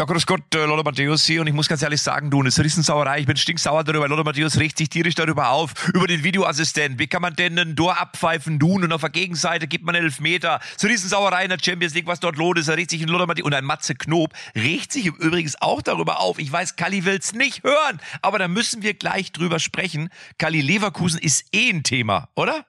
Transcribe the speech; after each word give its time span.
Ja, 0.00 0.06
grüß 0.06 0.24
Gott, 0.24 0.54
äh, 0.54 0.64
Lothar 0.64 0.82
Matthäus 0.82 1.26
hier 1.26 1.42
und 1.42 1.46
ich 1.46 1.52
muss 1.52 1.68
ganz 1.68 1.82
ehrlich 1.82 2.00
sagen, 2.00 2.30
du, 2.30 2.40
eine 2.40 2.48
Riesensauerei, 2.48 3.18
ich 3.18 3.26
bin 3.26 3.36
stinksauer 3.36 3.84
darüber, 3.84 4.08
Lothar 4.08 4.24
Matthäus 4.24 4.56
regt 4.56 4.78
sich 4.78 4.88
tierisch 4.88 5.14
darüber 5.14 5.50
auf, 5.50 5.88
über 5.88 6.06
den 6.06 6.24
Videoassistenten. 6.24 6.98
Wie 6.98 7.06
kann 7.06 7.20
man 7.20 7.36
denn 7.36 7.58
ein 7.58 7.76
Tor 7.76 8.00
abpfeifen, 8.00 8.58
tun 8.58 8.82
und 8.82 8.92
auf 8.92 9.02
der 9.02 9.10
Gegenseite 9.10 9.66
gibt 9.66 9.84
man 9.84 9.94
elf 9.94 10.18
Meter. 10.18 10.60
So 10.78 10.86
Riesensauerei 10.86 11.42
in 11.42 11.50
der 11.50 11.58
Champions 11.62 11.92
League, 11.92 12.06
was 12.06 12.18
dort 12.18 12.38
los 12.38 12.56
ist, 12.56 12.68
er 12.68 12.78
regt 12.78 12.92
sich 12.92 13.02
in 13.02 13.08
Lothar 13.08 13.26
Matthäus 13.26 13.44
und 13.44 13.52
ein 13.52 13.66
Matze 13.66 13.94
Knob 13.94 14.32
regt 14.56 14.90
sich 14.90 15.04
übrigens 15.04 15.60
auch 15.60 15.82
darüber 15.82 16.20
auf. 16.20 16.38
Ich 16.38 16.50
weiß, 16.50 16.76
Kalli 16.76 17.04
will's 17.04 17.34
nicht 17.34 17.62
hören, 17.62 18.00
aber 18.22 18.38
da 18.38 18.48
müssen 18.48 18.82
wir 18.82 18.94
gleich 18.94 19.32
drüber 19.32 19.58
sprechen. 19.58 20.08
Kalli 20.38 20.62
Leverkusen 20.62 21.20
ist 21.20 21.44
eh 21.52 21.68
ein 21.68 21.82
Thema, 21.82 22.30
oder? 22.36 22.64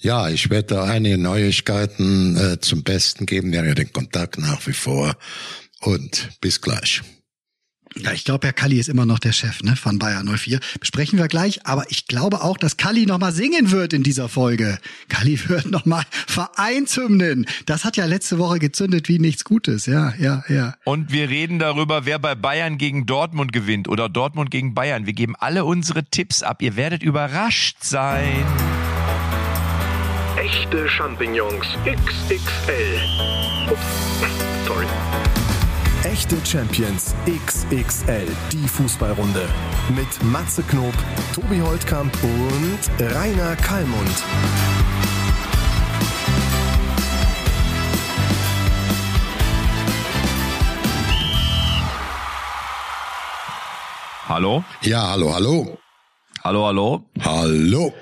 Ja, 0.00 0.28
ich 0.28 0.50
werde 0.50 0.82
einige 0.82 1.18
Neuigkeiten 1.18 2.36
äh, 2.36 2.60
zum 2.60 2.82
Besten 2.82 3.26
geben. 3.26 3.52
Wir 3.52 3.60
haben 3.60 3.68
ja 3.68 3.74
den 3.74 3.92
Kontakt 3.92 4.38
nach 4.38 4.66
wie 4.66 4.72
vor 4.72 5.16
und 5.80 6.30
bis 6.40 6.60
gleich. 6.60 7.02
Ja, 7.98 8.12
ich 8.12 8.24
glaube, 8.24 8.46
Herr 8.46 8.52
Kalli 8.52 8.78
ist 8.78 8.88
immer 8.88 9.06
noch 9.06 9.18
der 9.18 9.32
Chef 9.32 9.62
ne, 9.62 9.74
von 9.74 9.98
Bayern 9.98 10.26
04. 10.26 10.60
Besprechen 10.80 11.18
wir 11.18 11.28
gleich. 11.28 11.64
Aber 11.66 11.84
ich 11.88 12.06
glaube 12.06 12.42
auch, 12.42 12.58
dass 12.58 12.76
Kalli 12.76 13.06
nochmal 13.06 13.32
singen 13.32 13.70
wird 13.70 13.94
in 13.94 14.02
dieser 14.02 14.28
Folge. 14.28 14.78
Kalli 15.08 15.38
wird 15.48 15.70
nochmal 15.70 16.04
Vereinshymnen. 16.10 17.46
Das 17.64 17.84
hat 17.84 17.96
ja 17.96 18.04
letzte 18.04 18.38
Woche 18.38 18.58
gezündet 18.58 19.08
wie 19.08 19.18
nichts 19.18 19.44
Gutes. 19.44 19.86
Ja, 19.86 20.12
ja, 20.18 20.44
ja. 20.48 20.74
Und 20.84 21.10
wir 21.10 21.30
reden 21.30 21.58
darüber, 21.58 22.04
wer 22.04 22.18
bei 22.18 22.34
Bayern 22.34 22.76
gegen 22.76 23.06
Dortmund 23.06 23.52
gewinnt 23.52 23.88
oder 23.88 24.10
Dortmund 24.10 24.50
gegen 24.50 24.74
Bayern. 24.74 25.06
Wir 25.06 25.14
geben 25.14 25.34
alle 25.34 25.64
unsere 25.64 26.04
Tipps 26.04 26.42
ab. 26.42 26.60
Ihr 26.60 26.76
werdet 26.76 27.02
überrascht 27.02 27.78
sein. 27.80 28.44
Echte 30.36 30.86
Champignons 30.88 31.66
XXL. 31.86 33.00
Ups. 33.70 34.05
Echte 36.16 36.38
Champions 36.46 37.14
XXL, 37.26 38.26
die 38.50 38.66
Fußballrunde. 38.66 39.46
Mit 39.94 40.24
Matze 40.32 40.62
Knob, 40.62 40.94
Tobi 41.34 41.60
Holtkamp 41.60 42.10
und 42.22 43.12
Rainer 43.14 43.54
Kallmund. 43.56 44.24
Hallo? 54.26 54.64
Ja, 54.80 55.10
hallo, 55.10 55.34
hallo. 55.34 55.78
Hallo, 56.42 56.66
hallo. 56.66 57.04
Hallo. 57.22 57.92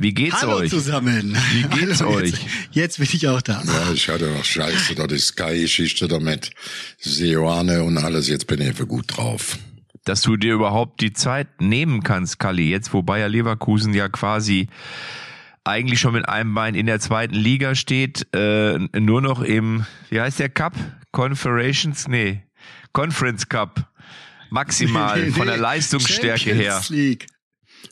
Wie 0.00 0.14
geht's 0.14 0.40
Hallo 0.42 0.58
euch? 0.58 0.70
zusammen. 0.70 1.36
Wie 1.52 1.62
geht's 1.64 2.00
Hallo, 2.00 2.12
euch? 2.12 2.30
Jetzt, 2.30 2.38
jetzt 2.70 2.98
bin 2.98 3.08
ich 3.12 3.26
auch 3.26 3.42
da. 3.42 3.60
Ja, 3.66 3.92
ich 3.92 4.08
hatte 4.08 4.30
noch 4.30 4.44
Scheiße, 4.44 4.94
da 4.94 5.08
die 5.08 5.18
Sky-Geschichte 5.18 6.06
damit, 6.06 6.50
Seoane 6.98 7.82
und 7.82 7.98
alles, 7.98 8.28
jetzt 8.28 8.46
bin 8.46 8.60
ich 8.60 8.76
für 8.76 8.86
gut 8.86 9.16
drauf. 9.16 9.58
Dass 10.04 10.22
du 10.22 10.36
dir 10.36 10.54
überhaupt 10.54 11.00
die 11.00 11.12
Zeit 11.12 11.60
nehmen 11.60 12.04
kannst, 12.04 12.38
Kalli, 12.38 12.70
jetzt 12.70 12.92
wo 12.92 13.02
Bayer 13.02 13.28
Leverkusen 13.28 13.92
ja 13.92 14.08
quasi 14.08 14.68
eigentlich 15.64 15.98
schon 15.98 16.12
mit 16.12 16.28
einem 16.28 16.54
Bein 16.54 16.76
in 16.76 16.86
der 16.86 17.00
zweiten 17.00 17.34
Liga 17.34 17.74
steht, 17.74 18.28
äh, 18.32 18.78
nur 18.78 19.20
noch 19.20 19.42
im, 19.42 19.84
wie 20.10 20.20
heißt 20.20 20.38
der 20.38 20.48
Cup? 20.48 20.74
Confederations? 21.10 22.06
Nee, 22.06 22.44
Conference 22.92 23.48
Cup. 23.48 23.90
Maximal 24.50 25.26
von 25.32 25.48
der 25.48 25.56
Leistungsstärke 25.56 26.54
her. 26.54 26.80
Champions 26.80 26.88
League. 26.90 27.26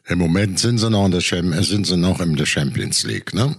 Im 0.06 0.18
Moment 0.18 0.58
sind 0.58 0.78
sie 0.78 0.90
noch 0.90 1.06
in 1.06 1.12
der 1.12 1.20
Champions, 1.20 1.68
sind 1.68 1.86
sie 1.86 1.96
noch 1.96 2.20
in 2.20 2.36
der 2.36 2.46
Champions 2.46 3.04
League, 3.04 3.34
ne? 3.34 3.56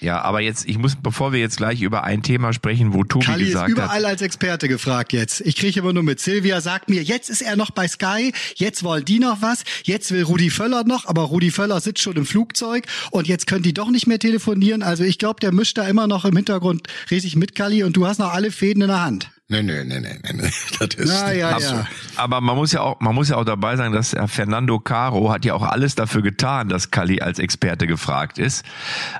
Ja, 0.00 0.20
aber 0.20 0.40
jetzt, 0.40 0.68
ich 0.68 0.78
muss, 0.78 0.94
bevor 0.94 1.32
wir 1.32 1.40
jetzt 1.40 1.56
gleich 1.56 1.80
über 1.80 2.04
ein 2.04 2.22
Thema 2.22 2.52
sprechen, 2.52 2.92
wo 2.92 3.02
Tobi 3.04 3.24
Kalli 3.24 3.44
ist 3.44 3.52
gesagt 3.52 3.70
überall 3.70 4.02
hat. 4.02 4.04
als 4.04 4.22
Experte 4.22 4.68
gefragt 4.68 5.12
jetzt. 5.12 5.40
Ich 5.40 5.56
kriege 5.56 5.80
immer 5.80 5.92
nur 5.92 6.02
mit. 6.02 6.20
Silvia 6.20 6.60
sagt 6.60 6.90
mir, 6.90 7.02
jetzt 7.02 7.30
ist 7.30 7.40
er 7.40 7.56
noch 7.56 7.70
bei 7.70 7.88
Sky, 7.88 8.32
jetzt 8.56 8.82
wollen 8.82 9.04
die 9.04 9.18
noch 9.18 9.40
was, 9.40 9.64
jetzt 9.84 10.10
will 10.12 10.22
Rudi 10.22 10.50
Völler 10.50 10.84
noch, 10.84 11.06
aber 11.06 11.22
Rudi 11.22 11.50
Völler 11.50 11.80
sitzt 11.80 12.02
schon 12.02 12.16
im 12.16 12.26
Flugzeug 12.26 12.86
und 13.10 13.26
jetzt 13.26 13.46
können 13.46 13.62
die 13.62 13.74
doch 13.74 13.90
nicht 13.90 14.06
mehr 14.06 14.18
telefonieren. 14.18 14.82
Also 14.82 15.02
ich 15.02 15.18
glaube, 15.18 15.40
der 15.40 15.52
mischt 15.52 15.78
da 15.78 15.88
immer 15.88 16.06
noch 16.06 16.24
im 16.24 16.36
Hintergrund 16.36 16.88
riesig 17.10 17.36
mit, 17.36 17.54
Kalli, 17.54 17.82
und 17.82 17.96
du 17.96 18.06
hast 18.06 18.18
noch 18.18 18.32
alle 18.32 18.50
Fäden 18.50 18.82
in 18.82 18.88
der 18.88 19.02
Hand. 19.02 19.30
Nee, 19.48 19.62
nee, 19.62 19.84
nee, 19.84 20.00
nee, 20.00 20.18
nee, 20.22 20.32
nee. 20.32 20.50
Das 20.80 20.94
ist 20.94 21.08
ja, 21.08 21.32
ja. 21.32 21.60
so. 21.60 21.86
Aber 22.16 22.40
man 22.40 22.56
muss 22.56 22.72
ja 22.72 22.80
auch, 22.80 23.00
man 23.00 23.14
muss 23.14 23.28
ja 23.28 23.36
auch 23.36 23.44
dabei 23.44 23.76
sagen, 23.76 23.94
dass 23.94 24.12
Herr 24.12 24.26
Fernando 24.26 24.80
Caro 24.80 25.30
hat 25.32 25.44
ja 25.44 25.54
auch 25.54 25.62
alles 25.62 25.94
dafür 25.94 26.22
getan, 26.22 26.68
dass 26.68 26.90
Kalli 26.90 27.20
als 27.20 27.38
Experte 27.38 27.86
gefragt 27.86 28.38
ist. 28.38 28.64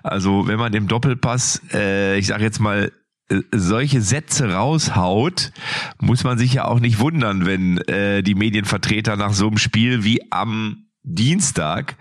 Also 0.02 0.48
wenn 0.48 0.58
man 0.58 0.72
dem 0.72 0.88
Doppelpass, 0.88 1.60
äh, 1.72 2.18
ich 2.18 2.26
sage 2.26 2.42
jetzt 2.42 2.58
mal, 2.58 2.90
äh, 3.28 3.40
solche 3.52 4.00
Sätze 4.00 4.52
raushaut, 4.52 5.52
muss 6.00 6.24
man 6.24 6.38
sich 6.38 6.54
ja 6.54 6.64
auch 6.64 6.80
nicht 6.80 6.98
wundern, 6.98 7.46
wenn 7.46 7.78
äh, 7.78 8.22
die 8.22 8.34
Medienvertreter 8.34 9.16
nach 9.16 9.32
so 9.32 9.46
einem 9.46 9.58
Spiel 9.58 10.02
wie 10.02 10.32
am 10.32 10.85
Dienstag 11.08 11.96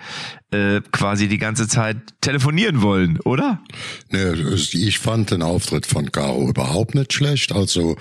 äh, 0.49 0.81
quasi 0.91 1.27
die 1.27 1.37
ganze 1.37 1.67
Zeit 1.67 1.97
telefonieren 2.21 2.81
wollen, 2.81 3.19
oder? 3.19 3.61
Nee, 4.09 4.33
ich 4.73 4.97
fand 4.97 5.29
den 5.29 5.43
Auftritt 5.43 5.85
von 5.85 6.11
Caro 6.11 6.49
überhaupt 6.49 6.95
nicht 6.95 7.13
schlecht. 7.13 7.51
Also 7.51 7.97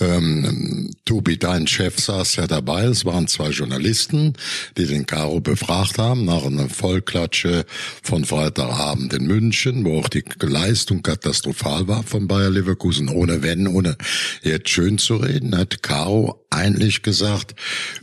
ähm, 0.00 0.92
Tobi, 1.04 1.38
dein 1.38 1.66
Chef, 1.66 1.98
saß 1.98 2.36
ja 2.36 2.46
dabei. 2.46 2.84
Es 2.84 3.04
waren 3.04 3.26
zwei 3.26 3.50
Journalisten, 3.50 4.34
die 4.76 4.86
den 4.86 5.06
Caro 5.06 5.40
befragt 5.40 5.98
haben 5.98 6.24
nach 6.24 6.44
einer 6.44 6.68
Vollklatsche 6.68 7.66
von 8.02 8.24
Freitagabend 8.24 9.12
in 9.12 9.26
München, 9.26 9.84
wo 9.84 9.98
auch 9.98 10.08
die 10.08 10.24
Leistung 10.40 11.02
katastrophal 11.02 11.88
war 11.88 12.04
von 12.04 12.28
Bayer 12.28 12.50
Leverkusen, 12.50 13.08
ohne 13.08 13.42
Wenn, 13.42 13.66
ohne 13.66 13.96
jetzt 14.42 14.68
schön 14.68 14.98
zu 14.98 15.16
reden, 15.16 15.56
hat 15.56 15.82
Caro 15.82 16.46
eigentlich 16.50 17.02
gesagt, 17.02 17.56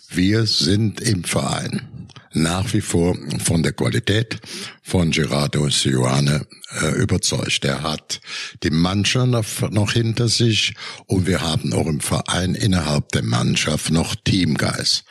wir 0.09 0.45
sind 0.45 0.99
im 0.99 1.23
Verein 1.23 1.87
nach 2.33 2.73
wie 2.73 2.81
vor 2.81 3.15
von 3.43 3.63
der 3.63 3.73
Qualität 3.73 4.37
von 4.83 5.11
Gerardo 5.11 5.69
Sioane 5.69 6.45
äh, 6.81 7.01
überzeugt. 7.01 7.63
Er 7.65 7.83
hat 7.83 8.19
die 8.63 8.71
Mannschaft 8.71 9.71
noch, 9.71 9.91
hinter 9.93 10.27
sich 10.27 10.73
und 11.05 11.27
wir 11.27 11.41
haben 11.41 11.73
auch 11.73 11.85
im 11.85 11.99
Verein 11.99 12.55
innerhalb 12.55 13.09
der 13.09 13.23
Mannschaft 13.23 13.91
noch 13.91 14.15
Teamgeist. 14.15 15.03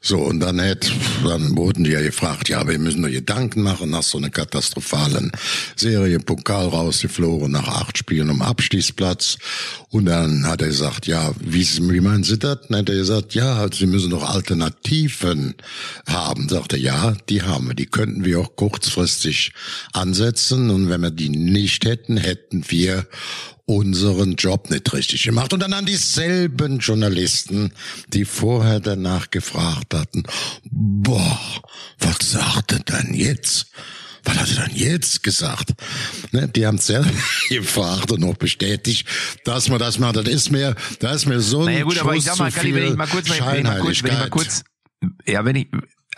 So, 0.00 0.18
und 0.18 0.40
dann, 0.40 0.58
hätt, 0.58 0.92
dann 1.24 1.56
wurden 1.56 1.84
die 1.84 1.90
ja 1.90 2.00
gefragt, 2.00 2.48
ja, 2.48 2.66
wir 2.66 2.78
müssen 2.78 3.02
nur 3.02 3.10
Gedanken 3.10 3.62
machen 3.62 3.90
nach 3.90 4.02
so 4.02 4.18
einer 4.18 4.30
katastrophalen 4.30 5.32
Serie, 5.76 6.18
Pokal 6.20 6.68
rausgeflogen 6.68 7.50
nach 7.50 7.68
acht 7.68 7.98
Spielen 7.98 8.30
um 8.30 8.42
Abstiegsplatz. 8.42 9.36
Und 9.90 10.06
dann 10.06 10.46
hat 10.46 10.62
er 10.62 10.68
gesagt, 10.68 11.06
ja, 11.06 11.32
wie, 11.40 11.66
wie 11.90 12.00
meinen 12.00 12.24
Sie 12.24 12.38
das? 12.38 12.58
Dann 12.68 12.78
hat 12.78 12.88
er 12.88 12.94
gesagt, 12.94 13.34
ja, 13.34 13.66
Sie 13.72 13.86
müssen 13.86 14.10
doch 14.10 14.28
Alternativen 14.28 15.54
haben. 16.06 16.48
Sagt 16.48 16.72
er, 16.72 16.78
ja, 16.78 17.16
die 17.28 17.42
haben 17.42 17.68
wir. 17.68 17.74
Die 17.74 17.86
könnten 17.86 18.24
wir 18.24 18.40
auch 18.40 18.54
kurzfristig 18.54 19.09
ansetzen. 19.92 20.70
Und 20.70 20.88
wenn 20.88 21.02
wir 21.02 21.10
die 21.10 21.28
nicht 21.28 21.84
hätten, 21.84 22.16
hätten 22.16 22.64
wir 22.68 23.06
unseren 23.66 24.34
Job 24.34 24.70
nicht 24.70 24.92
richtig 24.92 25.22
gemacht. 25.22 25.52
Und 25.52 25.60
dann 25.60 25.72
an 25.72 25.86
dieselben 25.86 26.78
Journalisten, 26.78 27.72
die 28.08 28.24
vorher 28.24 28.80
danach 28.80 29.30
gefragt 29.30 29.94
hatten, 29.94 30.24
boah, 30.70 31.40
was 31.98 32.18
sagt 32.32 32.72
er 32.72 32.80
denn 32.80 33.14
jetzt? 33.14 33.66
Was 34.24 34.36
hat 34.36 34.56
er 34.56 34.66
denn 34.66 34.76
jetzt 34.76 35.22
gesagt? 35.22 35.70
Ne, 36.32 36.48
die 36.48 36.66
haben 36.66 36.78
selber 36.78 37.10
gefragt 37.48 38.10
und 38.12 38.20
noch 38.20 38.36
bestätigt, 38.36 39.06
dass 39.44 39.68
man 39.68 39.78
das 39.78 39.98
macht. 39.98 40.16
Das 40.16 40.28
ist 40.28 40.50
mir, 40.50 40.74
das 40.98 41.16
ist 41.16 41.26
mir 41.26 41.40
so 41.40 41.60
ein 41.60 41.66
Naja 41.66 41.84
gut, 41.84 41.98
aber 41.98 42.14
ich 42.16 42.24
sag 42.24 42.38
mal, 42.38 42.50
zu 42.50 42.58
Kalli, 42.58 42.74
wenn 42.74 42.82
viel 42.82 42.90
ich 42.90 42.96
mal 42.96 43.06
kurz, 43.06 43.30
wenn 43.30 43.36
ich 43.36 43.62
mal 43.62 43.78
kurz, 43.78 44.02
wenn 44.02 44.12
ich 44.12 44.18
mal 44.18 44.30
Scheinheiligkeit. 44.30 44.30
kurz, 44.30 44.62
ja, 45.26 45.44
wenn 45.44 45.56
ich, 45.56 45.68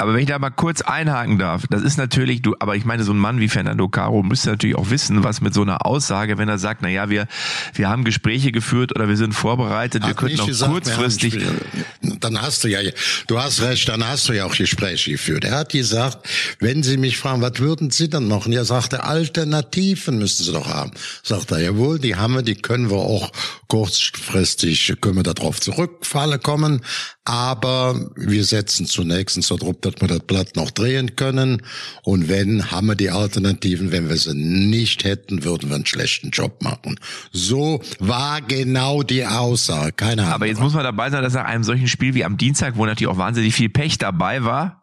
aber 0.02 0.14
wenn 0.14 0.20
ich 0.20 0.26
da 0.26 0.38
mal 0.40 0.50
kurz 0.50 0.80
einhaken 0.80 1.38
darf, 1.38 1.68
das 1.70 1.82
ist 1.82 1.96
natürlich, 1.96 2.42
du, 2.42 2.56
aber 2.58 2.74
ich 2.74 2.84
meine, 2.84 3.04
so 3.04 3.12
ein 3.12 3.18
Mann 3.18 3.38
wie 3.38 3.48
Fernando 3.48 3.88
Caro 3.88 4.24
müsste 4.24 4.50
natürlich 4.50 4.74
auch 4.74 4.90
wissen, 4.90 5.22
was 5.22 5.40
mit 5.40 5.54
so 5.54 5.62
einer 5.62 5.86
Aussage, 5.86 6.38
wenn 6.38 6.48
er 6.48 6.58
sagt, 6.58 6.82
na 6.82 6.88
ja, 6.88 7.08
wir, 7.08 7.28
wir 7.74 7.88
haben 7.88 8.02
Gespräche 8.02 8.50
geführt 8.50 8.92
oder 8.96 9.08
wir 9.08 9.16
sind 9.16 9.32
vorbereitet, 9.32 10.02
wir 10.02 10.10
Hat 10.10 10.16
könnten 10.16 10.32
nicht 10.32 10.42
auch 10.42 10.46
gesagt, 10.46 10.72
kurzfristig, 10.72 11.34
wir 11.34 12.16
Dann 12.18 12.42
hast 12.42 12.64
du 12.64 12.68
ja, 12.68 12.80
du 13.28 13.38
hast 13.38 13.62
recht, 13.62 13.88
dann 13.88 14.04
hast 14.04 14.28
du 14.28 14.32
ja 14.32 14.44
auch 14.44 14.56
Gespräche 14.56 15.12
geführt. 15.12 15.44
Er 15.44 15.58
hat 15.58 15.70
gesagt, 15.70 16.28
wenn 16.58 16.82
Sie 16.82 16.96
mich 16.96 17.16
fragen, 17.16 17.40
was 17.40 17.60
würden 17.60 17.92
Sie 17.92 18.10
dann 18.10 18.26
machen? 18.26 18.52
Er, 18.52 18.66
Alternativen 19.04 20.18
müssen 20.18 20.42
Sie 20.42 20.52
doch 20.52 20.68
haben. 20.68 20.90
Sagt 21.22 21.52
er, 21.52 21.60
jawohl, 21.60 22.00
die 22.00 22.16
haben 22.16 22.34
wir, 22.34 22.42
die 22.42 22.56
können 22.56 22.90
wir 22.90 22.96
auch 22.96 23.30
kurzfristig, 23.68 24.96
können 25.00 25.14
wir 25.16 25.22
darauf 25.22 25.60
zurückfallen 25.60 26.42
kommen. 26.42 26.80
Aber 27.24 28.10
wir 28.16 28.44
setzen 28.44 28.86
zunächst 28.86 29.40
so 29.42 29.56
drauf, 29.56 29.76
dass 29.80 29.94
wir 30.00 30.08
das 30.08 30.20
Blatt 30.20 30.56
noch 30.56 30.72
drehen 30.72 31.14
können. 31.14 31.62
Und 32.02 32.28
wenn, 32.28 32.72
haben 32.72 32.88
wir 32.88 32.96
die 32.96 33.10
Alternativen. 33.10 33.92
Wenn 33.92 34.08
wir 34.08 34.16
sie 34.16 34.34
nicht 34.34 35.04
hätten, 35.04 35.44
würden 35.44 35.68
wir 35.68 35.76
einen 35.76 35.86
schlechten 35.86 36.30
Job 36.30 36.62
machen. 36.62 36.98
So 37.30 37.80
war 38.00 38.40
genau 38.40 39.04
die 39.04 39.24
Aussage. 39.24 39.92
Keine 39.92 40.22
Ahnung. 40.22 40.34
aber 40.34 40.46
jetzt 40.46 40.60
muss 40.60 40.74
man 40.74 40.82
dabei 40.82 41.10
sein, 41.10 41.22
dass 41.22 41.34
nach 41.34 41.44
einem 41.44 41.62
solchen 41.62 41.86
Spiel 41.86 42.14
wie 42.14 42.24
am 42.24 42.36
Dienstag, 42.36 42.76
wo 42.76 42.86
natürlich 42.86 43.12
auch 43.12 43.18
wahnsinnig 43.18 43.54
viel 43.54 43.68
Pech 43.68 43.98
dabei 43.98 44.42
war, 44.42 44.81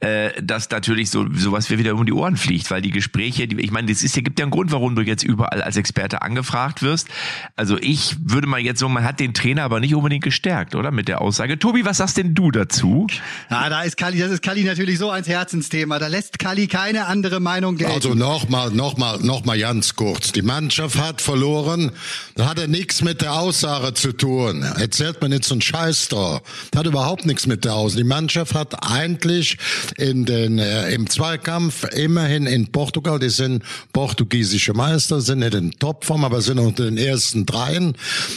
äh, 0.00 0.30
dass 0.42 0.70
natürlich 0.70 1.10
so 1.10 1.26
sowas 1.34 1.70
mir 1.70 1.78
wieder 1.78 1.94
um 1.94 2.06
die 2.06 2.12
Ohren 2.12 2.36
fliegt, 2.36 2.70
weil 2.70 2.82
die 2.82 2.90
Gespräche, 2.90 3.46
die, 3.46 3.60
ich 3.60 3.70
meine, 3.70 3.88
das 3.88 4.02
ist 4.02 4.16
ja 4.16 4.22
gibt 4.22 4.38
ja 4.38 4.44
einen 4.44 4.52
Grund, 4.52 4.72
warum 4.72 4.96
du 4.96 5.02
jetzt 5.02 5.22
überall 5.22 5.62
als 5.62 5.76
Experte 5.76 6.22
angefragt 6.22 6.82
wirst. 6.82 7.08
Also 7.56 7.78
ich 7.78 8.16
würde 8.20 8.46
mal 8.46 8.60
jetzt 8.60 8.80
so, 8.80 8.88
man 8.88 9.04
hat 9.04 9.20
den 9.20 9.34
Trainer 9.34 9.62
aber 9.62 9.80
nicht 9.80 9.94
unbedingt 9.94 10.24
gestärkt, 10.24 10.74
oder 10.74 10.90
mit 10.90 11.08
der 11.08 11.20
Aussage. 11.20 11.58
Tobi, 11.58 11.84
was 11.84 11.98
sagst 11.98 12.16
denn 12.16 12.34
du 12.34 12.50
dazu? 12.50 13.06
Ja, 13.50 13.68
da 13.68 13.82
ist 13.82 13.96
Kali, 13.96 14.18
das 14.18 14.30
ist 14.30 14.42
Kali 14.42 14.64
natürlich 14.64 14.98
so 14.98 15.10
ein 15.10 15.24
Herzensthema. 15.24 15.98
Da 15.98 16.08
lässt 16.08 16.38
Kali 16.38 16.66
keine 16.66 17.06
andere 17.06 17.40
Meinung 17.40 17.76
gelten. 17.76 17.92
Also 17.92 18.14
nochmal, 18.14 18.70
nochmal, 18.70 19.18
nochmal 19.20 19.58
ganz 19.58 19.94
kurz. 19.94 20.32
Die 20.32 20.42
Mannschaft 20.42 20.98
hat 20.98 21.20
verloren. 21.20 21.92
Da 22.34 22.48
hat 22.48 22.58
er 22.58 22.68
nichts 22.68 23.02
mit 23.02 23.20
der 23.20 23.34
Aussage 23.34 23.94
zu 23.94 24.12
tun. 24.12 24.62
Erzählt 24.62 25.20
man 25.20 25.32
jetzt 25.32 25.48
so 25.48 25.54
einen 25.54 25.62
Scheiß 25.62 26.08
da. 26.08 26.40
Das 26.70 26.80
hat 26.80 26.86
überhaupt 26.86 27.26
nichts 27.26 27.46
mit 27.46 27.64
der 27.64 27.74
Aussage. 27.74 28.02
Die 28.02 28.08
Mannschaft 28.08 28.54
hat 28.54 28.90
eigentlich 28.90 29.49
in 29.96 30.24
den, 30.24 30.58
äh, 30.58 30.92
im 30.92 31.08
Zweikampf 31.08 31.84
immerhin 31.92 32.46
in 32.46 32.70
Portugal, 32.72 33.18
die 33.18 33.30
sind 33.30 33.62
portugiesische 33.92 34.74
Meister, 34.74 35.20
sind 35.20 35.42
in 35.42 35.72
Topform, 35.72 36.24
aber 36.24 36.42
sind 36.42 36.58
unter 36.58 36.84
den 36.84 36.96
ersten 36.98 37.46
dreien. 37.46 37.96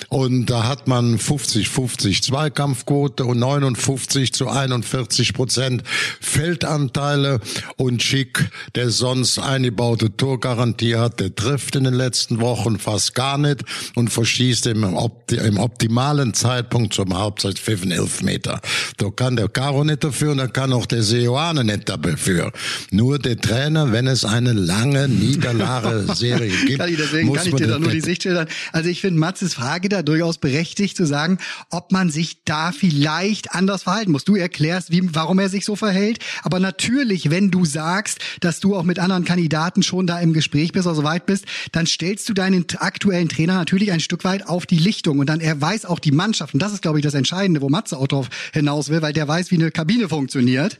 Und 0.09 0.47
da 0.47 0.67
hat 0.67 0.87
man 0.87 1.17
50-50 1.17 2.21
Zweikampfquote 2.23 3.25
und 3.25 3.39
59 3.39 4.33
zu 4.33 4.49
41 4.49 5.33
Prozent 5.33 5.83
Feldanteile 6.19 7.39
und 7.77 8.01
Schick, 8.01 8.49
der 8.75 8.89
sonst 8.89 9.39
eingebaute 9.39 10.15
Torgarantie 10.15 10.95
hat, 10.95 11.19
der 11.19 11.35
trifft 11.35 11.75
in 11.75 11.83
den 11.83 11.93
letzten 11.93 12.39
Wochen 12.39 12.79
fast 12.79 13.15
gar 13.15 13.37
nicht 13.37 13.63
und 13.95 14.09
verschießt 14.09 14.67
im, 14.67 14.83
Opti 14.95 15.35
im 15.35 15.57
optimalen 15.57 16.33
Zeitpunkt 16.33 16.93
zum 16.93 17.17
Halbzeit 17.17 17.59
5 17.59 18.21
Meter. 18.21 18.61
Da 18.97 19.09
kann 19.09 19.35
der 19.35 19.49
Caro 19.49 19.83
nicht 19.83 20.03
dafür 20.03 20.31
und 20.31 20.37
da 20.37 20.47
kann 20.47 20.73
auch 20.73 20.85
der 20.85 21.02
Seoane 21.03 21.63
nicht 21.63 21.89
dafür. 21.89 22.51
Nur 22.91 23.19
der 23.19 23.37
Trainer, 23.37 23.91
wenn 23.91 24.07
es 24.07 24.25
eine 24.25 24.53
lange 24.53 25.07
Niederlage-Serie 25.07 26.51
gibt, 26.65 26.79
Kali, 26.79 26.95
deswegen 26.95 27.27
muss 27.27 27.37
kann 27.37 27.47
ich 27.47 27.55
dir 27.55 27.67
da 27.67 27.79
nur 27.79 27.91
die 27.91 28.01
Sicht 28.01 28.23
schildern. 28.23 28.47
Also 28.71 28.89
ich 28.89 29.01
finde 29.01 29.19
Matzes 29.19 29.53
Frage 29.53 29.89
da 29.89 30.01
durchaus 30.01 30.37
berechtigt 30.37 30.97
zu 30.97 31.05
sagen, 31.05 31.37
ob 31.69 31.91
man 31.91 32.09
sich 32.09 32.43
da 32.45 32.71
vielleicht 32.71 33.51
anders 33.51 33.83
verhalten 33.83 34.11
muss. 34.11 34.23
Du 34.23 34.35
erklärst, 34.35 34.91
wie, 34.91 35.13
warum 35.13 35.39
er 35.39 35.49
sich 35.49 35.65
so 35.65 35.75
verhält. 35.75 36.19
Aber 36.43 36.59
natürlich, 36.59 37.29
wenn 37.29 37.51
du 37.51 37.65
sagst, 37.65 38.19
dass 38.39 38.59
du 38.59 38.75
auch 38.75 38.83
mit 38.83 38.99
anderen 38.99 39.25
Kandidaten 39.25 39.83
schon 39.83 40.07
da 40.07 40.19
im 40.19 40.33
Gespräch 40.33 40.71
bist 40.71 40.87
oder 40.87 40.95
so 40.95 41.03
weit 41.03 41.25
bist, 41.25 41.45
dann 41.71 41.85
stellst 41.85 42.27
du 42.29 42.33
deinen 42.33 42.65
aktuellen 42.77 43.29
Trainer 43.29 43.55
natürlich 43.55 43.91
ein 43.91 43.99
Stück 43.99 44.23
weit 44.23 44.47
auf 44.47 44.65
die 44.65 44.77
Lichtung. 44.77 45.19
Und 45.19 45.27
dann 45.27 45.39
er 45.39 45.59
weiß 45.59 45.85
auch 45.85 45.99
die 45.99 46.11
Mannschaft. 46.11 46.53
Und 46.53 46.61
das 46.61 46.73
ist, 46.73 46.81
glaube 46.81 46.99
ich, 46.99 47.03
das 47.03 47.13
Entscheidende, 47.13 47.61
wo 47.61 47.69
Matze 47.69 47.97
auch 47.97 48.07
drauf 48.07 48.29
hinaus 48.53 48.89
will, 48.89 49.01
weil 49.01 49.13
der 49.13 49.27
weiß, 49.27 49.51
wie 49.51 49.55
eine 49.55 49.71
Kabine 49.71 50.09
funktioniert 50.09 50.79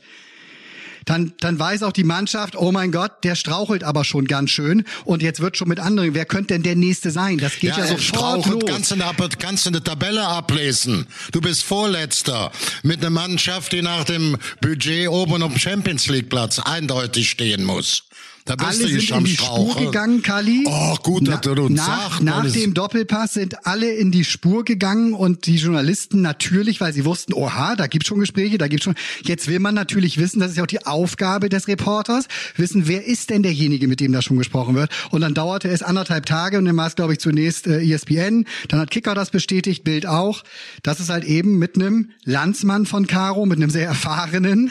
dann, 1.06 1.34
dann 1.40 1.60
weiß 1.60 1.84
auch 1.84 1.92
die 1.92 2.04
Mannschaft, 2.04 2.56
oh 2.56 2.72
mein 2.72 2.92
Gott, 2.92 3.24
der 3.24 3.36
strauchelt 3.36 3.84
aber 3.84 4.04
schon 4.04 4.26
ganz 4.26 4.52
schön 4.52 4.84
und 5.06 5.22
jetzt 5.22 5.40
wird 5.40 5.58
schon 5.58 5.68
mit 5.68 5.80
anderen, 5.80 6.14
wer 6.14 6.26
könnte 6.26 6.54
denn 6.54 6.64
der 6.64 6.76
Nächste 6.76 7.12
sein? 7.12 7.38
Das 7.38 7.60
geht 7.60 7.72
ja, 7.72 7.86
er 7.86 7.98
sofort 7.98 8.46
los. 8.46 8.64
Kannst 8.68 8.92
du, 8.92 8.96
eine, 8.96 9.30
kannst 9.40 9.66
du 9.66 9.70
eine 9.70 9.84
Tabelle 9.84 10.28
ablesen? 10.28 11.08
Du 11.32 11.42
bist 11.42 11.64
Vorletzter 11.64 12.52
mit 12.84 13.00
einer 13.00 13.10
Mannschaft, 13.10 13.72
die 13.72 13.82
nach 13.82 14.04
dem 14.04 14.38
Budget 14.62 15.10
oben 15.10 15.44
am 15.44 15.58
Champions 15.58 16.08
League 16.08 16.30
Platz 16.30 16.60
eindeutig 16.60 17.30
stehen 17.30 17.64
muss. 17.64 18.04
Da 18.46 18.58
bist 18.58 18.82
alle 18.82 18.92
du 18.92 19.00
sind 19.00 19.18
in 19.18 19.24
die 19.24 19.38
Spur 19.38 19.76
gegangen, 19.78 20.22
Kali. 20.22 20.66
Oh, 20.68 20.96
gut, 21.02 21.26
dass 21.28 21.40
du 21.42 21.52
uns 21.54 21.78
nach, 21.78 22.12
sagst, 22.12 22.24
nach 22.24 22.52
dem 22.52 22.74
Doppelpass 22.74 23.34
sind 23.36 23.66
alle 23.66 23.90
in 23.94 24.12
die 24.12 24.26
Spur 24.26 24.66
gegangen 24.66 25.14
und 25.14 25.46
die 25.46 25.56
Journalisten 25.56 26.22
natürlich, 26.22 26.82
weil 26.82 26.92
sie 26.92 27.06
wussten, 27.06 27.34
oha, 27.34 27.78
da 27.78 27.88
gibt's 27.88 28.10
schon 28.10 28.20
Gespräche, 28.20 28.58
da 28.58 28.68
gibt's 28.68 28.84
schon. 28.84 28.96
Jetzt 29.24 29.48
will 29.48 29.60
man 29.60 29.74
natürlich 29.74 30.18
wissen, 30.18 30.42
das 30.42 30.52
ist 30.52 30.58
ja 30.58 30.64
auch 30.64 30.68
die 30.68 30.86
Aufgabe 30.86 31.48
des 31.48 31.70
Reporters, 31.70 32.28
wissen, 32.58 32.88
wer 32.88 33.06
ist 33.06 33.30
denn 33.30 33.44
derjenige, 33.44 33.88
mit 33.88 34.02
dem 34.02 34.12
da 34.12 34.22
schon 34.22 34.38
gesprochen 34.38 34.76
wird. 34.76 34.92
Und 35.12 35.22
dann 35.22 35.34
dauerte 35.34 35.70
es 35.70 35.82
anderthalb 35.82 36.26
Tage 36.26 36.58
und 36.58 36.66
dann 36.66 36.76
war 36.76 36.88
es, 36.88 36.96
glaube 36.96 37.14
ich, 37.14 37.20
zunächst 37.20 37.66
äh, 37.68 37.82
ESPN, 37.82 38.46
dann 38.68 38.82
hat 38.82 38.92
Kicker 38.92 39.16
das 39.16 39.32
bestätigt, 39.32 39.86
Bild 39.86 40.06
auch. 40.06 40.44
Das 40.82 41.00
ist 41.00 41.10
halt 41.10 41.24
eben 41.24 41.60
mit 41.60 41.76
einem 41.76 42.12
Landsmann 42.26 42.86
von 42.86 43.08
Caro, 43.08 43.46
mit 43.46 43.58
einem 43.58 43.70
sehr 43.70 43.88
erfahrenen 43.88 44.70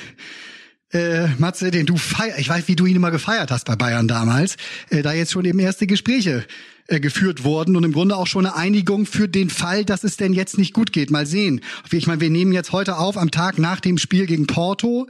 äh, 0.93 1.29
Matze, 1.39 1.71
den 1.71 1.87
du 1.87 1.97
feier, 1.97 2.39
ich 2.39 2.49
weiß, 2.49 2.69
wie 2.69 2.77
du 2.77 2.87
ihn 2.87 2.97
immer 2.97 3.11
gefeiert 3.11 3.51
hast 3.51 3.65
bei 3.65 3.77
Bayern 3.77 4.09
damals, 4.09 4.57
äh, 4.91 5.03
da 5.03 5.13
jetzt 5.13 5.33
schon 5.33 5.45
eben 5.45 5.59
erste 5.59 5.87
Gespräche 5.87 6.45
äh, 6.89 7.01
geführt 7.01 7.45
wurden 7.45 7.77
und 7.77 7.85
im 7.85 7.93
Grunde 7.93 8.17
auch 8.17 8.27
schon 8.27 8.47
eine 8.47 8.57
Einigung 8.57 9.07
für 9.07 9.29
den 9.29 9.51
Fall, 9.51 9.85
dass 9.85 10.05
es 10.05 10.17
denn 10.17 10.33
jetzt 10.33 10.59
nicht 10.59 10.75
gut 10.75 10.93
geht. 10.93 11.11
Mal 11.11 11.27
sehen. 11.27 11.61
Ich 11.91 12.07
meine, 12.07 12.21
wir 12.21 12.31
nehmen 12.31 12.53
jetzt 12.53 12.73
heute 12.73 12.99
auf 12.99 13.17
am 13.17 13.31
Tag 13.31 13.59
nach 13.59 13.81
dem 13.81 13.99
Spiel 13.99 14.27
gegen 14.27 14.47
Porto. 14.47 15.09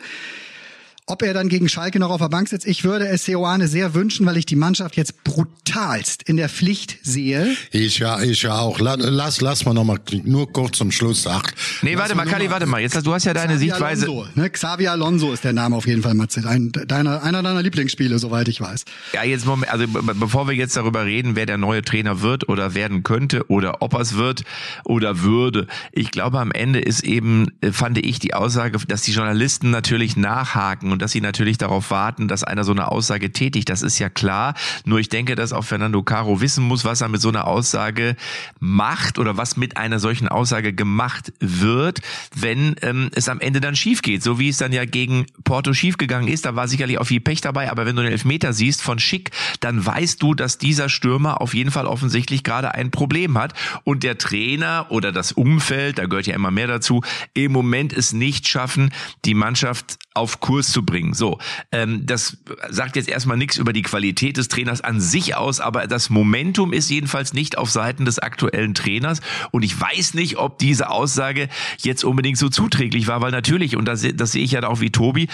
Ob 1.06 1.22
er 1.22 1.34
dann 1.34 1.48
gegen 1.48 1.68
Schalke 1.68 1.98
noch 1.98 2.10
auf 2.10 2.20
der 2.20 2.28
Bank 2.28 2.48
sitzt, 2.48 2.64
ich 2.64 2.84
würde 2.84 3.08
es 3.08 3.24
Seoane 3.24 3.66
sehr 3.66 3.92
wünschen, 3.92 4.24
weil 4.24 4.36
ich 4.36 4.46
die 4.46 4.54
Mannschaft 4.54 4.96
jetzt 4.96 5.24
brutalst 5.24 6.22
in 6.28 6.36
der 6.36 6.48
Pflicht 6.48 6.98
sehe. 7.02 7.56
Ich 7.72 7.98
ja, 7.98 8.22
ich 8.22 8.42
ja 8.42 8.56
auch. 8.58 8.78
La- 8.78 8.94
Lass, 8.94 9.40
lass 9.40 9.64
mal 9.64 9.74
noch 9.74 9.82
mal 9.82 9.98
nur 10.22 10.52
kurz 10.52 10.78
zum 10.78 10.92
Schluss 10.92 11.24
sagen. 11.24 11.48
Nee, 11.82 11.94
Lass 11.94 12.02
warte 12.02 12.14
mal, 12.14 12.24
Kali, 12.26 12.50
warte 12.50 12.66
mal. 12.66 12.80
Jetzt, 12.80 12.94
hast- 12.94 13.04
du 13.04 13.12
hast 13.12 13.24
ja 13.24 13.34
deine 13.34 13.54
Xavi 13.54 13.64
Sichtweise. 13.68 14.06
Alonso, 14.06 14.26
ne? 14.36 14.48
Xavi 14.48 14.86
Alonso 14.86 15.32
ist 15.32 15.42
der 15.42 15.52
Name 15.52 15.74
auf 15.74 15.88
jeden 15.88 16.02
Fall, 16.02 16.14
Matze. 16.14 16.46
Ein, 16.48 16.70
deiner, 16.70 17.20
einer 17.24 17.42
deiner 17.42 17.62
Lieblingsspiele, 17.62 18.20
soweit 18.20 18.46
ich 18.46 18.60
weiß. 18.60 18.84
Ja, 19.12 19.24
jetzt 19.24 19.44
Moment, 19.44 19.72
also 19.72 19.88
be- 19.88 20.14
bevor 20.14 20.46
wir 20.46 20.54
jetzt 20.54 20.76
darüber 20.76 21.04
reden, 21.04 21.34
wer 21.34 21.46
der 21.46 21.58
neue 21.58 21.82
Trainer 21.82 22.20
wird 22.22 22.48
oder 22.48 22.74
werden 22.76 23.02
könnte 23.02 23.44
oder 23.50 23.82
ob 23.82 23.94
er 23.94 24.00
es 24.00 24.14
wird 24.16 24.44
oder 24.84 25.20
würde, 25.22 25.66
ich 25.90 26.12
glaube 26.12 26.38
am 26.38 26.52
Ende 26.52 26.78
ist 26.78 27.02
eben, 27.02 27.48
äh, 27.60 27.72
fand 27.72 27.98
ich 27.98 28.20
die 28.20 28.34
Aussage, 28.34 28.78
dass 28.86 29.02
die 29.02 29.12
Journalisten 29.12 29.70
natürlich 29.70 30.16
nachhaken 30.16 30.91
und 30.92 31.02
dass 31.02 31.12
sie 31.12 31.20
natürlich 31.20 31.58
darauf 31.58 31.90
warten, 31.90 32.28
dass 32.28 32.44
einer 32.44 32.64
so 32.64 32.72
eine 32.72 32.88
Aussage 32.88 33.32
tätigt. 33.32 33.68
Das 33.68 33.82
ist 33.82 33.98
ja 33.98 34.08
klar. 34.08 34.54
Nur 34.84 35.00
ich 35.00 35.08
denke, 35.08 35.34
dass 35.34 35.52
auch 35.52 35.64
Fernando 35.64 36.02
Caro 36.02 36.40
wissen 36.40 36.64
muss, 36.64 36.84
was 36.84 37.00
er 37.00 37.08
mit 37.08 37.20
so 37.20 37.28
einer 37.28 37.46
Aussage 37.46 38.16
macht 38.60 39.18
oder 39.18 39.36
was 39.36 39.56
mit 39.56 39.76
einer 39.76 39.98
solchen 39.98 40.28
Aussage 40.28 40.72
gemacht 40.72 41.32
wird, 41.40 42.00
wenn 42.34 42.76
ähm, 42.82 43.10
es 43.14 43.28
am 43.28 43.40
Ende 43.40 43.60
dann 43.60 43.76
schief 43.76 44.02
geht. 44.02 44.22
So 44.22 44.38
wie 44.38 44.48
es 44.48 44.58
dann 44.58 44.72
ja 44.72 44.84
gegen 44.84 45.26
Porto 45.44 45.72
schiefgegangen 45.72 46.28
ist, 46.28 46.44
da 46.44 46.54
war 46.54 46.68
sicherlich 46.68 46.98
auch 46.98 47.04
viel 47.04 47.20
Pech 47.20 47.40
dabei, 47.40 47.70
aber 47.70 47.86
wenn 47.86 47.96
du 47.96 48.02
den 48.02 48.12
Elfmeter 48.12 48.52
siehst 48.52 48.82
von 48.82 48.98
Schick, 48.98 49.30
dann 49.60 49.84
weißt 49.84 50.22
du, 50.22 50.34
dass 50.34 50.58
dieser 50.58 50.88
Stürmer 50.88 51.40
auf 51.40 51.54
jeden 51.54 51.70
Fall 51.70 51.86
offensichtlich 51.86 52.44
gerade 52.44 52.74
ein 52.74 52.90
Problem 52.90 53.38
hat 53.38 53.54
und 53.84 54.02
der 54.02 54.18
Trainer 54.18 54.86
oder 54.90 55.12
das 55.12 55.32
Umfeld, 55.32 55.98
da 55.98 56.06
gehört 56.06 56.26
ja 56.26 56.34
immer 56.34 56.50
mehr 56.50 56.66
dazu, 56.66 57.02
im 57.34 57.52
Moment 57.52 57.92
es 57.92 58.12
nicht 58.12 58.46
schaffen, 58.48 58.92
die 59.24 59.34
Mannschaft 59.34 59.98
auf 60.14 60.40
Kurs 60.40 60.72
zu 60.72 60.84
bringen. 60.84 61.14
So, 61.14 61.38
ähm, 61.70 62.04
das 62.04 62.38
sagt 62.70 62.96
jetzt 62.96 63.08
erstmal 63.08 63.36
nichts 63.36 63.56
über 63.56 63.72
die 63.72 63.82
Qualität 63.82 64.36
des 64.36 64.48
Trainers 64.48 64.80
an 64.80 65.00
sich 65.00 65.34
aus, 65.36 65.60
aber 65.60 65.86
das 65.86 66.10
Momentum 66.10 66.72
ist 66.72 66.90
jedenfalls 66.90 67.32
nicht 67.32 67.56
auf 67.56 67.70
Seiten 67.70 68.04
des 68.04 68.18
aktuellen 68.18 68.74
Trainers. 68.74 69.20
Und 69.50 69.62
ich 69.62 69.78
weiß 69.78 70.14
nicht, 70.14 70.36
ob 70.36 70.58
diese 70.58 70.90
Aussage 70.90 71.48
jetzt 71.78 72.04
unbedingt 72.04 72.36
so 72.36 72.48
zuträglich 72.48 73.06
war, 73.06 73.20
weil 73.20 73.30
natürlich, 73.30 73.76
und 73.76 73.86
das, 73.86 74.06
das 74.14 74.32
sehe 74.32 74.44
ich 74.44 74.52
ja 74.52 74.62
auch 74.64 74.80
wie 74.80 74.90
Tobi, 74.90 75.28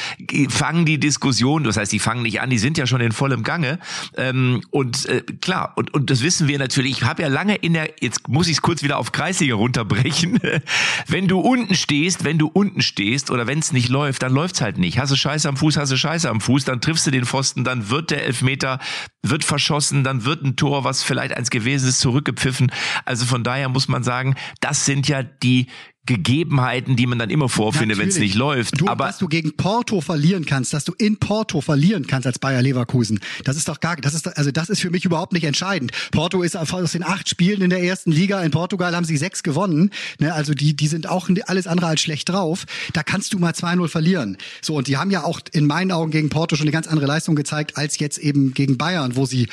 fangen 0.48 0.84
die 0.84 0.98
Diskussionen, 0.98 1.64
das 1.64 1.76
heißt, 1.76 1.92
die 1.92 1.98
fangen 1.98 2.22
nicht 2.22 2.40
an, 2.40 2.50
die 2.50 2.58
sind 2.58 2.78
ja 2.78 2.86
schon 2.86 3.00
in 3.00 3.12
vollem 3.12 3.42
Gange. 3.42 3.78
Ähm, 4.16 4.62
und 4.70 5.06
äh, 5.06 5.22
klar, 5.40 5.72
und, 5.76 5.92
und 5.92 6.10
das 6.10 6.22
wissen 6.22 6.46
wir 6.48 6.58
natürlich, 6.58 6.98
ich 6.98 7.02
habe 7.02 7.22
ja 7.22 7.28
lange 7.28 7.56
in 7.56 7.72
der, 7.72 7.90
jetzt 8.00 8.28
muss 8.28 8.46
ich 8.46 8.54
es 8.54 8.62
kurz 8.62 8.82
wieder 8.82 8.98
auf 8.98 9.12
Kreisliga 9.12 9.56
runterbrechen, 9.56 10.38
wenn 11.08 11.26
du 11.26 11.40
unten 11.40 11.74
stehst, 11.74 12.24
wenn 12.24 12.38
du 12.38 12.46
unten 12.46 12.80
stehst 12.80 13.30
oder 13.30 13.46
wenn 13.46 13.58
es 13.58 13.72
nicht 13.72 13.88
läuft, 13.88 14.22
dann 14.22 14.32
läuft's 14.32 14.60
halt 14.60 14.67
nicht. 14.76 14.98
Hast 14.98 15.10
du 15.10 15.16
Scheiße 15.16 15.48
am 15.48 15.56
Fuß, 15.56 15.78
hast 15.78 15.90
du 15.90 15.96
Scheiße 15.96 16.28
am 16.28 16.40
Fuß, 16.40 16.64
dann 16.64 16.80
triffst 16.82 17.06
du 17.06 17.10
den 17.10 17.24
Pfosten, 17.24 17.64
dann 17.64 17.88
wird 17.88 18.10
der 18.10 18.26
Elfmeter, 18.26 18.78
wird 19.22 19.44
verschossen, 19.44 20.04
dann 20.04 20.24
wird 20.24 20.44
ein 20.44 20.56
Tor, 20.56 20.84
was 20.84 21.02
vielleicht 21.02 21.34
eins 21.34 21.48
gewesen 21.48 21.88
ist, 21.88 22.00
zurückgepfiffen. 22.00 22.70
Also 23.06 23.24
von 23.24 23.44
daher 23.44 23.70
muss 23.70 23.88
man 23.88 24.02
sagen, 24.02 24.34
das 24.60 24.84
sind 24.84 25.08
ja 25.08 25.22
die 25.22 25.68
Gegebenheiten, 26.08 26.96
die 26.96 27.06
man 27.06 27.18
dann 27.18 27.28
immer 27.28 27.50
vorfindet, 27.50 27.98
wenn 27.98 28.08
es 28.08 28.18
nicht 28.18 28.34
läuft. 28.34 28.80
Du, 28.80 28.88
Aber 28.88 29.04
dass 29.04 29.18
du 29.18 29.28
gegen 29.28 29.52
Porto 29.56 30.00
verlieren 30.00 30.46
kannst, 30.46 30.72
dass 30.72 30.84
du 30.84 30.94
in 30.96 31.18
Porto 31.18 31.60
verlieren 31.60 32.06
kannst 32.06 32.26
als 32.26 32.38
Bayer 32.38 32.62
Leverkusen, 32.62 33.20
das 33.44 33.58
ist 33.58 33.68
doch 33.68 33.78
gar, 33.78 33.96
das 33.96 34.14
ist, 34.14 34.26
also 34.38 34.50
das 34.50 34.70
ist 34.70 34.80
für 34.80 34.88
mich 34.88 35.04
überhaupt 35.04 35.34
nicht 35.34 35.44
entscheidend. 35.44 35.92
Porto 36.10 36.42
ist 36.42 36.56
aus 36.56 36.92
den 36.92 37.02
acht 37.02 37.28
Spielen 37.28 37.60
in 37.60 37.68
der 37.68 37.82
ersten 37.82 38.10
Liga 38.10 38.42
in 38.42 38.50
Portugal 38.50 38.96
haben 38.96 39.04
sie 39.04 39.18
sechs 39.18 39.42
gewonnen. 39.42 39.90
Ne, 40.18 40.32
also 40.32 40.54
die, 40.54 40.74
die 40.74 40.86
sind 40.86 41.06
auch 41.10 41.28
alles 41.46 41.66
andere 41.66 41.88
als 41.88 42.00
schlecht 42.00 42.30
drauf. 42.30 42.64
Da 42.94 43.02
kannst 43.02 43.34
du 43.34 43.38
mal 43.38 43.52
2-0 43.52 43.88
verlieren. 43.88 44.38
So, 44.62 44.76
und 44.76 44.88
die 44.88 44.96
haben 44.96 45.10
ja 45.10 45.24
auch 45.24 45.40
in 45.52 45.66
meinen 45.66 45.92
Augen 45.92 46.10
gegen 46.10 46.30
Porto 46.30 46.56
schon 46.56 46.64
eine 46.64 46.72
ganz 46.72 46.86
andere 46.86 47.06
Leistung 47.06 47.36
gezeigt 47.36 47.76
als 47.76 47.98
jetzt 47.98 48.16
eben 48.16 48.54
gegen 48.54 48.78
Bayern, 48.78 49.14
wo 49.14 49.26
sie 49.26 49.48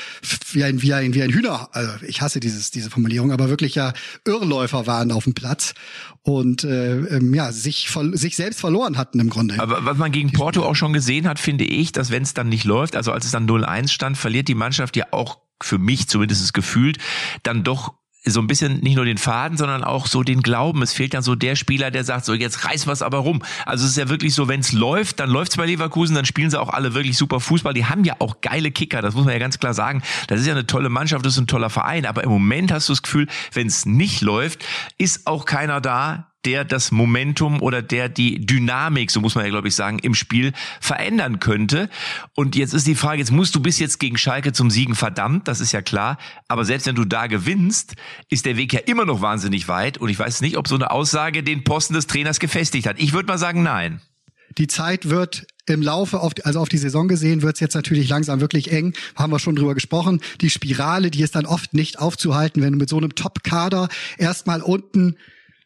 wie 0.53 0.63
ein, 0.63 0.81
wie 0.81 0.93
ein, 0.93 1.13
wie 1.13 1.21
ein 1.21 1.31
Hühner, 1.31 1.67
also 1.73 1.91
ich 2.07 2.21
hasse 2.21 2.39
dieses, 2.39 2.71
diese 2.71 2.89
Formulierung, 2.89 3.33
aber 3.33 3.49
wirklich 3.49 3.75
ja 3.75 3.91
Irrläufer 4.23 4.87
waren 4.87 5.11
auf 5.11 5.25
dem 5.25 5.33
Platz 5.33 5.73
und 6.25 6.63
äh, 6.63 6.95
ähm, 6.95 7.35
ja, 7.35 7.51
sich, 7.51 7.87
sich 8.13 8.35
selbst 8.35 8.59
verloren 8.59 8.97
hatten 8.97 9.19
im 9.19 9.29
Grunde. 9.29 9.59
Aber 9.59 9.85
was 9.85 9.97
man 9.97 10.11
gegen 10.11 10.31
Porto 10.31 10.63
auch 10.63 10.75
schon 10.75 10.91
gesehen 10.91 11.27
hat, 11.27 11.37
finde 11.37 11.65
ich, 11.65 11.91
dass 11.91 12.09
wenn 12.09 12.23
es 12.23 12.33
dann 12.33 12.49
nicht 12.49 12.63
läuft, 12.63 12.95
also 12.95 13.11
als 13.11 13.25
es 13.25 13.31
dann 13.31 13.47
0-1 13.47 13.89
stand, 13.89 14.17
verliert 14.17 14.47
die 14.47 14.55
Mannschaft 14.55 14.97
ja 14.97 15.05
auch 15.11 15.37
für 15.61 15.77
mich 15.77 16.07
zumindest 16.07 16.51
gefühlt, 16.55 16.97
dann 17.43 17.63
doch 17.63 17.93
so 18.25 18.39
ein 18.39 18.47
bisschen 18.47 18.79
nicht 18.79 18.95
nur 18.95 19.05
den 19.05 19.17
Faden, 19.17 19.57
sondern 19.57 19.83
auch 19.83 20.07
so 20.07 20.23
den 20.23 20.41
Glauben. 20.41 20.81
Es 20.81 20.93
fehlt 20.93 21.13
dann 21.13 21.21
so 21.21 21.35
der 21.35 21.55
Spieler, 21.55 21.91
der 21.91 22.03
sagt, 22.03 22.25
so 22.25 22.33
jetzt 22.33 22.65
reiß 22.65 22.87
was 22.87 23.01
aber 23.01 23.19
rum. 23.19 23.43
Also 23.65 23.85
es 23.85 23.91
ist 23.91 23.97
ja 23.97 24.09
wirklich 24.09 24.33
so, 24.33 24.47
wenn 24.47 24.59
es 24.59 24.71
läuft, 24.71 25.19
dann 25.19 25.29
läuft's 25.29 25.57
bei 25.57 25.65
Leverkusen, 25.65 26.15
dann 26.15 26.25
spielen 26.25 26.49
sie 26.49 26.59
auch 26.59 26.69
alle 26.69 26.93
wirklich 26.93 27.17
super 27.17 27.39
Fußball. 27.39 27.73
Die 27.73 27.85
haben 27.85 28.03
ja 28.03 28.15
auch 28.19 28.41
geile 28.41 28.71
Kicker, 28.71 29.01
das 29.01 29.13
muss 29.13 29.25
man 29.25 29.33
ja 29.33 29.39
ganz 29.39 29.59
klar 29.59 29.73
sagen. 29.73 30.01
Das 30.27 30.39
ist 30.39 30.47
ja 30.47 30.53
eine 30.53 30.67
tolle 30.67 30.89
Mannschaft, 30.89 31.25
das 31.25 31.33
ist 31.33 31.39
ein 31.39 31.47
toller 31.47 31.69
Verein. 31.69 32.05
Aber 32.05 32.23
im 32.23 32.29
Moment 32.29 32.71
hast 32.71 32.89
du 32.89 32.93
das 32.93 33.01
Gefühl, 33.01 33.27
wenn 33.53 33.67
es 33.67 33.85
nicht 33.85 34.21
läuft, 34.21 34.65
ist 34.97 35.27
auch 35.27 35.45
keiner 35.45 35.81
da, 35.81 36.31
der 36.45 36.63
das 36.63 36.91
Momentum 36.91 37.61
oder 37.61 37.81
der 37.81 38.09
die 38.09 38.45
Dynamik, 38.45 39.11
so 39.11 39.21
muss 39.21 39.35
man 39.35 39.45
ja 39.45 39.51
glaube 39.51 39.67
ich 39.67 39.75
sagen, 39.75 39.99
im 39.99 40.13
Spiel 40.13 40.53
verändern 40.79 41.39
könnte. 41.39 41.89
Und 42.35 42.55
jetzt 42.55 42.73
ist 42.73 42.87
die 42.87 42.95
Frage, 42.95 43.19
jetzt 43.19 43.31
musst 43.31 43.55
du 43.55 43.59
bis 43.59 43.79
jetzt 43.79 43.99
gegen 43.99 44.17
Schalke 44.17 44.53
zum 44.53 44.69
Siegen 44.69 44.95
verdammt, 44.95 45.47
das 45.47 45.59
ist 45.59 45.71
ja 45.71 45.81
klar. 45.81 46.17
Aber 46.47 46.65
selbst 46.65 46.87
wenn 46.87 46.95
du 46.95 47.05
da 47.05 47.27
gewinnst, 47.27 47.95
ist 48.29 48.45
der 48.45 48.57
Weg 48.57 48.73
ja 48.73 48.81
immer 48.81 49.05
noch 49.05 49.21
wahnsinnig 49.21 49.67
weit. 49.67 49.97
Und 49.97 50.09
ich 50.09 50.19
weiß 50.19 50.41
nicht, 50.41 50.57
ob 50.57 50.67
so 50.67 50.75
eine 50.75 50.91
Aussage 50.91 51.43
den 51.43 51.63
Posten 51.63 51.93
des 51.93 52.07
Trainers 52.07 52.39
gefestigt 52.39 52.87
hat. 52.87 52.99
Ich 52.99 53.13
würde 53.13 53.27
mal 53.27 53.37
sagen, 53.37 53.63
nein. 53.63 54.01
Die 54.57 54.67
Zeit 54.67 55.09
wird 55.09 55.47
im 55.65 55.81
Laufe, 55.81 56.19
auf, 56.19 56.33
also 56.43 56.59
auf 56.59 56.69
die 56.69 56.77
Saison 56.77 57.07
gesehen, 57.07 57.41
wird 57.41 57.55
es 57.55 57.59
jetzt 57.59 57.73
natürlich 57.73 58.07
langsam 58.07 58.39
wirklich 58.39 58.71
eng. 58.71 58.93
Haben 59.15 59.31
wir 59.31 59.39
schon 59.39 59.55
drüber 59.55 59.73
gesprochen. 59.73 60.21
Die 60.41 60.49
Spirale, 60.49 61.11
die 61.11 61.23
ist 61.23 61.35
dann 61.35 61.45
oft 61.45 61.73
nicht 61.73 61.99
aufzuhalten, 61.99 62.61
wenn 62.61 62.73
du 62.73 62.77
mit 62.77 62.89
so 62.89 62.97
einem 62.97 63.15
Top-Kader 63.15 63.89
erstmal 64.17 64.61
unten 64.61 65.17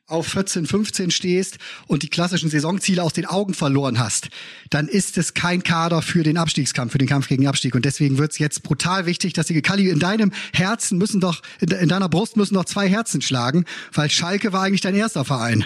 auf 0.09 0.27
14, 0.27 0.65
15 0.65 1.11
stehst 1.11 1.57
und 1.87 2.03
die 2.03 2.09
klassischen 2.09 2.49
Saisonziele 2.49 3.03
aus 3.03 3.13
den 3.13 3.25
Augen 3.25 3.53
verloren 3.53 3.99
hast, 3.99 4.29
dann 4.69 4.87
ist 4.87 5.17
es 5.17 5.33
kein 5.33 5.63
Kader 5.63 6.01
für 6.01 6.23
den 6.23 6.37
Abstiegskampf, 6.37 6.91
für 6.91 6.97
den 6.97 7.07
Kampf 7.07 7.27
gegen 7.27 7.47
Abstieg. 7.47 7.75
Und 7.75 7.85
deswegen 7.85 8.17
wird 8.17 8.31
es 8.31 8.39
jetzt 8.39 8.63
brutal 8.63 9.05
wichtig, 9.05 9.33
dass 9.33 9.47
die 9.47 9.61
Kali 9.61 9.89
in 9.89 9.99
deinem 9.99 10.31
Herzen 10.53 10.97
müssen 10.97 11.21
doch, 11.21 11.41
in 11.59 11.89
deiner 11.89 12.09
Brust 12.09 12.37
müssen 12.37 12.55
doch 12.55 12.65
zwei 12.65 12.89
Herzen 12.89 13.21
schlagen, 13.21 13.65
weil 13.93 14.09
Schalke 14.09 14.53
war 14.53 14.63
eigentlich 14.63 14.81
dein 14.81 14.95
erster 14.95 15.25
Verein. 15.25 15.65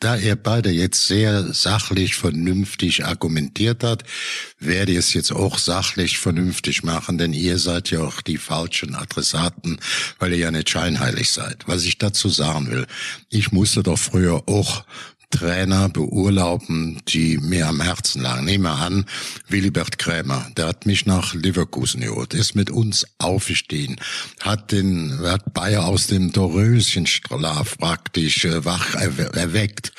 Da 0.00 0.16
ihr 0.16 0.36
beide 0.36 0.70
jetzt 0.70 1.06
sehr 1.06 1.52
sachlich, 1.52 2.16
vernünftig 2.16 3.04
argumentiert 3.04 3.84
hat, 3.84 4.02
werde 4.58 4.92
ich 4.92 4.98
es 4.98 5.14
jetzt 5.14 5.32
auch 5.32 5.58
sachlich 5.58 6.18
vernünftig 6.18 6.82
machen, 6.82 7.18
denn 7.18 7.32
ihr 7.32 7.58
seid 7.58 7.90
ja 7.90 8.00
auch 8.00 8.20
die 8.20 8.38
falschen 8.38 8.94
Adressaten, 8.94 9.78
weil 10.18 10.32
ihr 10.32 10.38
ja 10.38 10.50
nicht 10.50 10.70
scheinheilig 10.70 11.30
seid. 11.30 11.64
Was 11.66 11.84
ich 11.84 11.98
dazu 11.98 12.28
sagen 12.28 12.70
will, 12.70 12.86
ich 13.30 13.52
musste 13.76 13.90
doch 13.90 13.98
früher 13.98 14.42
auch 14.46 14.84
Trainer 15.30 15.88
beurlauben, 15.88 17.00
die 17.08 17.38
mir 17.38 17.66
am 17.66 17.80
Herzen 17.80 18.22
lagen. 18.22 18.44
Nehmen 18.44 18.64
wir 18.64 18.76
an, 18.76 19.04
Willibert 19.48 19.98
Krämer, 19.98 20.46
der 20.56 20.66
hat 20.66 20.86
mich 20.86 21.04
nach 21.04 21.34
Leverkusen 21.34 22.00
geholt, 22.00 22.32
ist 22.32 22.54
mit 22.54 22.70
uns 22.70 23.06
aufgestiegen, 23.18 23.96
hat 24.40 24.72
den, 24.72 25.18
hat 25.22 25.52
Bayer 25.52 25.84
aus 25.86 26.06
dem 26.06 26.32
Doröschenschlaf 26.32 27.76
praktisch 27.78 28.44
äh, 28.44 28.64
wach 28.64 28.94
erweckt. 28.94 29.92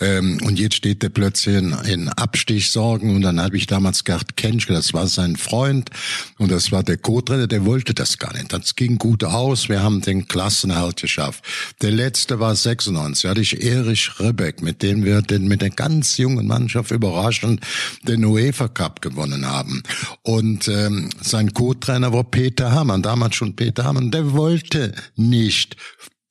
Ähm, 0.00 0.40
und 0.42 0.58
jetzt 0.58 0.76
steht 0.76 1.02
der 1.02 1.10
plötzlich 1.10 1.56
in, 1.56 1.72
in 1.84 2.08
Abstichsorgen 2.08 3.14
und 3.14 3.22
dann 3.22 3.40
habe 3.40 3.56
ich 3.56 3.66
damals 3.66 4.04
Gerd 4.04 4.36
Kenschke, 4.36 4.72
das 4.72 4.92
war 4.92 5.06
sein 5.06 5.36
Freund 5.36 5.90
und 6.38 6.50
das 6.50 6.72
war 6.72 6.82
der 6.82 6.96
Co-Trainer, 6.96 7.46
der 7.46 7.64
wollte 7.64 7.94
das 7.94 8.18
gar 8.18 8.32
nicht. 8.34 8.52
Das 8.52 8.74
ging 8.74 8.98
gut 8.98 9.22
aus, 9.22 9.68
wir 9.68 9.82
haben 9.82 10.00
den 10.00 10.26
Klassenerhalt 10.26 11.00
geschafft. 11.00 11.44
Der 11.80 11.92
letzte 11.92 12.40
war 12.40 12.54
96, 12.54 13.30
hatte 13.30 13.40
ich 13.40 13.62
Erich 13.62 14.18
Ribbeck 14.18 14.63
mit 14.64 14.82
dem 14.82 15.04
wir 15.04 15.22
den, 15.22 15.46
mit 15.46 15.62
der 15.62 15.70
ganz 15.70 16.16
jungen 16.16 16.46
Mannschaft 16.46 16.90
überraschend 16.90 17.60
den 18.02 18.24
UEFA 18.24 18.68
Cup 18.68 19.00
gewonnen 19.00 19.46
haben. 19.46 19.82
Und 20.22 20.66
ähm, 20.68 21.10
sein 21.20 21.52
Co-Trainer 21.52 22.12
war 22.12 22.24
Peter 22.24 22.72
Hamann, 22.72 23.02
damals 23.02 23.36
schon 23.36 23.54
Peter 23.54 23.84
Hamann, 23.84 24.10
der 24.10 24.32
wollte 24.32 24.94
nicht 25.16 25.76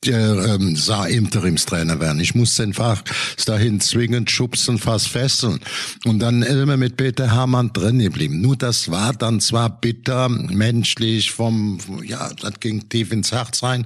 der 0.05 0.55
ähm, 0.55 0.75
sah 0.75 1.05
Interimstrainer 1.05 1.99
werden. 1.99 2.19
Ich 2.19 2.35
musste 2.35 2.63
einfach 2.63 3.03
dahin 3.45 3.79
zwingend 3.79 4.31
schubsen, 4.31 4.77
fast 4.77 5.09
fesseln. 5.09 5.59
Und 6.05 6.19
dann 6.19 6.41
wir 6.41 6.77
mit 6.77 6.97
Peter 6.97 7.31
Hamann 7.31 7.73
drin 7.73 7.99
geblieben. 7.99 8.41
Nur 8.41 8.55
das 8.55 8.89
war 8.89 9.13
dann 9.13 9.39
zwar 9.39 9.69
bitter, 9.81 10.29
menschlich, 10.29 11.31
vom, 11.31 11.79
ja, 12.03 12.29
das 12.41 12.59
ging 12.59 12.87
tief 12.89 13.11
ins 13.11 13.31
Herz 13.31 13.63
rein, 13.63 13.85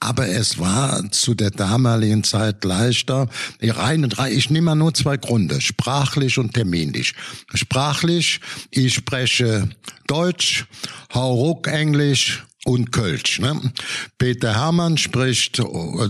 aber 0.00 0.28
es 0.28 0.58
war 0.58 1.10
zu 1.10 1.34
der 1.34 1.50
damaligen 1.50 2.24
Zeit 2.24 2.64
leichter. 2.64 3.28
Rein 3.60 4.04
und 4.04 4.18
rein, 4.18 4.32
ich 4.32 4.50
nehme 4.50 4.74
nur 4.76 4.94
zwei 4.94 5.16
Gründe, 5.16 5.60
sprachlich 5.60 6.38
und 6.38 6.54
terminlich. 6.54 7.14
Sprachlich, 7.54 8.40
ich 8.70 8.94
spreche 8.94 9.68
Deutsch, 10.06 10.66
hau 11.12 11.34
ruck 11.34 11.66
Englisch, 11.68 12.44
und 12.64 12.92
Kölsch. 12.92 13.38
Ne? 13.38 13.72
Peter 14.18 14.54
Hermann 14.54 14.98
spricht 14.98 15.58
äh, 15.58 15.64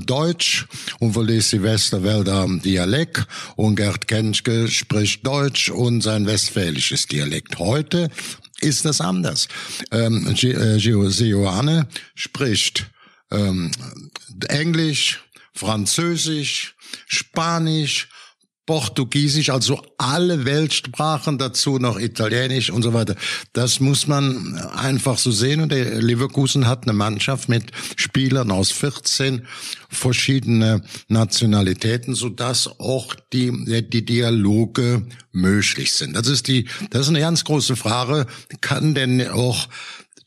Deutsch 0.05 0.67
und 0.99 1.13
verließ 1.13 1.51
Westerwälder 1.63 2.47
Dialekt 2.65 3.27
und 3.57 3.77
Gerd 3.77 4.09
Kenschke 4.09 4.69
spricht 4.69 5.27
Deutsch 5.27 5.71
und 5.71 6.03
sein 6.03 6.27
westfälisches 6.27 7.07
Dialekt. 7.07 7.59
Heute 7.59 8.09
ist 8.61 8.85
das 8.85 9.01
anders. 9.01 9.49
Ähm, 9.91 10.27
äh, 10.43 10.79
spricht 12.15 12.91
ähm, 13.31 13.71
Englisch, 14.49 15.21
Französisch, 15.53 16.75
Spanisch, 17.07 18.09
Portugiesisch, 18.69 19.49
also 19.49 19.81
alle 19.97 20.45
Weltsprachen 20.45 21.39
dazu, 21.39 21.79
noch 21.79 21.99
Italienisch 21.99 22.69
und 22.69 22.83
so 22.83 22.93
weiter. 22.93 23.15
Das 23.55 23.81
muss 23.81 24.07
man 24.07 24.59
einfach 24.59 25.17
so 25.17 25.31
sehen. 25.31 25.63
Und 25.63 25.73
der 25.73 26.03
Leverkusen 26.03 26.67
hat 26.67 26.83
eine 26.83 26.93
Mannschaft 26.93 27.49
mit 27.49 27.73
Spielern 27.97 28.51
aus 28.51 28.71
14 28.71 29.47
verschiedene 29.89 30.83
Nationalitäten, 31.09 32.15
so 32.15 32.29
dass 32.29 32.79
auch 32.79 33.15
die, 33.33 33.85
die 33.89 34.05
Dialoge 34.05 35.07
möglich 35.33 35.95
sind. 35.95 36.15
Das 36.15 36.27
ist 36.27 36.47
die, 36.47 36.69
das 36.91 37.03
ist 37.03 37.09
eine 37.09 37.21
ganz 37.21 37.45
große 37.45 37.75
Frage. 37.75 38.27
Kann 38.61 38.95
denn 38.95 39.29
auch 39.29 39.67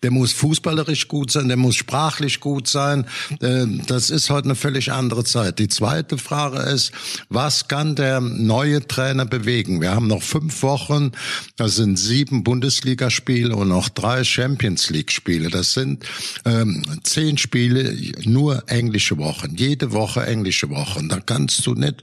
der 0.03 0.11
muss 0.11 0.31
fußballerisch 0.31 1.07
gut 1.07 1.31
sein, 1.31 1.47
der 1.47 1.57
muss 1.57 1.75
sprachlich 1.75 2.39
gut 2.39 2.67
sein. 2.67 3.05
Äh, 3.39 3.65
das 3.87 4.09
ist 4.09 4.29
heute 4.29 4.45
eine 4.45 4.55
völlig 4.55 4.91
andere 4.91 5.23
Zeit. 5.23 5.59
Die 5.59 5.67
zweite 5.67 6.17
Frage 6.17 6.57
ist, 6.57 6.91
was 7.29 7.67
kann 7.67 7.95
der 7.95 8.19
neue 8.19 8.85
Trainer 8.87 9.25
bewegen? 9.25 9.81
Wir 9.81 9.91
haben 9.91 10.07
noch 10.07 10.23
fünf 10.23 10.63
Wochen, 10.63 11.11
das 11.55 11.75
sind 11.75 11.97
sieben 11.97 12.43
Bundesligaspiele 12.43 13.55
und 13.55 13.67
noch 13.67 13.89
drei 13.89 14.23
Champions 14.23 14.89
League-Spiele. 14.89 15.49
Das 15.49 15.73
sind 15.73 16.03
ähm, 16.45 16.83
zehn 17.03 17.37
Spiele, 17.37 17.95
nur 18.23 18.63
englische 18.67 19.17
Wochen. 19.17 19.55
Jede 19.55 19.91
Woche 19.91 20.25
englische 20.25 20.69
Wochen. 20.69 21.09
Da 21.09 21.19
kannst 21.19 21.65
du 21.67 21.75
nicht 21.75 22.01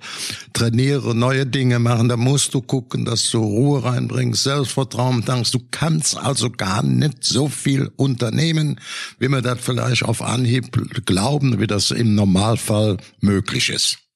trainieren, 0.53 1.19
neue 1.19 1.47
Dinge 1.47 1.79
machen. 1.79 2.09
Da 2.09 2.17
musst 2.17 2.55
du 2.55 2.61
gucken, 2.61 3.05
dass 3.05 3.31
du 3.31 3.39
Ruhe 3.39 3.83
reinbringst, 3.83 4.45
Selbstvertrauen 4.45 5.25
tankst. 5.25 5.55
Du 5.55 5.61
kannst 5.71 6.17
also 6.17 6.51
gar 6.51 6.83
nicht 6.83 7.25
so 7.25 7.49
viel 7.49 7.88
Unternehmen, 7.97 8.81
wie 9.19 9.29
wir 9.29 9.43
das 9.43 9.61
vielleicht 9.61 10.05
auf 10.05 10.23
Anhieb 10.23 11.07
glauben, 11.07 11.61
wie 11.61 11.67
das 11.67 11.91
im 11.91 12.15
Normalfall 12.15 12.99
möglich 13.21 13.71
ist. 13.71 14.08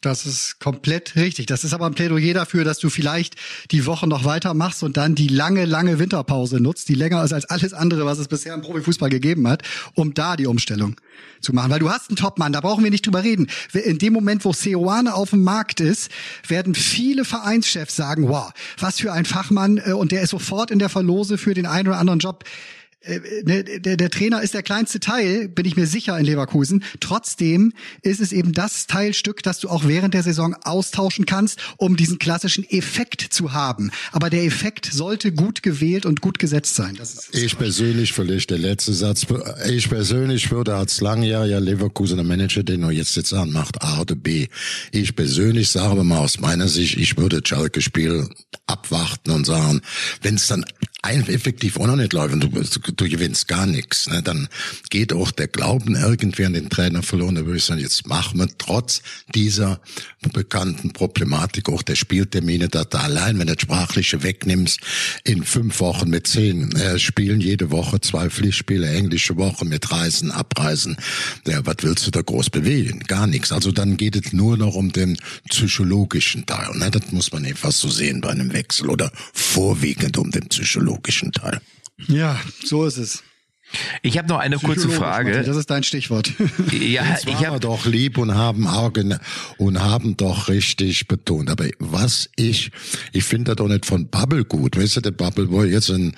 Das 0.00 0.26
ist 0.26 0.60
komplett 0.60 1.16
richtig. 1.16 1.46
Das 1.46 1.64
ist 1.64 1.74
aber 1.74 1.86
ein 1.86 1.94
Plädoyer 1.94 2.32
dafür, 2.32 2.62
dass 2.62 2.78
du 2.78 2.88
vielleicht 2.88 3.34
die 3.72 3.84
Woche 3.84 4.06
noch 4.06 4.24
weitermachst 4.24 4.84
und 4.84 4.96
dann 4.96 5.16
die 5.16 5.26
lange, 5.26 5.64
lange 5.64 5.98
Winterpause 5.98 6.60
nutzt, 6.60 6.88
die 6.88 6.94
länger 6.94 7.24
ist 7.24 7.32
als 7.32 7.46
alles 7.46 7.74
andere, 7.74 8.06
was 8.06 8.20
es 8.20 8.28
bisher 8.28 8.54
im 8.54 8.62
Profifußball 8.62 9.10
gegeben 9.10 9.48
hat, 9.48 9.64
um 9.94 10.14
da 10.14 10.36
die 10.36 10.46
Umstellung 10.46 10.94
zu 11.40 11.52
machen. 11.52 11.72
Weil 11.72 11.80
du 11.80 11.90
hast 11.90 12.10
einen 12.10 12.16
Topmann, 12.16 12.52
da 12.52 12.60
brauchen 12.60 12.84
wir 12.84 12.92
nicht 12.92 13.06
drüber 13.06 13.24
reden. 13.24 13.48
In 13.72 13.98
dem 13.98 14.12
Moment, 14.12 14.44
wo 14.44 14.52
Seoane 14.52 15.12
auf 15.12 15.30
dem 15.30 15.42
Markt 15.42 15.80
ist, 15.80 16.12
werden 16.46 16.76
viele 16.76 17.24
Vereinschefs 17.24 17.96
sagen, 17.96 18.28
wow, 18.28 18.52
was 18.78 19.00
für 19.00 19.12
ein 19.12 19.24
Fachmann 19.24 19.78
äh, 19.78 19.92
und 19.92 20.12
der 20.12 20.22
ist 20.22 20.30
sofort 20.30 20.70
in 20.70 20.78
der 20.78 20.90
Verlose 20.90 21.38
für 21.38 21.54
den 21.54 21.66
einen 21.66 21.88
oder 21.88 21.98
anderen 21.98 22.20
Job. 22.20 22.44
Äh, 23.00 23.20
ne, 23.44 23.64
der, 23.64 23.96
der 23.96 24.10
Trainer 24.10 24.42
ist 24.42 24.54
der 24.54 24.62
kleinste 24.62 24.98
Teil, 24.98 25.48
bin 25.48 25.66
ich 25.66 25.76
mir 25.76 25.86
sicher, 25.86 26.18
in 26.18 26.24
Leverkusen. 26.24 26.82
Trotzdem 27.00 27.72
ist 28.02 28.20
es 28.20 28.32
eben 28.32 28.52
das 28.52 28.86
Teilstück, 28.86 29.42
das 29.42 29.60
du 29.60 29.68
auch 29.68 29.86
während 29.86 30.14
der 30.14 30.22
Saison 30.22 30.56
austauschen 30.62 31.24
kannst, 31.24 31.60
um 31.76 31.96
diesen 31.96 32.18
klassischen 32.18 32.68
Effekt 32.68 33.20
zu 33.20 33.52
haben. 33.52 33.92
Aber 34.10 34.30
der 34.30 34.44
Effekt 34.44 34.86
sollte 34.92 35.32
gut 35.32 35.62
gewählt 35.62 36.06
und 36.06 36.20
gut 36.20 36.38
gesetzt 36.38 36.74
sein. 36.74 36.96
Das 36.96 37.14
ist, 37.14 37.34
ich 37.34 37.56
persönlich, 37.56 38.12
vielleicht 38.12 38.50
der 38.50 38.58
letzte 38.58 38.92
Satz, 38.92 39.26
ich 39.68 39.88
persönlich 39.88 40.50
würde 40.50 40.74
als 40.74 41.00
langjähriger 41.00 41.60
Leverkusener 41.60 42.24
Manager, 42.24 42.64
den 42.64 42.82
er 42.82 42.90
jetzt 42.90 43.16
jetzt 43.16 43.32
anmacht, 43.32 43.80
A 43.82 44.00
oder 44.00 44.16
B, 44.16 44.48
ich 44.90 45.14
persönlich 45.14 45.70
sage 45.70 46.02
mal 46.02 46.18
aus 46.18 46.40
meiner 46.40 46.68
Sicht, 46.68 46.96
ich 46.96 47.16
würde 47.16 47.40
Schalke-Spiel 47.44 48.28
abwarten 48.66 49.30
und 49.30 49.46
sagen, 49.46 49.80
wenn 50.22 50.34
es 50.34 50.48
dann 50.48 50.64
ein 51.02 51.28
effektiv 51.28 51.78
auch 51.78 51.86
noch 51.86 51.96
nicht 51.96 52.12
läuft 52.12 52.34
du, 52.42 52.48
du 52.48 53.08
gewinnst 53.08 53.46
gar 53.46 53.66
nichts, 53.66 54.08
ne, 54.08 54.20
dann 54.20 54.48
geht 54.90 55.12
auch 55.12 55.30
der 55.30 55.46
Glauben 55.46 55.94
irgendwie 55.94 56.44
an 56.44 56.54
den 56.54 56.70
Trainer 56.70 57.04
verloren. 57.04 57.36
Da 57.36 57.46
würde 57.46 57.58
ich 57.58 57.64
sagen, 57.64 57.80
jetzt 57.80 58.08
machen 58.08 58.40
wir 58.40 58.48
trotz 58.58 59.02
dieser 59.32 59.80
bekannten 60.32 60.92
Problematik 60.92 61.68
auch 61.68 61.82
der 61.82 61.94
Spieltermine 61.94 62.68
da, 62.68 62.84
da 62.84 63.02
allein, 63.02 63.38
wenn 63.38 63.46
du 63.46 63.54
das 63.54 63.62
Sprachliche 63.62 64.24
wegnimmst, 64.24 64.80
in 65.22 65.44
fünf 65.44 65.78
Wochen 65.78 66.10
mit 66.10 66.26
zehn 66.26 66.72
äh, 66.74 66.98
Spielen, 66.98 67.40
jede 67.40 67.70
Woche 67.70 68.00
zwei 68.00 68.28
Pflichtspiele, 68.28 68.88
englische 68.88 69.36
Woche 69.36 69.64
mit 69.64 69.90
Reisen, 69.92 70.32
Abreisen. 70.32 70.96
Ja, 71.46 71.64
was 71.64 71.76
willst 71.82 72.06
du 72.08 72.10
da 72.10 72.22
groß 72.22 72.50
bewegen? 72.50 73.00
Gar 73.06 73.28
nichts. 73.28 73.52
Also 73.52 73.70
dann 73.70 73.96
geht 73.96 74.16
es 74.16 74.32
nur 74.32 74.56
noch 74.56 74.74
um 74.74 74.92
den 74.92 75.16
psychologischen 75.48 76.44
Teil. 76.44 76.76
Ne? 76.76 76.90
Das 76.90 77.12
muss 77.12 77.30
man 77.30 77.44
einfach 77.44 77.72
so 77.72 77.88
sehen 77.88 78.20
bei 78.20 78.30
einem 78.30 78.52
Wechsel 78.52 78.90
oder 78.90 79.12
vorwiegend 79.32 80.18
um 80.18 80.32
den 80.32 80.48
psychologischen 80.48 80.87
psychologischen 80.88 81.32
Teil. 81.32 81.60
Ja, 82.06 82.40
so 82.64 82.86
ist 82.86 82.96
es. 82.96 83.22
Ich 84.02 84.16
habe 84.18 84.28
noch 84.28 84.38
eine 84.38 84.56
kurze 84.56 84.88
Frage. 84.88 85.42
Das 85.42 85.56
ist 85.56 85.70
dein 85.70 85.82
Stichwort. 85.82 86.32
Ja, 86.78 87.16
ich 87.26 87.46
habe 87.46 87.60
doch 87.60 87.86
lieb 87.86 88.18
und 88.18 88.34
haben 88.34 88.66
Augen 88.66 89.18
und 89.56 89.80
haben 89.80 90.16
doch 90.16 90.48
richtig 90.48 91.08
betont. 91.08 91.50
Aber 91.50 91.66
was 91.78 92.28
ich, 92.36 92.70
ich 93.12 93.24
finde 93.24 93.50
das 93.50 93.56
doch 93.56 93.68
nicht 93.68 93.84
von 93.84 94.08
Bubble 94.08 94.44
gut. 94.44 94.76
Weißt 94.76 94.96
du, 94.96 95.00
der 95.00 95.10
Bubble 95.10 95.50
war 95.50 95.64
jetzt 95.66 95.90
in, 95.90 96.14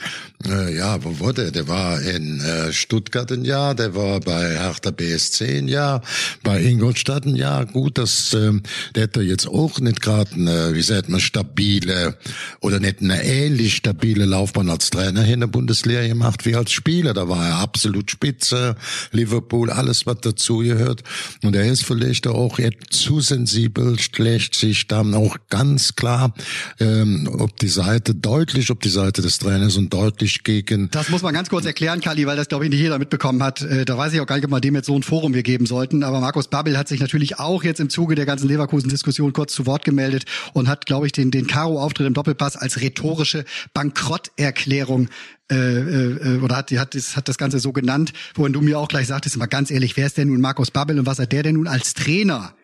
äh, 0.47 0.77
ja, 0.77 1.03
wo 1.03 1.19
war 1.21 1.33
der? 1.33 1.51
Der 1.51 1.67
war 1.69 2.01
in 2.01 2.41
äh, 2.41 2.73
Stuttgart 2.73 3.31
ein 3.33 3.45
Jahr, 3.45 3.75
der 3.75 3.95
war 3.95 4.21
bei 4.21 4.59
Hertha 4.59 4.91
BSC 4.91 5.59
ein 5.59 5.69
Jahr, 5.69 6.03
bei 6.43 6.63
Ingolstadt 6.63 7.27
ein 7.27 7.37
Jahr. 7.37 7.67
Gut, 7.67 7.99
das, 7.99 8.35
äh, 8.35 8.53
der 8.95 9.05
hat 9.05 9.17
jetzt 9.17 9.49
auch 9.49 9.79
nicht 9.81 10.01
gerade 10.01 10.35
eine, 10.35 10.75
wie 10.75 10.83
sagt 10.83 11.09
man, 11.09 11.21
stabile 11.21 12.17
oder 12.61 12.81
nicht 12.81 13.01
eine 13.01 13.23
ähnlich 13.25 13.77
stabile 13.77 14.25
Laufbahn 14.25 14.71
als 14.71 14.91
Trainer 14.91 15.25
in 15.27 15.41
der 15.41 15.47
Bundesliga 15.47 16.07
gemacht 16.07 16.47
wie 16.47 16.55
als 16.55 16.73
Spieler. 16.73 17.15
Da 17.15 17.29
war 17.29 17.40
war 17.41 17.59
absolut 17.59 18.11
spitze. 18.11 18.77
Liverpool, 19.13 19.71
alles 19.71 20.07
was 20.07 20.19
dazu 20.21 20.59
gehört. 20.59 21.03
Und 21.43 21.57
er 21.57 21.71
ist 21.71 21.85
vielleicht 21.85 22.27
auch 22.27 22.59
jetzt 22.59 22.93
zu 22.93 23.21
sensibel, 23.21 23.99
schlecht 23.99 24.55
sich 24.55 24.87
dann 24.87 25.15
auch 25.15 25.37
ganz 25.49 25.97
klar, 25.97 26.35
ähm, 26.79 27.29
ob 27.39 27.57
die 27.59 27.69
Seite 27.69 28.15
deutlich, 28.15 28.71
ob 28.71 28.81
die 28.83 28.89
Seite 28.89 29.23
des 29.23 29.39
Trainers 29.39 29.77
und 29.77 29.93
deutlich 29.93 30.43
gegen. 30.43 30.91
Das 30.91 31.09
muss 31.09 31.23
man 31.23 31.35
ganz 31.35 31.49
kurz 31.49 31.65
erklären, 31.67 32.01
Kali, 32.01 32.27
weil 32.27 32.37
das 32.37 32.49
glaube 32.49 32.65
ich 32.65 32.71
nicht 32.71 32.81
jeder 32.81 32.99
mitbekommen 32.99 33.43
hat. 33.43 33.63
Äh, 33.63 33.85
da 33.85 33.97
weiß 33.97 34.13
ich 34.13 34.21
auch 34.21 34.27
gar 34.27 34.37
nicht, 34.37 34.45
ob 34.45 34.51
wir 34.51 34.61
dem 34.61 34.75
jetzt 34.75 34.87
so 34.87 34.97
ein 34.97 35.03
Forum 35.03 35.35
wir 35.35 35.43
geben 35.43 35.67
sollten. 35.67 36.03
Aber 36.03 36.21
Markus 36.21 36.49
Babbel 36.49 36.77
hat 36.77 36.89
sich 36.89 37.01
natürlich 37.01 37.39
auch 37.39 37.65
jetzt 37.65 37.81
im 37.81 37.91
Zuge 37.91 38.15
der 38.15 38.27
ganzen 38.27 38.49
Leverkusen-Diskussion 38.49 39.33
kurz 39.33 39.55
zu 39.55 39.67
Wort 39.67 39.85
gemeldet 39.85 40.25
und 40.53 40.69
hat, 40.69 40.87
glaube 40.87 41.07
ich, 41.07 41.13
den, 41.13 41.31
den 41.31 41.47
Karo-Auftritt 41.47 42.07
im 42.07 42.15
Doppelpass 42.15 42.57
als 42.57 42.81
rhetorische 42.81 43.45
Bankrotterklärung 43.73 45.09
äh, 45.51 45.55
äh, 45.55 46.41
oder 46.41 46.57
hat, 46.57 46.71
hat, 46.73 46.95
das, 46.95 47.17
hat 47.17 47.29
das 47.29 47.39
Ganze 47.39 47.59
so 47.59 47.73
genannt, 47.73 48.13
wohin 48.35 48.53
du 48.53 48.61
mir 48.61 48.79
auch 48.79 48.89
gleich 48.89 49.09
sagtest, 49.09 49.37
mal 49.37 49.47
ganz 49.47 49.71
ehrlich, 49.71 49.97
wer 49.97 50.07
ist 50.07 50.17
denn 50.17 50.29
nun 50.29 50.41
Markus 50.41 50.71
Babbel 50.71 50.99
und 50.99 51.07
was 51.07 51.19
hat 51.19 51.33
der 51.33 51.43
denn 51.43 51.57
nun 51.57 51.67
als 51.67 51.95
Trainer 51.95 52.55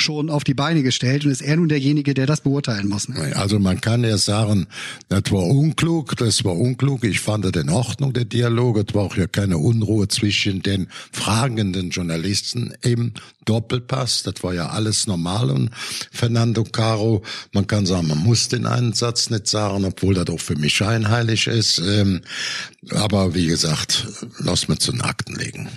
schon 0.00 0.30
auf 0.30 0.44
die 0.44 0.54
Beine 0.54 0.82
gestellt 0.82 1.24
und 1.24 1.30
ist 1.30 1.42
er 1.42 1.56
nun 1.56 1.68
derjenige, 1.68 2.14
der 2.14 2.26
das 2.26 2.40
beurteilen 2.40 2.88
muss. 2.88 3.08
Ne? 3.08 3.36
Also 3.36 3.58
man 3.58 3.80
kann 3.80 4.04
ja 4.04 4.18
sagen, 4.18 4.66
das 5.08 5.30
war 5.30 5.44
unklug, 5.44 6.16
das 6.16 6.44
war 6.44 6.56
unklug. 6.56 7.04
Ich 7.04 7.20
fand 7.20 7.44
das 7.44 7.62
in 7.62 7.70
Ordnung, 7.70 8.12
der 8.12 8.24
Dialog. 8.24 8.78
Es 8.78 8.94
war 8.94 9.04
auch 9.04 9.16
ja 9.16 9.26
keine 9.26 9.58
Unruhe 9.58 10.08
zwischen 10.08 10.62
den 10.62 10.88
fragenden 11.12 11.90
Journalisten 11.90 12.74
im 12.82 13.12
Doppelpass. 13.44 14.22
Das 14.22 14.42
war 14.42 14.54
ja 14.54 14.68
alles 14.70 15.06
normal. 15.06 15.50
Und 15.50 15.70
Fernando 16.10 16.64
Caro, 16.64 17.22
man 17.52 17.66
kann 17.66 17.86
sagen, 17.86 18.08
man 18.08 18.18
muss 18.18 18.48
den 18.48 18.66
einen 18.66 18.92
Satz 18.92 19.30
nicht 19.30 19.46
sagen, 19.46 19.84
obwohl 19.84 20.14
das 20.14 20.28
auch 20.28 20.40
für 20.40 20.56
mich 20.56 20.74
scheinheilig 20.74 21.46
ist. 21.46 21.78
Ähm, 21.78 22.20
aber 22.90 23.34
wie 23.34 23.46
gesagt, 23.46 24.06
lass 24.38 24.68
mir 24.68 24.78
zu 24.78 24.92
den 24.92 25.02
Akten 25.02 25.34
legen. 25.34 25.68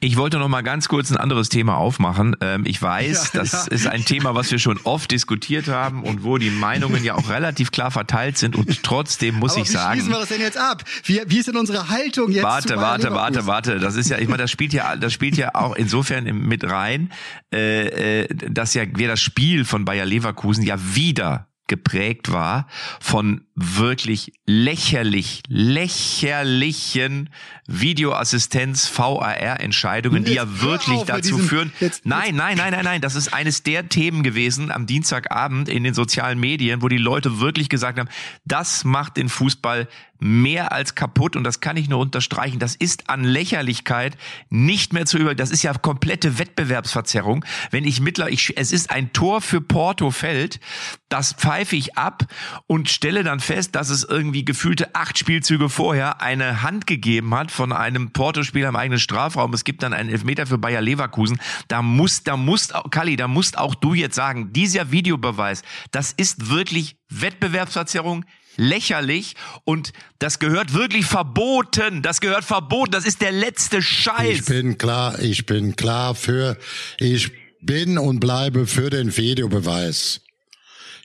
Ich 0.00 0.16
wollte 0.16 0.38
noch 0.38 0.48
mal 0.48 0.62
ganz 0.62 0.88
kurz 0.88 1.10
ein 1.10 1.16
anderes 1.16 1.48
Thema 1.48 1.76
aufmachen. 1.76 2.36
Ähm, 2.40 2.64
ich 2.66 2.80
weiß, 2.80 3.32
ja, 3.32 3.40
das 3.40 3.52
ja. 3.52 3.72
ist 3.72 3.86
ein 3.86 4.04
Thema, 4.04 4.34
was 4.34 4.50
wir 4.50 4.58
schon 4.58 4.78
oft 4.84 5.10
diskutiert 5.10 5.68
haben 5.68 6.02
und 6.02 6.24
wo 6.24 6.38
die 6.38 6.50
Meinungen 6.50 7.02
ja 7.04 7.14
auch 7.14 7.28
relativ 7.28 7.70
klar 7.70 7.90
verteilt 7.90 8.38
sind 8.38 8.56
und 8.56 8.82
trotzdem 8.82 9.36
muss 9.36 9.52
Aber 9.52 9.62
ich 9.62 9.68
wie 9.68 9.72
sagen. 9.72 9.92
Wie 9.92 10.00
schließen 10.00 10.12
wir 10.12 10.20
das 10.20 10.28
denn 10.28 10.40
jetzt 10.40 10.58
ab? 10.58 10.84
Wie, 11.04 11.22
wie 11.26 11.38
ist 11.38 11.48
denn 11.48 11.56
unsere 11.56 11.88
Haltung 11.88 12.30
jetzt? 12.30 12.44
Warte, 12.44 12.76
warte, 12.76 13.10
warte, 13.12 13.46
warte. 13.46 13.78
Das 13.78 13.96
ist 13.96 14.10
ja, 14.10 14.18
ich 14.18 14.28
meine, 14.28 14.42
das 14.42 14.50
spielt 14.50 14.72
ja, 14.72 14.96
das 14.96 15.12
spielt 15.12 15.36
ja 15.36 15.54
auch 15.54 15.74
insofern 15.74 16.24
mit 16.24 16.64
rein, 16.64 17.12
äh, 17.52 18.22
äh, 18.22 18.28
dass 18.34 18.74
ja 18.74 18.84
wir 18.94 19.08
das 19.08 19.20
Spiel 19.20 19.64
von 19.64 19.84
Bayer 19.84 20.04
Leverkusen 20.04 20.64
ja 20.64 20.76
wieder 20.78 21.48
geprägt 21.68 22.30
war 22.30 22.66
von 23.00 23.42
wirklich 23.54 24.32
lächerlich, 24.46 25.42
lächerlichen 25.48 27.30
Videoassistenz 27.66 28.90
VAR 28.96 29.60
Entscheidungen, 29.60 30.24
die 30.24 30.34
ja 30.34 30.60
wirklich 30.60 31.02
dazu 31.02 31.36
diesem, 31.36 31.48
führen. 31.48 31.72
Jetzt, 31.80 32.06
nein, 32.06 32.34
nein, 32.36 32.56
nein, 32.56 32.72
nein, 32.72 32.84
nein, 32.84 33.00
das 33.00 33.14
ist 33.14 33.32
eines 33.32 33.62
der 33.62 33.88
Themen 33.88 34.22
gewesen 34.22 34.70
am 34.70 34.86
Dienstagabend 34.86 35.68
in 35.68 35.84
den 35.84 35.94
sozialen 35.94 36.38
Medien, 36.38 36.82
wo 36.82 36.88
die 36.88 36.98
Leute 36.98 37.40
wirklich 37.40 37.68
gesagt 37.68 37.98
haben, 37.98 38.08
das 38.44 38.84
macht 38.84 39.16
den 39.16 39.28
Fußball 39.28 39.88
mehr 40.18 40.72
als 40.72 40.94
kaputt 40.94 41.36
und 41.36 41.44
das 41.44 41.60
kann 41.60 41.76
ich 41.76 41.88
nur 41.88 41.98
unterstreichen. 41.98 42.58
Das 42.58 42.74
ist 42.74 43.10
an 43.10 43.24
Lächerlichkeit 43.24 44.16
nicht 44.48 44.92
mehr 44.92 45.06
zu 45.06 45.18
über. 45.18 45.34
Das 45.34 45.50
ist 45.50 45.62
ja 45.62 45.74
komplette 45.74 46.38
Wettbewerbsverzerrung. 46.38 47.44
Wenn 47.70 47.84
ich 47.84 48.00
mittler, 48.00 48.28
ich, 48.28 48.56
es 48.56 48.72
ist 48.72 48.90
ein 48.90 49.12
Tor 49.12 49.40
für 49.40 49.60
Porto 49.60 50.10
fällt, 50.10 50.60
das 51.08 51.32
pfeife 51.32 51.76
ich 51.76 51.96
ab 51.96 52.24
und 52.66 52.88
stelle 52.88 53.24
dann 53.24 53.40
fest, 53.40 53.74
dass 53.74 53.90
es 53.90 54.04
irgendwie 54.04 54.44
gefühlte 54.44 54.94
acht 54.94 55.18
Spielzüge 55.18 55.68
vorher 55.68 56.20
eine 56.20 56.62
Hand 56.62 56.86
gegeben 56.86 57.34
hat 57.34 57.50
von 57.56 57.72
einem 57.72 58.12
Porto-Spieler 58.12 58.68
im 58.68 58.76
eigenen 58.76 59.00
Strafraum. 59.00 59.52
Es 59.54 59.64
gibt 59.64 59.82
dann 59.82 59.92
einen 59.92 60.10
Elfmeter 60.10 60.46
für 60.46 60.58
Bayer 60.58 60.80
Leverkusen. 60.80 61.40
Da 61.68 61.82
muss, 61.82 62.22
da 62.22 62.36
musst, 62.36 62.72
Kali, 62.90 63.16
da 63.16 63.26
musst 63.26 63.58
auch 63.58 63.74
du 63.74 63.94
jetzt 63.94 64.14
sagen, 64.14 64.52
dieser 64.52 64.92
Videobeweis, 64.92 65.62
das 65.90 66.12
ist 66.12 66.50
wirklich 66.50 66.96
Wettbewerbsverzerrung 67.08 68.24
lächerlich 68.56 69.34
und 69.64 69.92
das 70.18 70.38
gehört 70.38 70.72
wirklich 70.72 71.06
verboten. 71.06 72.02
Das 72.02 72.20
gehört 72.20 72.44
verboten. 72.44 72.92
Das 72.92 73.04
ist 73.04 73.20
der 73.20 73.32
letzte 73.32 73.82
Scheiß. 73.82 74.38
Ich 74.38 74.44
bin 74.44 74.78
klar, 74.78 75.18
ich 75.20 75.46
bin 75.46 75.76
klar 75.76 76.14
für, 76.14 76.56
ich 76.98 77.32
bin 77.60 77.98
und 77.98 78.20
bleibe 78.20 78.66
für 78.66 78.90
den 78.90 79.16
Videobeweis. 79.16 80.20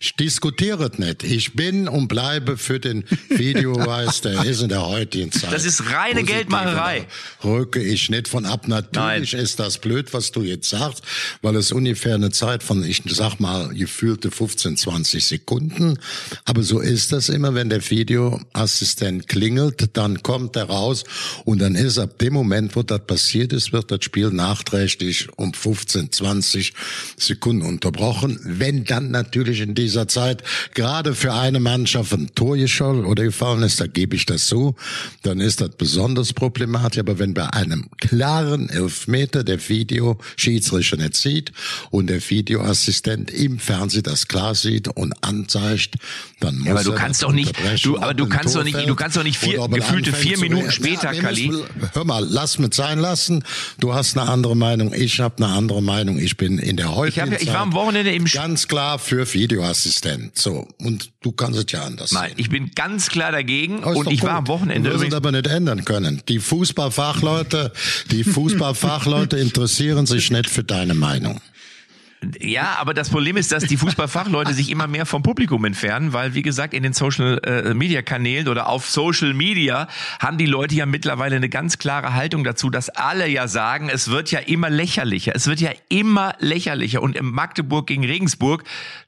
Ich 0.04 0.16
diskutiere 0.16 0.90
nicht. 0.98 1.22
Ich 1.22 1.54
bin 1.54 1.88
und 1.88 2.08
bleibe 2.08 2.58
für 2.58 2.80
den 2.80 3.04
Videobeweis, 3.30 4.22
der 4.22 4.44
ist 4.46 4.64
in 4.64 4.70
der 4.70 4.88
heutigen 4.88 5.32
Zeit. 5.32 5.54
Das 5.54 5.64
ist 5.64 5.92
reine 5.92 6.24
Geldmacherei. 6.24 7.06
Rücke 7.44 7.84
ich 7.84 8.10
nicht 8.10 8.28
von 8.28 8.48
ab. 8.48 8.68
Natürlich 8.68 9.34
Nein. 9.34 9.44
ist 9.44 9.60
das 9.60 9.78
blöd, 9.78 10.12
was 10.12 10.32
du 10.32 10.42
jetzt 10.42 10.72
sagst, 10.72 11.04
weil 11.44 11.56
es 11.56 11.72
ungefähr 11.72 12.16
eine 12.16 12.32
Zeit 12.32 12.64
von, 12.64 12.84
ich 12.84 13.04
sag 13.10 13.40
mal, 13.40 13.68
gefühlte 13.76 14.32
15, 14.32 14.76
20 14.76 15.24
Sekunden. 15.24 16.00
Aber 16.46 16.64
so 16.64 16.80
ist 16.80 17.12
das 17.12 17.30
immer, 17.30 17.54
wenn 17.54 17.70
der 17.70 17.88
Videoassistent 17.88 19.28
klingelt, 19.28 19.96
dann 19.96 20.24
kommt 20.24 20.56
er 20.56 20.64
raus 20.64 21.04
und 21.46 21.60
dann 21.60 21.76
ist 21.76 22.00
ab 22.00 22.18
dem 22.18 22.34
Moment, 22.34 22.76
wo 22.76 22.82
das 22.82 23.06
passiert 23.06 23.54
ist, 23.54 23.72
wird 23.72 23.92
das 23.92 24.04
Spiel 24.04 24.32
nachträglich 24.32 25.28
um 25.36 25.54
15, 25.54 26.12
20 26.12 26.74
Sekunden 27.18 27.62
unterbrochen. 27.62 28.40
Wenn 28.44 28.84
dann 28.84 29.12
natürlich 29.12 29.60
in 29.62 29.76
diesem 29.76 29.91
dieser 29.92 30.08
Zeit 30.08 30.44
gerade 30.74 31.14
für 31.16 31.34
eine 31.34 31.60
Mannschaft 31.60 32.14
ein 32.14 32.34
Tor 32.34 32.58
geschossen 32.58 33.06
oder 33.06 33.24
gefallen 33.24 33.62
ist, 33.64 33.80
da 33.80 33.88
gebe 33.88 34.16
ich 34.16 34.26
das 34.26 34.48
so, 34.48 34.76
dann 35.24 35.40
ist 35.40 35.62
das 35.62 35.72
besonders 35.78 36.34
problematisch. 36.34 37.00
Aber 37.00 37.20
wenn 37.20 37.34
bei 37.34 37.48
einem 37.48 37.90
klaren 38.00 38.70
Elfmeter 38.70 39.44
der 39.44 39.60
Videoschiedsrichter 39.70 40.98
nicht 40.98 41.16
sieht 41.16 41.52
und 41.90 42.08
der 42.08 42.22
Videoassistent 42.30 43.32
im 43.32 43.60
Fernsehen 43.60 44.04
das 44.04 44.28
klar 44.28 44.56
sieht 44.56 44.88
und 44.88 45.14
anzeigt, 45.24 45.96
dann 46.40 46.58
muss 46.58 46.68
ja, 46.68 46.74
aber 46.74 46.84
du 46.84 46.94
kannst 46.94 47.24
doch 47.24 47.32
nicht, 47.32 47.54
du, 47.84 47.98
aber 47.98 48.14
du 48.14 48.28
kannst 48.28 48.56
doch 48.56 48.64
nicht, 48.64 48.78
du 48.88 48.96
kannst 48.96 49.18
doch 49.18 49.24
nicht 49.24 49.38
vier, 49.38 49.68
gefühlte 49.68 50.14
vier 50.14 50.40
Minuten 50.40 50.68
zu, 50.68 50.72
später, 50.72 51.12
ja, 51.12 51.22
Kali. 51.22 51.52
Hör 51.94 52.06
mal, 52.06 52.26
lass 52.28 52.58
mit 52.58 52.74
sein 52.74 53.00
lassen. 53.00 53.44
Du 53.80 53.94
hast 53.94 54.18
eine 54.18 54.30
andere 54.30 54.56
Meinung, 54.56 54.94
ich 54.94 55.20
habe 55.20 55.44
eine 55.44 55.54
andere 55.54 55.82
Meinung. 55.82 56.18
Ich 56.18 56.38
bin 56.38 56.58
in 56.58 56.78
der 56.78 56.96
heutigen 56.96 57.28
ich, 57.28 57.34
hab, 57.34 57.42
ich 57.42 57.48
war 57.50 57.60
am 57.60 57.74
Wochenende 57.74 58.12
im 58.12 58.26
ganz 58.26 58.68
klar 58.68 58.98
für 59.00 59.26
Videoassistent. 59.82 60.38
So 60.38 60.68
und 60.80 61.12
du 61.22 61.32
kannst 61.32 61.60
es 61.60 61.72
ja 61.72 61.84
anders. 61.84 62.12
Nein, 62.12 62.30
sehen. 62.30 62.40
ich 62.40 62.50
bin 62.50 62.72
ganz 62.76 63.10
klar 63.10 63.32
dagegen 63.32 63.84
und 63.84 64.12
ich 64.12 64.22
gut. 64.22 64.30
war 64.30 64.38
am 64.38 64.48
Wochenende. 64.48 64.90
Du 64.90 65.02
wirst 65.02 65.14
aber 65.14 65.32
nicht 65.32 65.48
ändern 65.48 65.86
können. 65.86 66.22
Die 66.28 66.40
Fußballfachleute, 66.40 67.72
die 68.12 68.24
Fußballfachleute 68.24 69.38
interessieren 69.40 70.06
sich 70.06 70.32
nicht 70.32 70.50
für 70.50 70.64
deine 70.64 70.94
Meinung. 70.94 71.40
Ja, 72.40 72.76
aber 72.78 72.94
das 72.94 73.10
Problem 73.10 73.36
ist, 73.36 73.52
dass 73.52 73.64
die 73.64 73.78
Fußballfachleute 73.78 74.54
sich 74.54 74.70
immer 74.70 74.86
mehr 74.86 75.08
vom 75.08 75.24
Publikum 75.24 75.66
entfernen, 75.66 76.14
weil, 76.14 76.36
wie 76.36 76.44
gesagt, 76.44 76.76
in 76.76 76.84
den 76.84 76.94
Social 76.94 77.40
äh, 77.44 77.74
Media 77.74 78.04
Kanälen 78.04 78.48
oder 78.48 78.70
auf 78.70 78.88
Social 78.88 79.34
Media 79.34 79.88
haben 80.20 80.38
die 80.38 80.46
Leute 80.46 80.76
ja 80.76 80.86
mittlerweile 80.86 81.36
eine 81.36 81.50
ganz 81.50 81.80
klare 81.80 82.14
Haltung 82.14 82.44
dazu, 82.44 82.70
dass 82.70 82.90
alle 82.90 83.28
ja 83.28 83.48
sagen, 83.48 83.90
es 83.90 84.10
wird 84.10 84.30
ja 84.30 84.38
immer 84.38 84.70
lächerlicher. 84.70 85.36
Es 85.36 85.48
wird 85.48 85.62
ja 85.62 85.72
immer 85.90 86.36
lächerlicher. 86.38 87.02
Und 87.02 87.16
im 87.16 87.32
Magdeburg 87.32 87.88
gegen 87.88 88.06
Regensburg, 88.06 88.66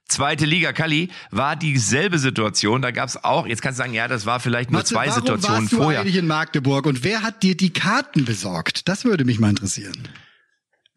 zweite 0.08 0.45
Liga 0.45 0.73
Kali, 0.73 1.10
war 1.30 1.56
dieselbe 1.56 2.17
Situation. 2.17 2.82
Da 2.82 2.89
gab 2.89 3.10
es 3.10 3.23
auch, 3.23 3.45
jetzt 3.45 3.62
kannst 3.62 3.78
du 3.78 3.84
sagen, 3.84 3.93
ja, 3.93 4.08
das 4.08 4.26
war 4.26 4.39
vielleicht 4.39 4.71
nur 4.71 4.80
Matze, 4.80 4.95
zwei 4.95 5.08
warum 5.08 5.21
Situationen 5.21 5.62
warst 5.62 5.71
du 5.71 5.78
vorher. 5.78 6.02
eigentlich 6.02 6.15
in 6.15 6.26
Magdeburg 6.26 6.88
und 6.88 7.04
wer 7.04 7.21
hat 7.21 7.43
dir 7.43 7.56
die 7.56 7.69
Karten 7.69 8.26
besorgt? 8.26 8.88
Das 8.88 9.06
würde 9.06 9.23
mich 9.23 9.39
mal 9.39 9.52
interessieren. 9.52 10.10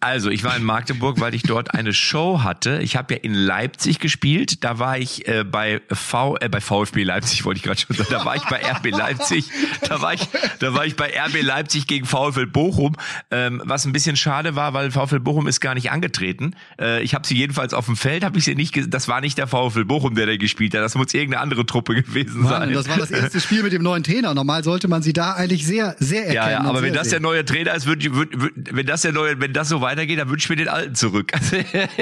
Also, 0.01 0.29
ich 0.29 0.45
war 0.45 0.55
in 0.55 0.63
Magdeburg, 0.63 1.21
weil 1.21 1.35
ich 1.35 1.43
dort 1.43 1.73
eine 1.73 1.95
Show 1.95 2.43
hatte. 2.43 2.81
Ich 2.83 2.97
habe 2.97 3.15
ja 3.15 3.21
in 3.21 3.33
Leipzig 3.33 3.99
gespielt. 3.99 4.63
Da 4.63 4.79
war 4.79 4.99
ich 4.99 5.27
äh, 5.27 5.43
bei 5.43 5.81
V 5.91 6.37
äh, 6.37 6.51
bei 6.51 6.61
VfB 6.61 7.03
Leipzig 7.03 7.47
wollte 7.47 7.59
ich 7.59 7.63
gerade 7.65 7.81
schon 7.81 7.97
sagen. 7.97 8.11
Da 8.11 8.25
war 8.27 8.37
ich 8.37 8.43
bei 8.43 8.61
RB 8.63 8.91
Leipzig. 8.91 9.51
Da 9.89 10.03
war 10.03 10.13
ich 10.13 10.29
da 10.59 10.75
war 10.75 10.85
ich 10.85 10.97
bei 10.97 11.07
RB 11.19 11.41
Leipzig 11.41 11.87
gegen 11.87 12.05
VfL 12.05 12.47
Bochum, 12.47 12.95
ähm, 13.31 13.63
was 13.65 13.87
ein 13.87 13.93
bisschen 13.93 14.17
schade 14.17 14.55
war, 14.55 14.75
weil 14.75 14.91
VfL 14.91 15.19
Bochum 15.19 15.47
ist 15.47 15.61
gar 15.61 15.75
nicht 15.75 15.91
angetreten. 15.91 16.55
Äh, 16.79 17.03
ich 17.03 17.15
habe 17.15 17.27
sie 17.27 17.35
jedenfalls 17.35 17.73
auf 17.73 17.87
dem 17.87 17.97
Feld, 17.97 18.23
habe 18.23 18.37
ich 18.37 18.45
sie 18.45 18.55
nicht. 18.55 18.93
Das 18.93 19.09
war 19.09 19.23
nicht 19.23 19.39
der 19.39 19.47
VfL 19.47 19.87
Bochum, 19.87 20.15
der 20.15 20.27
da 20.27 20.37
gespielt 20.37 20.75
hat. 20.75 20.83
Das 20.83 20.95
muss 20.95 21.15
irgendeine 21.15 21.41
andere 21.43 21.65
Truppe 21.65 21.95
gewesen 21.95 22.43
Mann, 22.43 22.51
sein. 22.51 22.73
das 22.75 22.87
war 22.89 22.99
das 22.99 23.11
erste 23.11 23.41
Spiel 23.41 23.63
mit 23.63 23.73
dem 23.73 23.83
neuen 23.83 24.03
Trainer. 24.03 24.35
Normal 24.35 24.63
sollte 24.63 24.89
man 24.89 25.01
sie 25.01 25.15
da 25.15 25.33
eigentlich 25.33 25.67
sehr, 25.67 25.97
sehr 25.99 26.27
erkennen. 26.27 26.35
Ja, 26.35 26.51
ja, 26.51 26.61
aber 26.61 26.81
sehr 26.81 26.89
wenn 26.89 26.95
das 26.95 27.09
der 27.09 27.19
sehen. 27.19 27.23
neue 27.23 27.45
Trainer 27.47 27.75
ist, 27.75 27.87
würd, 27.87 28.05
würd, 28.15 28.41
würd, 28.41 28.53
wenn 28.73 28.87
das 28.87 29.01
der 29.01 29.13
neue, 29.13 29.41
wenn 29.41 29.55
das 29.55 29.71
so 29.71 29.86
weitergeht, 29.87 30.19
dann 30.19 30.29
wünsche 30.29 30.47
ich 30.47 30.51
mir 30.51 30.57
den 30.57 30.69
alten 30.69 30.95
zurück. 30.95 31.33
Also, 31.37 31.57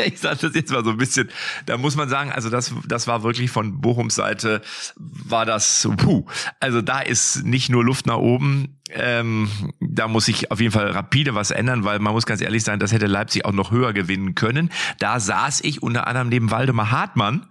ich 0.07 0.20
sage 0.20 0.38
das 0.42 0.55
jetzt 0.55 0.73
mal 0.73 0.85
so 0.85 0.90
ein 0.90 0.97
bisschen. 0.97 1.29
Da 1.66 1.77
muss 1.77 1.97
man 1.97 2.09
sagen, 2.09 2.31
also 2.31 2.49
das, 2.49 2.73
das 2.87 3.07
war 3.07 3.23
wirklich 3.25 3.51
von 3.51 3.81
Bochums 3.81 4.14
Seite 4.14 4.62
war 4.97 5.44
das, 5.44 5.88
puh. 5.99 6.25
Also 6.61 6.81
da 6.81 7.01
ist 7.01 7.44
nicht 7.44 7.68
nur 7.68 7.85
Luft 7.85 8.07
nach 8.07 8.16
oben. 8.16 8.79
Ähm, 8.90 9.49
da 9.81 10.09
muss 10.09 10.27
sich 10.27 10.51
auf 10.51 10.61
jeden 10.61 10.73
Fall 10.73 10.90
rapide 10.90 11.35
was 11.35 11.51
ändern, 11.51 11.85
weil 11.85 11.99
man 11.99 12.12
muss 12.12 12.27
ganz 12.27 12.40
ehrlich 12.40 12.62
sein, 12.64 12.79
das 12.79 12.92
hätte 12.92 13.07
Leipzig 13.07 13.44
auch 13.44 13.53
noch 13.53 13.70
höher 13.70 13.92
gewinnen 13.92 14.35
können. 14.35 14.70
Da 14.99 15.20
saß 15.20 15.62
ich 15.62 15.83
unter 15.83 16.07
anderem 16.07 16.29
neben 16.29 16.51
Waldemar 16.51 16.90
Hartmann, 16.90 17.47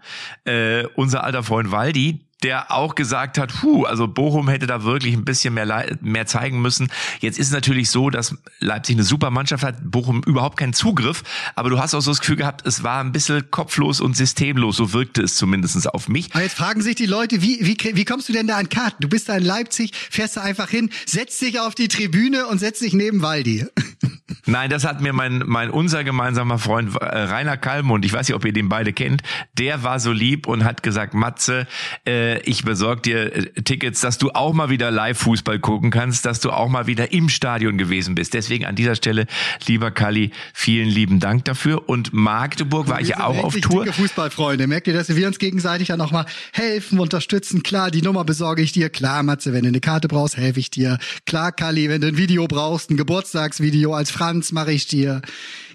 äh, 0.45 0.85
unser 0.95 1.23
alter 1.23 1.43
Freund 1.43 1.71
Waldi, 1.71 2.25
der 2.43 2.71
auch 2.71 2.95
gesagt 2.95 3.37
hat, 3.37 3.53
puh, 3.53 3.85
also 3.85 4.07
Bochum 4.07 4.49
hätte 4.49 4.67
da 4.67 4.83
wirklich 4.83 5.13
ein 5.13 5.25
bisschen 5.25 5.53
mehr, 5.53 5.97
mehr 6.01 6.25
zeigen 6.25 6.61
müssen. 6.61 6.89
Jetzt 7.19 7.39
ist 7.39 7.47
es 7.47 7.53
natürlich 7.53 7.89
so, 7.89 8.09
dass 8.09 8.35
Leipzig 8.59 8.97
eine 8.97 9.03
super 9.03 9.31
Mannschaft 9.31 9.63
hat, 9.63 9.75
Bochum 9.83 10.21
überhaupt 10.23 10.57
keinen 10.57 10.73
Zugriff, 10.73 11.23
aber 11.55 11.69
du 11.69 11.79
hast 11.79 11.93
auch 11.93 12.01
so 12.01 12.11
das 12.11 12.19
Gefühl 12.19 12.35
gehabt, 12.35 12.65
es 12.65 12.83
war 12.83 13.01
ein 13.01 13.11
bisschen 13.11 13.49
kopflos 13.49 14.01
und 14.01 14.17
systemlos, 14.17 14.77
so 14.77 14.93
wirkte 14.93 15.23
es 15.23 15.35
zumindest 15.35 15.91
auf 15.93 16.09
mich. 16.09 16.29
Aber 16.33 16.43
jetzt 16.43 16.57
fragen 16.57 16.81
sich 16.81 16.95
die 16.95 17.05
Leute, 17.05 17.41
wie, 17.41 17.59
wie, 17.61 17.77
wie 17.95 18.05
kommst 18.05 18.29
du 18.29 18.33
denn 18.33 18.47
da 18.47 18.57
an 18.57 18.69
Karten? 18.69 18.97
Du 18.99 19.07
bist 19.07 19.29
da 19.29 19.37
in 19.37 19.43
Leipzig, 19.43 19.91
fährst 19.93 20.37
da 20.37 20.41
einfach 20.41 20.69
hin, 20.69 20.89
setzt 21.05 21.41
dich 21.41 21.59
auf 21.59 21.75
die 21.75 21.87
Tribüne 21.87 22.47
und 22.47 22.59
setzt 22.59 22.81
dich 22.81 22.93
neben 22.93 23.21
Waldi. 23.21 23.65
Nein, 24.45 24.69
das 24.69 24.83
hat 24.83 24.99
mir 24.99 25.13
mein, 25.13 25.43
mein 25.45 25.69
unser 25.69 26.03
gemeinsamer 26.03 26.59
Freund 26.59 26.95
äh, 26.95 27.05
Rainer 27.05 27.55
Kallmund, 27.55 28.03
ich 28.03 28.11
weiß 28.11 28.27
nicht, 28.27 28.35
ob 28.35 28.43
ihr 28.43 28.51
den 28.51 28.67
beide 28.67 28.91
kennt, 28.91 29.21
der 29.53 29.83
war 29.83 29.99
so 29.99 30.11
lieb 30.11 30.47
und 30.47 30.65
hat 30.65 30.83
gesagt, 30.83 31.13
Matze, 31.13 31.65
äh, 32.05 32.32
ich 32.43 32.63
besorg 32.63 33.03
dir 33.03 33.35
äh, 33.35 33.61
Tickets, 33.61 34.01
dass 34.01 34.17
du 34.17 34.31
auch 34.31 34.53
mal 34.53 34.69
wieder 34.69 34.91
Live-Fußball 34.91 35.59
gucken 35.59 35.91
kannst, 35.91 36.25
dass 36.25 36.39
du 36.39 36.51
auch 36.51 36.69
mal 36.69 36.87
wieder 36.87 37.11
im 37.11 37.29
Stadion 37.29 37.77
gewesen 37.77 38.15
bist. 38.15 38.33
Deswegen 38.33 38.65
an 38.65 38.75
dieser 38.75 38.95
Stelle, 38.95 39.25
lieber 39.67 39.91
Kalli, 39.91 40.31
vielen 40.53 40.89
lieben 40.89 41.19
Dank 41.19 41.45
dafür. 41.45 41.87
Und 41.87 42.13
Magdeburg 42.13 42.87
war 42.87 43.01
ich 43.01 43.09
ja 43.09 43.25
auch 43.25 43.43
auf 43.43 43.55
Tour. 43.55 43.85
Fußballfreunde. 43.85 44.67
Merkt 44.67 44.87
ihr, 44.87 44.93
dass 44.93 45.13
wir 45.15 45.27
uns 45.27 45.39
gegenseitig 45.39 45.89
dann 45.89 46.01
auch 46.01 46.11
mal 46.11 46.25
helfen, 46.51 46.99
unterstützen? 46.99 47.63
Klar, 47.63 47.91
die 47.91 48.01
Nummer 48.01 48.23
besorge 48.23 48.61
ich 48.61 48.71
dir. 48.71 48.89
Klar, 48.89 49.23
Matze, 49.23 49.53
wenn 49.53 49.63
du 49.63 49.69
eine 49.69 49.79
Karte 49.79 50.07
brauchst, 50.07 50.37
helfe 50.37 50.59
ich 50.59 50.69
dir. 50.69 50.97
Klar, 51.25 51.51
Kali, 51.51 51.89
wenn 51.89 52.01
du 52.01 52.07
ein 52.07 52.17
Video 52.17 52.47
brauchst, 52.47 52.89
ein 52.89 52.97
Geburtstagsvideo 52.97 53.93
als 53.93 54.11
Franz, 54.11 54.51
mache 54.51 54.71
ich 54.71 54.87
dir. 54.87 55.21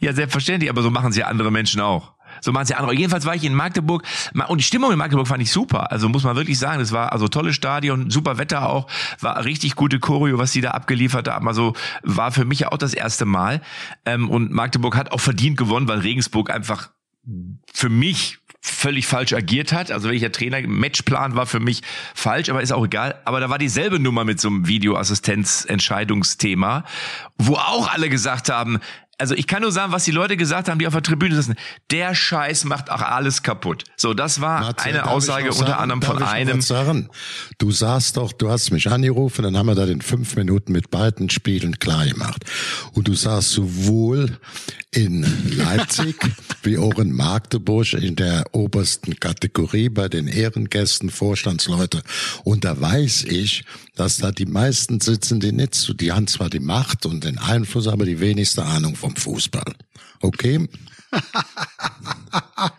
Ja, 0.01 0.13
selbstverständlich, 0.13 0.71
aber 0.71 0.83
so 0.83 0.91
machen 0.91 1.13
sie 1.13 1.21
ja 1.21 1.27
andere 1.27 1.51
Menschen 1.51 1.81
auch. 1.81 2.18
So 2.41 2.53
machen 2.53 2.67
sie 2.67 2.75
andere. 2.75 2.95
Jedenfalls 2.95 3.27
war 3.27 3.35
ich 3.35 3.45
in 3.45 3.55
Magdeburg 3.55 4.03
Ma- 4.33 4.47
und 4.47 4.59
die 4.59 4.65
Stimmung 4.65 4.93
in 4.93 4.99
Magdeburg 4.99 5.29
fand 5.29 5.43
ich 5.43 5.51
super. 5.51 5.93
Also 5.93 6.09
muss 6.09 6.25
man 6.25 6.37
wirklich 6.37 6.59
sagen, 6.59 6.81
es 6.81 6.93
war 6.93 7.13
also 7.13 7.29
tolles 7.29 7.55
Stadion, 7.55 8.11
super 8.11 8.39
Wetter 8.39 8.69
auch, 8.69 8.89
war 9.21 9.45
richtig 9.45 9.75
gute 9.75 9.99
Choreo, 9.99 10.39
was 10.39 10.53
sie 10.53 10.61
da 10.61 10.73
abgeliefert 10.73 11.29
haben. 11.29 11.49
Also 11.49 11.75
war 12.03 12.33
für 12.33 12.45
mich 12.45 12.61
ja 12.61 12.73
auch 12.73 12.79
das 12.79 12.95
erste 12.95 13.25
Mal. 13.25 13.61
Ähm, 14.05 14.31
und 14.31 14.53
Magdeburg 14.53 14.97
hat 14.97 15.13
auch 15.13 15.21
verdient 15.21 15.57
gewonnen, 15.57 15.89
weil 15.89 16.01
Regensburg 16.01 16.51
einfach 16.51 16.91
für 17.73 17.89
mich 17.89 18.39
völlig 18.61 19.07
falsch 19.07 19.33
agiert 19.33 19.73
hat. 19.73 19.91
Also 19.91 20.11
welcher 20.11 20.31
Trainer, 20.33 20.61
Matchplan 20.67 21.37
war 21.37 21.47
für 21.47 21.61
mich 21.61 21.83
falsch, 22.15 22.51
aber 22.51 22.61
ist 22.63 22.73
auch 22.73 22.85
egal. 22.85 23.15
Aber 23.25 23.41
da 23.41 23.49
war 23.51 23.59
dieselbe 23.59 23.99
Nummer 23.99 24.25
mit 24.25 24.41
so 24.41 24.49
einem 24.49 24.67
Videoassistenz-Entscheidungsthema, 24.67 26.85
wo 27.39 27.55
auch 27.55 27.91
alle 27.93 28.09
gesagt 28.09 28.49
haben, 28.51 28.81
also 29.19 29.35
ich 29.35 29.47
kann 29.49 29.63
nur 29.63 29.73
sagen, 29.73 29.93
was 29.93 30.05
die 30.05 30.13
Leute 30.13 30.37
gesagt 30.37 30.69
haben, 30.69 30.79
die 30.79 30.87
auf 30.87 30.93
der 30.93 31.03
Tribüne 31.03 31.35
sitzen. 31.35 31.57
Der 31.91 32.15
Scheiß 32.15 32.65
macht 32.65 32.91
auch 32.91 33.03
alles 33.03 33.43
kaputt. 33.43 33.85
So, 33.97 34.15
das 34.15 34.41
war 34.41 34.61
Matze, 34.61 34.85
eine 34.85 35.09
Aussage 35.09 35.49
noch 35.49 35.59
unter 35.59 35.73
sagen? 35.73 35.83
anderem 35.83 36.03
von 36.03 36.23
einem. 36.23 36.61
Sagen? 36.61 37.11
Du 37.59 37.73
saßt 37.73 38.17
doch, 38.17 38.33
du 38.33 38.49
hast 38.49 38.71
mich 38.71 38.89
angerufen, 38.89 39.43
dann 39.43 39.57
haben 39.57 39.67
wir 39.67 39.75
da 39.75 39.87
den 39.87 40.03
fünf 40.03 40.37
Minuten 40.37 40.73
mit 40.73 40.91
beiden 40.91 41.31
Spielen 41.31 41.79
klar 41.81 42.07
gemacht. 42.07 42.45
Und 42.93 43.09
du 43.09 43.15
saßt 43.15 43.51
sowohl 43.51 44.39
in 44.93 45.27
Leipzig 45.57 46.17
wie 46.63 46.79
auch 46.79 46.99
in 46.99 47.13
Magdeburg 47.13 47.93
in 47.95 48.17
der 48.17 48.45
obersten 48.53 49.19
Kategorie 49.19 49.89
bei 49.89 50.09
den 50.09 50.29
Ehrengästen, 50.29 51.11
Vorstandsleute. 51.11 52.03
Und 52.45 52.65
da 52.65 52.81
weiß 52.81 53.25
ich, 53.25 53.65
dass 53.99 54.19
da 54.19 54.31
die 54.31 54.47
meisten 54.47 55.01
sitzen, 55.01 55.41
die 55.41 55.51
nicht 55.51 55.75
so, 55.75 55.93
die 55.93 56.13
haben 56.13 56.29
zwar 56.29 56.49
die 56.49 56.61
Macht 56.61 57.05
und 57.05 57.25
den 57.25 57.39
Einfluss, 57.39 57.89
aber 57.89 58.05
die 58.05 58.21
wenigste 58.21 58.65
Ahnung 58.65 58.95
vom 58.95 59.17
Fußball. 59.17 59.75
Okay? 60.21 60.69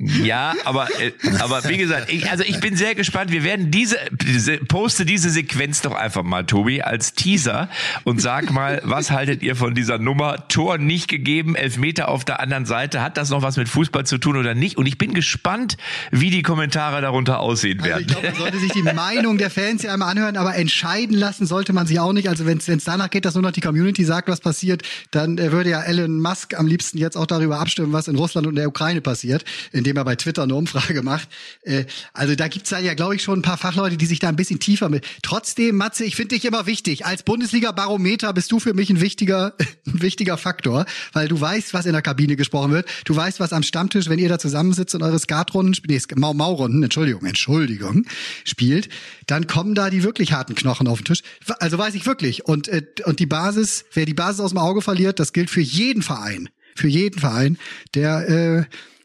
Ja, 0.00 0.54
aber 0.64 0.88
äh, 1.00 1.12
aber 1.40 1.62
wie 1.68 1.76
gesagt, 1.76 2.12
ich, 2.12 2.30
also 2.30 2.44
ich 2.44 2.60
bin 2.60 2.76
sehr 2.76 2.94
gespannt. 2.94 3.30
Wir 3.30 3.44
werden 3.44 3.70
diese, 3.70 3.96
diese 4.12 4.58
poste 4.58 5.04
diese 5.04 5.30
Sequenz 5.30 5.80
doch 5.82 5.94
einfach 5.94 6.22
mal, 6.22 6.44
Tobi, 6.44 6.82
als 6.82 7.14
Teaser 7.14 7.68
und 8.04 8.20
sag 8.20 8.50
mal, 8.50 8.80
was 8.84 9.10
haltet 9.10 9.42
ihr 9.42 9.56
von 9.56 9.74
dieser 9.74 9.98
Nummer? 9.98 10.48
Tor 10.48 10.78
nicht 10.78 11.08
gegeben, 11.08 11.54
Elfmeter 11.54 12.08
auf 12.08 12.24
der 12.24 12.40
anderen 12.40 12.66
Seite. 12.66 13.02
Hat 13.02 13.16
das 13.16 13.30
noch 13.30 13.42
was 13.42 13.56
mit 13.56 13.68
Fußball 13.68 14.04
zu 14.06 14.18
tun 14.18 14.36
oder 14.36 14.54
nicht? 14.54 14.76
Und 14.76 14.86
ich 14.86 14.98
bin 14.98 15.14
gespannt, 15.14 15.76
wie 16.10 16.30
die 16.30 16.42
Kommentare 16.42 17.00
darunter 17.00 17.40
aussehen 17.40 17.78
Also 17.80 17.90
werden. 17.90 18.00
ich 18.02 18.06
glaube, 18.08 18.26
man 18.28 18.36
sollte 18.36 18.58
sich 18.58 18.72
die 18.72 18.82
Meinung 18.82 19.38
der 19.38 19.50
Fans 19.50 19.82
ja 19.82 19.92
einmal 19.92 20.10
anhören, 20.10 20.36
aber 20.36 20.56
entscheiden 20.56 21.16
lassen 21.16 21.46
sollte 21.46 21.72
man 21.72 21.86
sie 21.86 21.98
auch 21.98 22.12
nicht. 22.12 22.28
Also 22.28 22.46
wenn 22.46 22.58
es 22.58 22.84
danach 22.84 23.10
geht, 23.10 23.24
dass 23.24 23.34
nur 23.34 23.42
noch 23.42 23.52
die 23.52 23.60
Community 23.60 24.04
sagt, 24.04 24.28
was 24.28 24.40
passiert, 24.40 24.82
dann 25.10 25.38
äh, 25.38 25.52
würde 25.52 25.70
ja 25.70 25.82
Elon 25.82 26.20
Musk 26.20 26.58
am 26.58 26.66
liebsten 26.66 26.98
jetzt 26.98 27.16
auch 27.16 27.26
darüber 27.26 27.58
abstimmen, 27.60 27.92
was 27.92 28.08
in 28.08 28.16
Russland 28.16 28.46
und 28.46 28.56
der 28.56 28.68
Ukraine 28.68 29.00
passiert, 29.00 29.44
indem 29.84 29.98
er 29.98 30.04
bei 30.04 30.16
Twitter 30.16 30.42
eine 30.42 30.54
Umfrage 30.54 31.02
macht. 31.02 31.28
Äh, 31.62 31.84
also 32.14 32.34
da 32.34 32.48
gibt's 32.48 32.70
dann 32.70 32.84
ja, 32.84 32.94
glaube 32.94 33.14
ich, 33.16 33.22
schon 33.22 33.40
ein 33.40 33.42
paar 33.42 33.58
Fachleute, 33.58 33.98
die 33.98 34.06
sich 34.06 34.18
da 34.18 34.28
ein 34.28 34.36
bisschen 34.36 34.58
tiefer 34.58 34.88
mit. 34.88 35.06
Trotzdem, 35.22 35.76
Matze, 35.76 36.04
ich 36.04 36.16
finde 36.16 36.34
dich 36.34 36.46
immer 36.46 36.66
wichtig. 36.66 37.04
Als 37.04 37.22
Bundesliga-Barometer 37.22 38.32
bist 38.32 38.50
du 38.50 38.60
für 38.60 38.72
mich 38.72 38.88
ein 38.88 39.00
wichtiger, 39.00 39.54
ein 39.86 40.00
wichtiger 40.00 40.38
Faktor, 40.38 40.86
weil 41.12 41.28
du 41.28 41.38
weißt, 41.38 41.74
was 41.74 41.84
in 41.84 41.92
der 41.92 42.00
Kabine 42.02 42.36
gesprochen 42.36 42.72
wird. 42.72 42.88
Du 43.04 43.14
weißt, 43.14 43.40
was 43.40 43.52
am 43.52 43.62
Stammtisch, 43.62 44.08
wenn 44.08 44.18
ihr 44.18 44.28
da 44.28 44.38
zusammensitzt 44.38 44.94
und 44.94 45.02
eure 45.02 45.18
Skatrunden, 45.18 45.76
nee, 45.86 46.00
Mau-Mau-Runden, 46.14 46.82
Entschuldigung, 46.82 47.26
Entschuldigung, 47.26 48.06
spielt, 48.44 48.88
dann 49.26 49.46
kommen 49.46 49.74
da 49.74 49.90
die 49.90 50.02
wirklich 50.02 50.32
harten 50.32 50.54
Knochen 50.54 50.88
auf 50.88 51.00
den 51.00 51.04
Tisch. 51.04 51.22
Also 51.58 51.76
weiß 51.76 51.94
ich 51.94 52.06
wirklich. 52.06 52.46
Und, 52.46 52.68
äh, 52.68 52.82
und 53.04 53.20
die 53.20 53.26
Basis, 53.26 53.84
wer 53.92 54.06
die 54.06 54.14
Basis 54.14 54.40
aus 54.40 54.50
dem 54.50 54.58
Auge 54.58 54.80
verliert, 54.80 55.20
das 55.20 55.32
gilt 55.32 55.50
für 55.50 55.60
jeden 55.60 56.02
Verein. 56.02 56.48
Für 56.74 56.88
jeden 56.88 57.20
Verein, 57.20 57.58
der, 57.94 58.28
äh, 58.28 58.64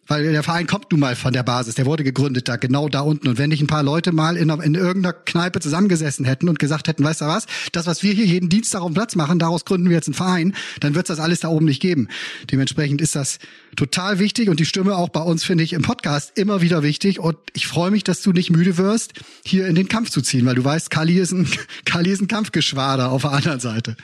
weil 0.09 0.31
der 0.31 0.43
Verein 0.43 0.67
kommt 0.67 0.91
nun 0.91 0.99
mal 0.99 1.15
von 1.15 1.31
der 1.31 1.43
Basis, 1.43 1.75
der 1.75 1.85
wurde 1.85 2.03
gegründet 2.03 2.49
da, 2.49 2.57
genau 2.57 2.89
da 2.89 3.01
unten. 3.01 3.27
Und 3.27 3.37
wenn 3.37 3.49
nicht 3.49 3.61
ein 3.61 3.67
paar 3.67 3.83
Leute 3.83 4.11
mal 4.11 4.35
in, 4.35 4.49
in 4.49 4.75
irgendeiner 4.75 5.13
Kneipe 5.13 5.59
zusammengesessen 5.59 6.25
hätten 6.25 6.49
und 6.49 6.57
gesagt 6.57 6.87
hätten, 6.87 7.03
weißt 7.03 7.21
du 7.21 7.25
was, 7.25 7.45
das, 7.71 7.85
was 7.85 8.01
wir 8.01 8.11
hier 8.13 8.25
jeden 8.25 8.49
Dienstag 8.49 8.81
auf 8.81 8.87
dem 8.87 8.95
Platz 8.95 9.15
machen, 9.15 9.37
daraus 9.39 9.65
gründen 9.65 9.87
wir 9.87 9.95
jetzt 9.95 10.07
einen 10.07 10.15
Verein, 10.15 10.55
dann 10.79 10.95
wird 10.95 11.09
es 11.09 11.15
das 11.15 11.23
alles 11.23 11.41
da 11.41 11.49
oben 11.49 11.65
nicht 11.65 11.79
geben. 11.81 12.07
Dementsprechend 12.51 13.01
ist 13.01 13.15
das 13.15 13.37
total 13.75 14.17
wichtig 14.17 14.49
und 14.49 14.59
die 14.59 14.65
Stimme 14.65 14.95
auch 14.95 15.09
bei 15.09 15.21
uns, 15.21 15.43
finde 15.43 15.63
ich, 15.63 15.73
im 15.73 15.83
Podcast 15.83 16.37
immer 16.37 16.61
wieder 16.61 16.81
wichtig. 16.81 17.19
Und 17.19 17.37
ich 17.53 17.67
freue 17.67 17.91
mich, 17.91 18.03
dass 18.03 18.23
du 18.23 18.31
nicht 18.31 18.49
müde 18.49 18.77
wirst, 18.77 19.13
hier 19.45 19.67
in 19.67 19.75
den 19.75 19.87
Kampf 19.87 20.09
zu 20.09 20.21
ziehen, 20.21 20.45
weil 20.47 20.55
du 20.55 20.65
weißt, 20.65 20.89
Kali 20.89 21.19
ist 21.19 21.33
ein, 21.33 21.47
Kali 21.85 22.09
ist 22.09 22.21
ein 22.21 22.27
Kampfgeschwader 22.27 23.11
auf 23.11 23.21
der 23.21 23.31
anderen 23.31 23.59
Seite. 23.59 23.95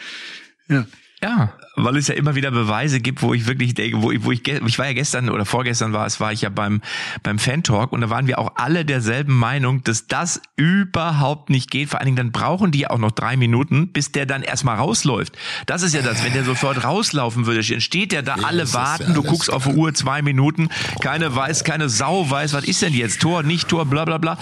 Ja. 0.70 0.86
Ja, 1.22 1.58
weil 1.76 1.98
es 1.98 2.08
ja 2.08 2.16
immer 2.16 2.36
wieder 2.36 2.52
Beweise 2.52 3.00
gibt, 3.00 3.22
wo 3.22 3.34
ich 3.34 3.48
wirklich 3.48 3.74
denke, 3.74 4.02
wo 4.02 4.12
ich, 4.12 4.24
wo 4.24 4.32
ich, 4.32 4.48
ich 4.48 4.80
war 4.80 4.88
ja 4.88 4.94
gestern 4.94 5.30
oder 5.30 5.46
vorgestern 5.46 5.94
war 5.94 6.06
es, 6.06 6.20
war 6.20 6.32
ich 6.32 6.42
ja 6.42 6.50
beim, 6.50 6.82
beim 7.24 7.40
Fan-Talk 7.40 7.92
und 7.92 8.02
da 8.02 8.10
waren 8.10 8.28
wir 8.28 8.40
auch 8.40 8.54
alle 8.56 8.86
derselben 8.86 9.36
Meinung, 9.36 9.84
dass 9.84 10.08
das 10.08 10.42
überhaupt 10.56 11.50
nicht 11.50 11.72
geht. 11.72 11.90
Vor 11.90 12.00
allen 12.00 12.06
Dingen 12.06 12.18
dann 12.18 12.32
brauchen 12.32 12.72
die 12.72 12.88
auch 12.88 12.98
noch 12.98 13.12
drei 13.12 13.38
Minuten, 13.38 13.90
bis 13.90 14.12
der 14.12 14.26
dann 14.26 14.42
erstmal 14.42 14.78
rausläuft. 14.78 15.38
Das 15.66 15.82
ist 15.82 15.94
ja 15.94 16.02
das, 16.02 16.24
wenn 16.24 16.34
der 16.34 16.44
sofort 16.44 16.84
rauslaufen 16.84 17.46
würde, 17.46 17.62
dann 17.62 17.82
steht 17.82 18.12
der 18.12 18.22
da, 18.22 18.38
Ja, 18.38 18.48
alle 18.48 18.74
warten, 18.74 19.10
ja 19.10 19.14
du 19.14 19.24
guckst 19.24 19.52
auf 19.52 19.66
die. 19.66 19.76
Uhr, 19.76 19.94
zwei 19.94 20.22
Minuten, 20.22 20.70
keine 21.02 21.36
weiß, 21.36 21.64
keine 21.64 21.90
Sau 21.90 22.30
weiß, 22.30 22.54
was 22.54 22.64
ist 22.64 22.82
denn 22.82 22.94
jetzt? 22.94 23.22
Tor, 23.22 23.44
nicht 23.44 23.68
Tor, 23.68 23.86
bla 23.86 24.06
bla 24.06 24.18
bla. 24.18 24.38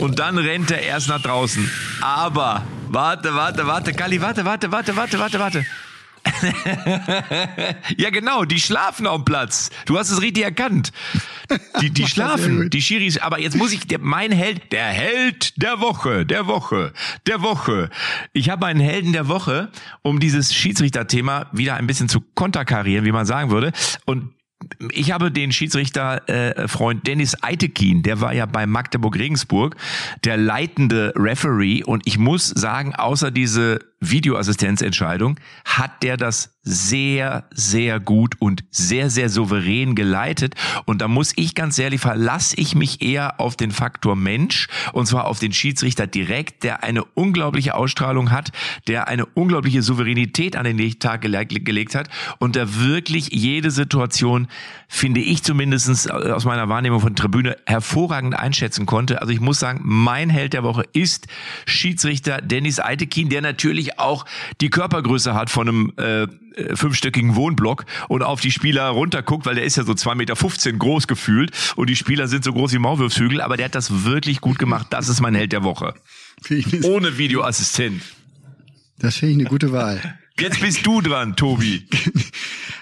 Und 0.00 0.18
dann 0.18 0.38
rennt 0.38 0.70
er 0.70 0.82
erst 0.82 1.08
nach 1.08 1.20
draußen. 1.20 1.70
Aber, 2.00 2.62
warte, 2.88 3.34
warte, 3.34 3.66
warte, 3.66 3.92
Kali, 3.92 4.20
warte, 4.20 4.44
warte, 4.44 4.70
warte, 4.72 4.96
warte, 4.96 5.18
warte, 5.18 5.38
warte. 5.38 5.66
ja, 7.96 8.10
genau, 8.10 8.44
die 8.44 8.58
schlafen 8.58 9.06
auf 9.06 9.16
dem 9.16 9.24
Platz. 9.24 9.70
Du 9.86 9.98
hast 9.98 10.10
es 10.10 10.22
richtig 10.22 10.44
erkannt. 10.44 10.92
Die, 11.80 11.90
die 11.90 12.06
schlafen, 12.08 12.70
die 12.70 12.82
Schiris. 12.82 13.18
Aber 13.18 13.38
jetzt 13.38 13.56
muss 13.56 13.72
ich, 13.72 13.86
der, 13.86 13.98
mein 13.98 14.32
Held, 14.32 14.72
der 14.72 14.86
Held 14.86 15.60
der 15.62 15.80
Woche, 15.80 16.24
der 16.24 16.46
Woche, 16.46 16.92
der 17.26 17.42
Woche. 17.42 17.90
Ich 18.32 18.50
habe 18.50 18.66
einen 18.66 18.80
Helden 18.80 19.12
der 19.12 19.28
Woche, 19.28 19.70
um 20.02 20.20
dieses 20.20 20.54
Schiedsrichterthema 20.54 21.46
wieder 21.52 21.74
ein 21.74 21.86
bisschen 21.86 22.08
zu 22.08 22.20
konterkarieren, 22.20 23.04
wie 23.04 23.12
man 23.12 23.26
sagen 23.26 23.50
würde. 23.50 23.72
Und 24.06 24.30
ich 24.92 25.12
habe 25.12 25.30
den 25.30 25.52
Schiedsrichter 25.52 26.28
äh, 26.28 26.68
Freund 26.68 27.06
Dennis 27.06 27.36
Eitekin, 27.42 28.02
der 28.02 28.20
war 28.20 28.32
ja 28.32 28.46
bei 28.46 28.66
Magdeburg 28.66 29.18
Regensburg 29.18 29.76
der 30.24 30.36
leitende 30.36 31.12
Referee. 31.16 31.82
Und 31.82 32.06
ich 32.06 32.18
muss 32.18 32.48
sagen, 32.48 32.94
außer 32.94 33.30
diese 33.30 33.80
Videoassistenzentscheidung 34.00 35.38
hat 35.64 36.02
der 36.02 36.16
das 36.16 36.53
sehr, 36.64 37.44
sehr 37.52 38.00
gut 38.00 38.40
und 38.40 38.64
sehr, 38.70 39.10
sehr 39.10 39.28
souverän 39.28 39.94
geleitet. 39.94 40.54
Und 40.86 41.00
da 41.00 41.08
muss 41.08 41.32
ich 41.36 41.54
ganz 41.54 41.78
ehrlich, 41.78 42.00
verlasse 42.00 42.56
ich 42.56 42.74
mich 42.74 43.02
eher 43.02 43.38
auf 43.38 43.56
den 43.56 43.70
Faktor 43.70 44.16
Mensch 44.16 44.68
und 44.92 45.06
zwar 45.06 45.26
auf 45.26 45.38
den 45.38 45.52
Schiedsrichter 45.52 46.06
direkt, 46.06 46.64
der 46.64 46.82
eine 46.82 47.04
unglaubliche 47.04 47.74
Ausstrahlung 47.74 48.30
hat, 48.30 48.50
der 48.88 49.08
eine 49.08 49.26
unglaubliche 49.26 49.82
Souveränität 49.82 50.56
an 50.56 50.64
den 50.64 50.98
Tag 50.98 51.20
gele 51.20 51.44
gelegt 51.44 51.94
hat 51.94 52.08
und 52.38 52.56
der 52.56 52.80
wirklich 52.80 53.28
jede 53.32 53.70
Situation, 53.70 54.48
finde 54.88 55.20
ich 55.20 55.42
zumindestens 55.42 56.08
aus 56.08 56.44
meiner 56.44 56.68
Wahrnehmung 56.68 57.00
von 57.00 57.16
Tribüne, 57.16 57.56
hervorragend 57.66 58.38
einschätzen 58.38 58.86
konnte. 58.86 59.20
Also 59.20 59.32
ich 59.32 59.40
muss 59.40 59.58
sagen, 59.58 59.80
mein 59.82 60.30
Held 60.30 60.52
der 60.52 60.62
Woche 60.62 60.84
ist 60.92 61.26
Schiedsrichter 61.66 62.40
Dennis 62.40 62.80
Eitekin, 62.80 63.28
der 63.28 63.42
natürlich 63.42 63.98
auch 63.98 64.24
die 64.60 64.70
Körpergröße 64.70 65.34
hat 65.34 65.50
von 65.50 65.68
einem 65.68 65.92
äh, 65.96 66.26
fünfstöckigen 66.74 67.36
Wohnblock 67.36 67.84
und 68.08 68.22
auf 68.22 68.40
die 68.40 68.50
Spieler 68.50 68.88
runterguckt, 68.88 69.46
weil 69.46 69.56
der 69.56 69.64
ist 69.64 69.76
ja 69.76 69.84
so 69.84 69.92
2,15 69.92 70.14
Meter 70.14 70.78
groß 70.78 71.06
gefühlt 71.06 71.50
und 71.76 71.88
die 71.90 71.96
Spieler 71.96 72.28
sind 72.28 72.44
so 72.44 72.52
groß 72.52 72.72
wie 72.72 72.78
Maulwurfshügel, 72.78 73.40
aber 73.40 73.56
der 73.56 73.66
hat 73.66 73.74
das 73.74 74.04
wirklich 74.04 74.40
gut 74.40 74.58
gemacht. 74.58 74.88
Das 74.90 75.08
ist 75.08 75.20
mein 75.20 75.34
Held 75.34 75.52
der 75.52 75.64
Woche. 75.64 75.94
Ohne 76.82 77.18
Videoassistent. 77.18 78.02
Das 78.98 79.16
finde 79.16 79.32
ich 79.32 79.40
eine 79.40 79.48
gute 79.48 79.72
Wahl. 79.72 80.00
Jetzt 80.38 80.60
bist 80.60 80.84
du 80.84 81.00
dran, 81.00 81.36
Tobi. 81.36 81.86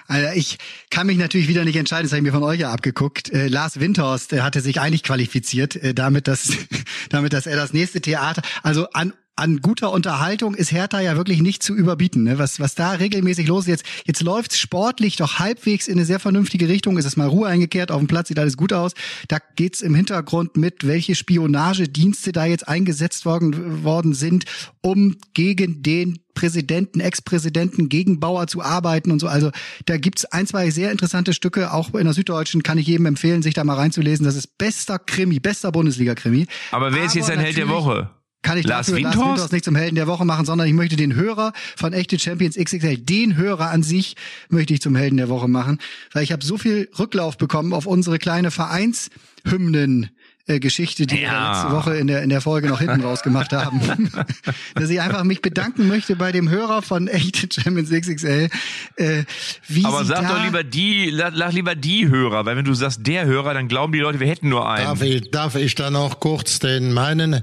Also 0.05 0.27
ich 0.35 0.57
kann 0.89 1.07
mich 1.07 1.17
natürlich 1.17 1.47
wieder 1.47 1.63
nicht 1.63 1.77
entscheiden, 1.77 2.03
das 2.03 2.11
habe 2.11 2.19
ich 2.19 2.23
mir 2.23 2.33
von 2.33 2.43
euch 2.43 2.59
ja 2.59 2.71
abgeguckt. 2.71 3.31
Äh, 3.31 3.47
Lars 3.47 3.79
Windhorst 3.79 4.33
der 4.33 4.43
hatte 4.43 4.59
sich 4.59 4.79
eigentlich 4.81 5.01
qualifiziert, 5.01 5.77
äh, 5.77 5.93
damit, 5.93 6.27
dass, 6.27 6.51
damit, 7.09 7.31
dass 7.31 7.47
er 7.47 7.55
das 7.55 7.73
nächste 7.73 8.01
Theater, 8.01 8.41
also 8.63 8.89
an 8.91 9.13
an 9.35 9.61
guter 9.61 9.91
Unterhaltung 9.91 10.53
ist 10.53 10.71
Hertha 10.71 10.99
ja 10.99 11.17
wirklich 11.17 11.41
nicht 11.41 11.63
zu 11.63 11.73
überbieten. 11.73 12.23
Ne? 12.23 12.37
Was, 12.37 12.59
was 12.59 12.75
da 12.75 12.91
regelmäßig 12.91 13.47
los 13.47 13.63
ist. 13.63 13.67
Jetzt, 13.67 13.85
jetzt 14.05 14.21
läuft's 14.21 14.59
sportlich 14.59 15.15
doch 15.15 15.39
halbwegs 15.39 15.87
in 15.87 15.93
eine 15.93 16.05
sehr 16.05 16.19
vernünftige 16.19 16.69
Richtung. 16.69 16.97
Es 16.97 17.05
ist 17.05 17.17
mal 17.17 17.27
Ruhe 17.27 17.47
eingekehrt, 17.47 17.91
auf 17.91 17.99
dem 17.99 18.07
Platz 18.07 18.27
sieht 18.27 18.37
alles 18.37 18.57
gut 18.57 18.73
aus. 18.73 18.93
Da 19.27 19.39
geht's 19.55 19.81
im 19.81 19.95
Hintergrund 19.95 20.55
mit, 20.55 20.85
welche 20.85 21.15
Spionagedienste 21.15 22.31
da 22.31 22.45
jetzt 22.45 22.67
eingesetzt 22.67 23.25
worden, 23.25 23.83
worden 23.83 24.13
sind, 24.13 24.45
um 24.81 25.17
gegen 25.33 25.81
den 25.81 26.19
Präsidenten, 26.35 26.99
Ex-Präsidenten 26.99 27.89
gegen 27.89 28.19
Bauer 28.19 28.47
zu 28.47 28.61
arbeiten 28.61 29.11
und 29.11 29.19
so. 29.19 29.27
Also 29.27 29.51
da 29.85 29.97
gibt's 29.97 30.25
ein, 30.25 30.45
zwei 30.45 30.69
sehr 30.69 30.91
interessante 30.91 31.33
Stücke, 31.33 31.73
auch 31.73 31.93
in 31.95 32.05
der 32.05 32.13
Süddeutschen 32.13 32.61
kann 32.61 32.77
ich 32.77 32.87
jedem 32.87 33.07
empfehlen, 33.07 33.41
sich 33.41 33.53
da 33.55 33.63
mal 33.63 33.75
reinzulesen. 33.75 34.25
Das 34.25 34.35
ist 34.35 34.57
bester 34.59 34.99
Krimi, 34.99 35.39
bester 35.39 35.71
Bundesliga-Krimi. 35.71 36.45
Aber 36.71 36.93
wer 36.93 37.05
ist 37.05 37.15
jetzt 37.15 37.25
Aber 37.25 37.35
dein 37.35 37.45
Held 37.45 37.57
der 37.57 37.69
Woche? 37.69 38.09
Kann 38.43 38.57
ich 38.57 38.67
Lars 38.67 38.87
dafür 38.87 39.01
Lars 39.01 39.13
Windhorst? 39.13 39.29
Windhorst 39.31 39.53
nicht 39.53 39.65
zum 39.65 39.75
Helden 39.75 39.95
der 39.95 40.07
Woche 40.07 40.25
machen, 40.25 40.45
sondern 40.45 40.67
ich 40.67 40.73
möchte 40.73 40.95
den 40.95 41.15
Hörer 41.15 41.53
von 41.75 41.93
Echte 41.93 42.19
Champions 42.19 42.55
XXL, 42.55 42.97
den 42.97 43.35
Hörer 43.35 43.71
an 43.71 43.81
sich, 43.81 44.15
möchte 44.49 44.73
ich 44.73 44.81
zum 44.81 44.95
Helden 44.95 45.17
der 45.17 45.29
Woche 45.29 45.47
machen, 45.47 45.79
weil 46.11 46.23
ich 46.23 46.31
habe 46.31 46.45
so 46.45 46.57
viel 46.57 46.89
Rücklauf 46.99 47.37
bekommen 47.37 47.73
auf 47.73 47.85
unsere 47.85 48.19
kleine 48.19 48.51
Vereinshymnen. 48.51 50.09
Äh, 50.45 50.59
Geschichte, 50.59 51.07
die 51.07 51.15
wir 51.15 51.21
Ja. 51.23 51.51
letzte 51.63 51.71
Woche 51.75 51.95
in 51.95 52.07
der, 52.07 52.21
in 52.21 52.29
der 52.29 52.41
Folge 52.41 52.67
noch 52.67 52.79
hinten 52.79 53.01
rausgemacht 53.01 53.53
haben. 53.53 53.79
Dass 54.75 54.89
ich 54.89 54.99
einfach 54.99 55.23
mich 55.23 55.41
bedanken 55.41 55.87
möchte 55.87 56.15
bei 56.17 56.31
dem 56.33 56.49
Hörer 56.49 56.81
von 56.81 57.07
Echte 57.07 57.47
Champions 57.61 57.89
XXL. 57.91 58.49
Äh, 58.97 59.23
wie 59.67 59.85
Aber 59.85 59.99
sie 60.03 60.07
sag 60.09 60.21
da, 60.23 60.35
doch 60.37 60.43
lieber 60.43 60.63
die, 60.63 61.13
sag 61.15 61.53
lieber 61.53 61.75
die 61.75 62.09
Hörer, 62.09 62.45
weil 62.45 62.57
wenn 62.57 62.65
du 62.65 62.73
sagst 62.73 63.07
der 63.07 63.25
Hörer, 63.25 63.53
dann 63.53 63.67
glauben 63.69 63.93
die 63.93 63.99
Leute, 63.99 64.19
wir 64.19 64.27
hätten 64.27 64.49
nur 64.49 64.69
einen. 64.69 64.85
Darf 64.85 65.01
ich, 65.01 65.31
darf 65.31 65.55
ich 65.55 65.75
dann 65.75 65.95
auch 65.95 66.19
kurz 66.19 66.59
den 66.59 66.91
meinen, 66.91 67.41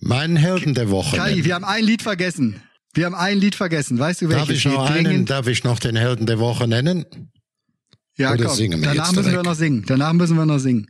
meinen 0.00 0.36
Helden 0.36 0.74
der 0.74 0.90
Woche 0.90 1.16
Kai, 1.16 1.30
nennen? 1.30 1.44
wir 1.46 1.54
haben 1.54 1.64
ein 1.64 1.84
Lied 1.84 2.02
vergessen. 2.02 2.60
Wir 2.94 3.06
haben 3.06 3.14
ein 3.14 3.38
Lied 3.38 3.54
vergessen. 3.54 3.98
Weißt 3.98 4.20
du, 4.20 4.28
welches 4.28 4.46
Darf 4.46 4.50
ich 4.56 4.64
noch 4.66 4.94
Lied? 4.94 5.06
einen, 5.06 5.24
darf 5.24 5.46
ich 5.46 5.64
noch 5.64 5.78
den 5.78 5.96
Helden 5.96 6.26
der 6.26 6.38
Woche 6.38 6.68
nennen? 6.68 7.06
Ja, 8.18 8.32
Oder 8.34 8.44
komm. 8.44 8.54
singen 8.56 8.80
wir 8.82 8.88
Danach 8.88 9.06
jetzt 9.06 9.16
müssen 9.16 9.24
wir 9.24 9.30
direkt? 9.30 9.46
noch 9.46 9.54
singen. 9.54 9.84
Danach 9.86 10.12
müssen 10.12 10.36
wir 10.36 10.44
noch 10.44 10.58
singen. 10.58 10.86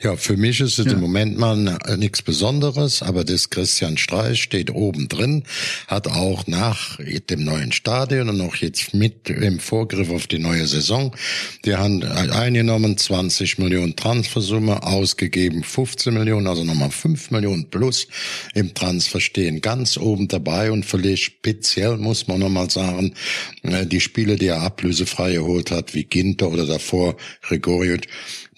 Ja, 0.00 0.14
für 0.16 0.36
mich 0.36 0.60
ist 0.60 0.78
es 0.78 0.86
Ja. 0.86 0.92
im 0.92 1.00
Moment 1.00 1.38
mal 1.38 1.76
äh, 1.86 1.96
nichts 1.96 2.22
Besonderes, 2.22 3.02
aber 3.02 3.24
das 3.24 3.50
Christian 3.50 3.98
Streich 3.98 4.40
steht 4.40 4.70
oben 4.70 5.08
drin, 5.08 5.42
hat 5.88 6.06
auch 6.06 6.46
nach 6.46 6.98
dem 7.28 7.42
neuen 7.44 7.72
Stadion 7.72 8.28
und 8.28 8.40
auch 8.40 8.54
jetzt 8.54 8.94
mit 8.94 9.28
im 9.28 9.58
Vorgriff 9.58 10.10
auf 10.10 10.28
die 10.28 10.38
neue 10.38 10.68
Saison, 10.68 11.16
die 11.64 11.74
haben 11.74 12.04
eingenommen 12.04 12.96
20 12.96 13.58
Millionen 13.58 13.96
Transfersumme, 13.96 14.84
ausgegeben 14.84 15.64
15 15.64 16.14
Millionen, 16.14 16.46
also 16.46 16.62
nochmal 16.62 16.92
5 16.92 17.32
Millionen 17.32 17.68
plus 17.68 18.06
im 18.54 18.74
Transfer 18.74 19.20
stehen 19.20 19.60
ganz 19.62 19.96
oben 19.96 20.28
dabei 20.28 20.70
und 20.70 20.86
vielleicht 20.86 21.24
speziell 21.24 21.96
muss 21.96 22.28
man 22.28 22.38
nochmal 22.38 22.70
sagen, 22.70 23.14
äh, 23.62 23.84
die 23.84 24.00
Spiele, 24.00 24.36
die 24.36 24.46
er 24.46 24.60
ablösefrei 24.62 25.32
geholt 25.32 25.72
hat, 25.72 25.92
wie 25.94 26.04
Ginter 26.04 26.52
oder 26.52 26.66
davor 26.66 27.16
Gregorio, 27.42 27.96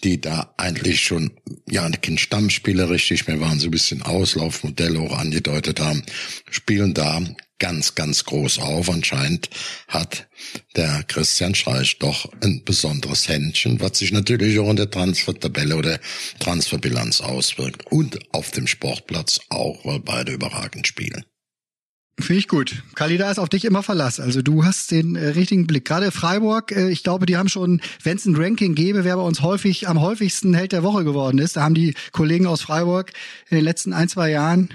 die 0.04 0.20
da 0.20 0.54
eigentlich 0.56 1.02
schon, 1.02 1.32
ja, 1.68 1.88
kein 1.90 2.18
Stammspieler 2.18 2.90
richtig 2.90 3.26
mehr 3.26 3.40
waren, 3.40 3.60
so 3.60 3.68
ein 3.68 3.72
bisschen 3.72 4.02
Auslaufmodelle 4.02 4.98
auch 4.98 5.18
angedeutet 5.18 5.80
haben, 5.80 6.02
spielen 6.50 6.94
da 6.94 7.22
ganz, 7.60 7.94
ganz 7.94 8.24
groß 8.24 8.58
auf. 8.58 8.90
Anscheinend 8.90 9.50
hat 9.86 10.28
der 10.74 11.04
Christian 11.04 11.54
Streich 11.54 11.98
doch 11.98 12.28
ein 12.42 12.64
besonderes 12.64 13.28
Händchen, 13.28 13.80
was 13.80 13.98
sich 13.98 14.10
natürlich 14.10 14.58
auch 14.58 14.70
in 14.70 14.76
der 14.76 14.90
Transfertabelle 14.90 15.76
oder 15.76 16.00
Transferbilanz 16.40 17.20
auswirkt 17.20 17.86
und 17.92 18.18
auf 18.34 18.50
dem 18.50 18.66
Sportplatz 18.66 19.40
auch, 19.50 19.84
weil 19.84 20.00
beide 20.00 20.32
überragend 20.32 20.86
spielen. 20.86 21.24
Finde 22.22 22.40
ich 22.40 22.48
gut. 22.48 22.82
Kali, 22.94 23.18
da 23.18 23.30
ist 23.30 23.38
auf 23.38 23.48
dich 23.48 23.64
immer 23.64 23.82
Verlass. 23.82 24.20
Also 24.20 24.42
du 24.42 24.64
hast 24.64 24.90
den 24.90 25.16
äh, 25.16 25.28
richtigen 25.28 25.66
Blick. 25.66 25.84
Gerade 25.84 26.10
Freiburg, 26.10 26.72
äh, 26.72 26.90
ich 26.90 27.02
glaube, 27.02 27.26
die 27.26 27.36
haben 27.36 27.48
schon, 27.48 27.80
wenn 28.02 28.16
es 28.16 28.26
ein 28.26 28.36
Ranking 28.36 28.74
gäbe, 28.74 29.04
wer 29.04 29.16
bei 29.16 29.22
uns 29.22 29.42
häufig 29.42 29.88
am 29.88 30.00
häufigsten 30.00 30.54
Held 30.54 30.72
der 30.72 30.82
Woche 30.82 31.04
geworden 31.04 31.38
ist. 31.38 31.56
Da 31.56 31.62
haben 31.62 31.74
die 31.74 31.94
Kollegen 32.12 32.46
aus 32.46 32.62
Freiburg 32.62 33.12
in 33.48 33.56
den 33.56 33.64
letzten 33.64 33.92
ein, 33.92 34.08
zwei 34.08 34.30
Jahren 34.30 34.70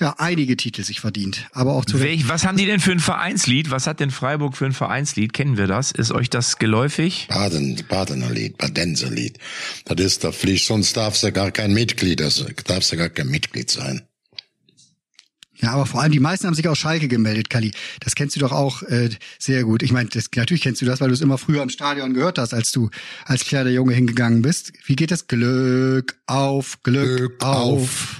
ja 0.00 0.14
einige 0.18 0.56
Titel 0.56 0.82
sich 0.82 1.00
verdient. 1.00 1.46
Aber 1.52 1.74
auch 1.74 1.84
zu 1.84 2.00
Welch, 2.00 2.28
was 2.28 2.44
haben 2.44 2.56
die 2.56 2.66
denn 2.66 2.80
für 2.80 2.92
ein 2.92 3.00
Vereinslied? 3.00 3.70
Was 3.70 3.86
hat 3.86 4.00
denn 4.00 4.10
Freiburg 4.10 4.56
für 4.56 4.66
ein 4.66 4.72
Vereinslied? 4.72 5.32
Kennen 5.32 5.56
wir 5.56 5.66
das? 5.66 5.92
Ist 5.92 6.10
euch 6.10 6.30
das 6.30 6.58
geläufig? 6.58 7.26
Baden, 7.28 7.82
Badener 7.88 8.30
Lied, 8.30 8.58
Badenser 8.58 9.10
Lied. 9.10 9.38
Das 9.84 10.00
ist 10.00 10.24
der 10.24 10.32
Pflicht, 10.32 10.66
sonst 10.66 10.96
darfst 10.96 11.22
du 11.22 11.32
gar 11.32 11.50
kein 11.50 11.72
Mitglied, 11.72 12.20
das 12.20 12.44
darfst 12.64 12.92
du 12.92 12.96
gar 12.96 13.10
kein 13.10 13.28
Mitglied 13.28 13.70
sein. 13.70 14.02
Ja, 15.62 15.72
aber 15.72 15.86
vor 15.86 16.00
allem 16.00 16.12
die 16.12 16.20
meisten 16.20 16.46
haben 16.46 16.54
sich 16.54 16.68
aus 16.68 16.78
Schalke 16.78 17.08
gemeldet, 17.08 17.50
Kali. 17.50 17.72
Das 18.00 18.14
kennst 18.14 18.36
du 18.36 18.40
doch 18.40 18.52
auch 18.52 18.82
äh, 18.82 19.10
sehr 19.38 19.64
gut. 19.64 19.82
Ich 19.82 19.92
meine, 19.92 20.08
das, 20.08 20.26
natürlich 20.34 20.62
kennst 20.62 20.80
du 20.80 20.86
das, 20.86 21.00
weil 21.00 21.08
du 21.08 21.14
es 21.14 21.20
immer 21.20 21.38
früher 21.38 21.62
im 21.62 21.68
Stadion 21.68 22.14
gehört 22.14 22.38
hast, 22.38 22.54
als 22.54 22.72
du 22.72 22.90
als 23.24 23.44
kleiner 23.44 23.70
Junge 23.70 23.94
hingegangen 23.94 24.42
bist. 24.42 24.72
Wie 24.84 24.96
geht 24.96 25.10
das? 25.10 25.26
Glück 25.26 26.16
auf, 26.26 26.82
Glück, 26.82 27.16
Glück 27.16 27.44
auf. 27.44 27.82
auf. 27.82 28.16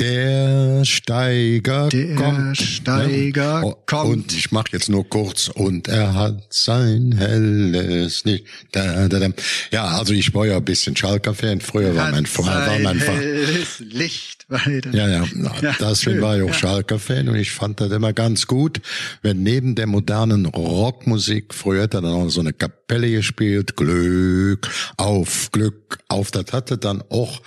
Der 0.00 0.84
Steiger 0.86 1.88
Der 1.90 2.14
kommt. 2.14 2.56
Steiger 2.56 3.62
Oh, 3.64 3.74
kommt. 3.84 4.10
Und 4.10 4.32
ich 4.32 4.50
mache 4.50 4.68
jetzt 4.72 4.88
nur 4.88 5.06
kurz. 5.08 5.48
Und 5.48 5.88
er 5.88 6.14
hat 6.14 6.42
sein 6.48 7.12
helles 7.18 8.24
Licht. 8.24 8.46
Da, 8.72 9.08
da, 9.08 9.18
da. 9.20 9.28
Ja, 9.70 9.84
also 9.98 10.14
ich 10.14 10.32
war 10.34 10.46
ja 10.46 10.56
ein 10.56 10.64
bisschen 10.64 10.96
Schalker-Fan. 10.96 11.60
Früher 11.60 11.94
war 11.94 12.10
mein 12.10 12.24
Vater, 12.24 12.70
war 12.70 12.78
mein 12.78 12.98
Vater. 12.98 13.18
helles 13.18 13.80
Licht 13.80 14.46
weiter. 14.48 14.90
Ja, 14.92 15.06
ja, 15.08 15.24
Ja, 15.60 15.74
deswegen 15.78 15.94
schön, 15.96 16.22
war 16.22 16.36
ich 16.38 16.42
auch 16.44 16.48
ja. 16.48 16.54
Schalker-Fan 16.54 17.28
und 17.28 17.36
ich 17.36 17.50
fand 17.52 17.80
das 17.80 17.92
immer 17.92 18.14
ganz 18.14 18.46
gut, 18.46 18.80
wenn 19.22 19.42
neben 19.42 19.74
der 19.74 19.86
modernen 19.86 20.46
Rockmusik, 20.46 21.52
früher 21.54 21.82
hat 21.82 21.94
er 21.94 22.00
dann 22.00 22.12
auch 22.12 22.30
so 22.30 22.40
eine 22.40 22.52
Kapelle 22.54 23.10
gespielt, 23.10 23.76
Glück 23.76 24.68
auf, 24.96 25.50
Glück 25.52 25.98
auf, 26.08 26.30
das 26.30 26.52
hatte 26.52 26.78
dann 26.78 27.02
auch 27.10 27.42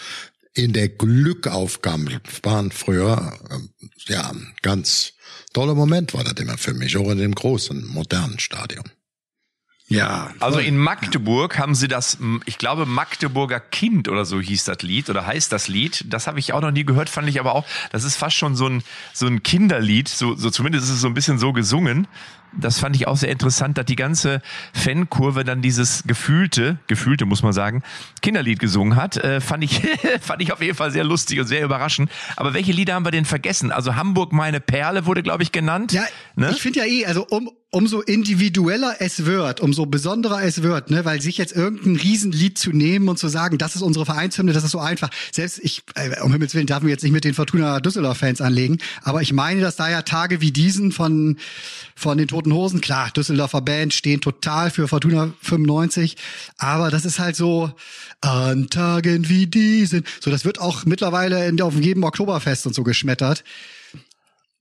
in 0.53 0.73
der 0.73 0.89
Glückaufgabe 0.89 2.21
waren 2.43 2.71
früher, 2.71 3.37
ähm, 3.49 3.69
ja, 4.07 4.31
ganz 4.61 5.13
toller 5.53 5.75
Moment 5.75 6.13
war 6.13 6.23
das 6.23 6.33
immer 6.33 6.57
für 6.57 6.73
mich, 6.73 6.97
auch 6.97 7.09
in 7.09 7.17
dem 7.17 7.33
großen, 7.33 7.87
modernen 7.87 8.39
Stadion. 8.39 8.83
Ja. 9.87 10.33
Also 10.39 10.59
in 10.59 10.77
Magdeburg 10.77 11.59
haben 11.59 11.75
sie 11.75 11.87
das, 11.87 12.17
ich 12.45 12.57
glaube, 12.57 12.85
Magdeburger 12.85 13.59
Kind 13.59 14.07
oder 14.07 14.25
so 14.25 14.39
hieß 14.41 14.63
das 14.63 14.81
Lied 14.81 15.09
oder 15.09 15.27
heißt 15.27 15.51
das 15.51 15.67
Lied. 15.67 16.05
Das 16.07 16.25
habe 16.25 16.39
ich 16.39 16.53
auch 16.53 16.61
noch 16.61 16.71
nie 16.71 16.85
gehört, 16.85 17.09
fand 17.09 17.29
ich 17.29 17.39
aber 17.39 17.53
auch, 17.53 17.65
das 17.91 18.03
ist 18.03 18.15
fast 18.15 18.35
schon 18.35 18.55
so 18.55 18.67
ein, 18.67 18.83
so 19.13 19.27
ein 19.27 19.43
Kinderlied, 19.43 20.07
so, 20.07 20.35
so 20.35 20.49
zumindest 20.49 20.85
ist 20.85 20.91
es 20.91 21.01
so 21.01 21.07
ein 21.07 21.13
bisschen 21.13 21.37
so 21.37 21.53
gesungen. 21.53 22.07
Das 22.59 22.79
fand 22.79 22.95
ich 22.95 23.07
auch 23.07 23.17
sehr 23.17 23.29
interessant, 23.29 23.77
dass 23.77 23.85
die 23.85 23.95
ganze 23.95 24.41
Fankurve 24.73 25.43
dann 25.43 25.61
dieses 25.61 26.03
gefühlte, 26.05 26.77
gefühlte 26.87 27.25
muss 27.25 27.43
man 27.43 27.53
sagen, 27.53 27.83
Kinderlied 28.21 28.59
gesungen 28.59 28.95
hat. 28.95 29.17
Äh, 29.17 29.41
fand 29.41 29.63
ich, 29.63 29.81
fand 30.21 30.41
ich 30.41 30.53
auf 30.53 30.61
jeden 30.61 30.75
Fall 30.75 30.91
sehr 30.91 31.03
lustig 31.03 31.39
und 31.39 31.47
sehr 31.47 31.63
überraschend. 31.63 32.11
Aber 32.35 32.53
welche 32.53 32.71
Lieder 32.71 32.93
haben 32.93 33.05
wir 33.05 33.11
denn 33.11 33.25
vergessen? 33.25 33.71
Also 33.71 33.95
Hamburg 33.95 34.33
meine 34.33 34.59
Perle 34.59 35.05
wurde, 35.05 35.23
glaube 35.23 35.43
ich, 35.43 35.51
genannt. 35.51 35.91
Ja, 35.93 36.03
ne? 36.35 36.51
ich 36.51 36.61
finde 36.61 36.79
ja 36.79 36.85
eh, 36.85 37.05
also 37.05 37.25
um, 37.27 37.49
umso 37.73 38.01
individueller 38.01 38.97
es 38.99 39.25
wird, 39.25 39.59
umso 39.59 39.87
besonderer 39.87 40.43
es 40.43 40.61
wird, 40.61 40.91
ne, 40.91 41.05
weil 41.05 41.21
sich 41.21 41.39
jetzt 41.39 41.55
irgendein 41.55 41.95
Riesenlied 41.95 42.55
zu 42.55 42.69
nehmen 42.69 43.09
und 43.09 43.17
zu 43.17 43.27
sagen, 43.29 43.57
das 43.57 43.75
ist 43.75 43.81
unsere 43.81 44.05
Vereinshymne, 44.05 44.53
das 44.53 44.63
ist 44.63 44.71
so 44.71 44.79
einfach. 44.79 45.09
Selbst 45.31 45.59
ich, 45.63 45.81
äh, 45.95 46.21
um 46.21 46.31
Himmels 46.31 46.53
Willen, 46.53 46.67
darf 46.67 46.83
mir 46.83 46.91
jetzt 46.91 47.01
nicht 47.01 47.13
mit 47.13 47.23
den 47.23 47.33
Fortuna 47.33 47.79
Düsseldorf-Fans 47.79 48.41
anlegen, 48.41 48.77
aber 49.01 49.23
ich 49.23 49.33
meine, 49.33 49.61
dass 49.61 49.75
da 49.75 49.89
ja 49.89 50.03
Tage 50.03 50.39
wie 50.39 50.51
diesen 50.51 50.91
von, 50.91 51.37
von 51.95 52.19
den 52.19 52.27
Toten 52.27 52.42
Hosen, 52.51 52.81
klar, 52.81 53.11
Düsseldorfer 53.11 53.61
Band 53.61 53.93
stehen 53.93 54.19
total 54.19 54.71
für 54.71 54.87
Fortuna 54.87 55.31
95, 55.41 56.17
aber 56.57 56.91
das 56.91 57.05
ist 57.05 57.19
halt 57.19 57.35
so, 57.35 57.71
an 58.21 58.69
Tagen 58.69 59.29
wie 59.29 59.47
diesen, 59.47 60.03
so, 60.19 60.31
das 60.31 60.45
wird 60.45 60.59
auch 60.59 60.85
mittlerweile 60.85 61.47
in, 61.47 61.61
auf 61.61 61.75
jedem 61.75 62.03
Oktoberfest 62.03 62.67
und 62.67 62.73
so 62.73 62.83
geschmettert. 62.83 63.43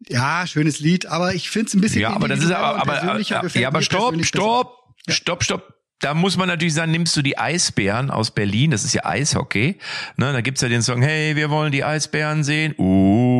Ja, 0.09 0.47
schönes 0.47 0.81
Lied, 0.81 1.07
aber 1.07 1.35
ich 1.35 1.49
finde 1.49 1.69
es 1.69 1.75
ein 1.75 1.81
bisschen 1.81 2.03
Ja, 2.03 2.11
aber 2.11 2.29
das 2.29 2.41
ist 2.41 2.51
aber, 2.51 2.81
aber, 2.81 2.93
persönlicher, 2.93 3.37
aber 3.37 3.47
gefällt 3.47 3.63
ja, 3.63 3.69
aber 3.69 3.83
stopp, 3.83 4.01
persönlich 4.01 4.31
besser. 4.31 4.43
stopp, 4.43 4.95
stopp, 5.09 5.45
stopp. 5.45 5.75
Da 6.01 6.15
muss 6.15 6.37
man 6.37 6.49
natürlich 6.49 6.75
sagen, 6.75 6.91
nimmst 6.91 7.17
du 7.17 7.23
die 7.23 7.39
Eisbären 7.39 8.11
aus 8.11 8.33
Berlin, 8.33 8.73
das 8.73 8.85
ist 8.85 8.93
ja 8.93 9.05
Eishockey. 9.05 9.79
Ne, 10.17 10.33
da 10.33 10.41
gibt's 10.41 10.61
ja 10.61 10.69
den 10.69 10.83
Song, 10.83 11.01
hey, 11.01 11.37
wir 11.37 11.49
wollen 11.49 11.71
die 11.71 11.85
Eisbären 11.85 12.43
sehen. 12.43 12.75
Uh, 12.77 13.32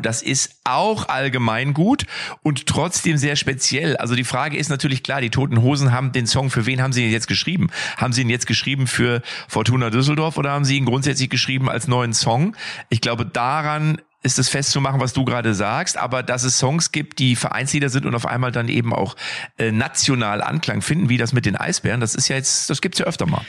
das 0.00 0.22
ist 0.22 0.60
auch 0.64 1.08
allgemein 1.08 1.74
gut 1.74 2.06
und 2.42 2.66
trotzdem 2.66 3.16
sehr 3.16 3.36
speziell. 3.36 3.96
Also 3.96 4.14
die 4.14 4.24
Frage 4.24 4.56
ist 4.56 4.68
natürlich 4.68 5.02
klar, 5.02 5.20
die 5.20 5.30
Toten 5.30 5.62
Hosen 5.62 5.92
haben 5.92 6.12
den 6.12 6.26
Song, 6.26 6.50
für 6.50 6.66
wen 6.66 6.82
haben 6.82 6.92
sie 6.92 7.04
ihn 7.04 7.12
jetzt 7.12 7.28
geschrieben? 7.28 7.68
Haben 7.96 8.12
sie 8.12 8.22
ihn 8.22 8.30
jetzt 8.30 8.46
geschrieben 8.46 8.86
für 8.86 9.22
Fortuna 9.48 9.90
Düsseldorf 9.90 10.36
oder 10.36 10.50
haben 10.50 10.64
sie 10.64 10.76
ihn 10.76 10.84
grundsätzlich 10.84 11.30
geschrieben 11.30 11.68
als 11.68 11.88
neuen 11.88 12.12
Song? 12.12 12.56
Ich 12.88 13.00
glaube, 13.00 13.26
daran 13.26 14.00
ist 14.22 14.38
es 14.38 14.48
festzumachen, 14.48 15.00
was 15.00 15.12
du 15.12 15.24
gerade 15.24 15.54
sagst, 15.54 15.96
aber 15.96 16.22
dass 16.22 16.42
es 16.42 16.58
Songs 16.58 16.90
gibt, 16.90 17.18
die 17.18 17.36
Vereinslieder 17.36 17.88
sind 17.88 18.04
und 18.04 18.14
auf 18.14 18.26
einmal 18.26 18.50
dann 18.50 18.68
eben 18.68 18.92
auch 18.92 19.14
äh, 19.58 19.70
national 19.70 20.42
Anklang 20.42 20.82
finden, 20.82 21.08
wie 21.08 21.18
das 21.18 21.32
mit 21.32 21.46
den 21.46 21.56
Eisbären, 21.56 22.00
das 22.00 22.14
ist 22.14 22.28
ja 22.28 22.36
jetzt, 22.36 22.68
das 22.68 22.80
gibt's 22.80 22.98
ja 22.98 23.06
öfter 23.06 23.26
mal. 23.26 23.44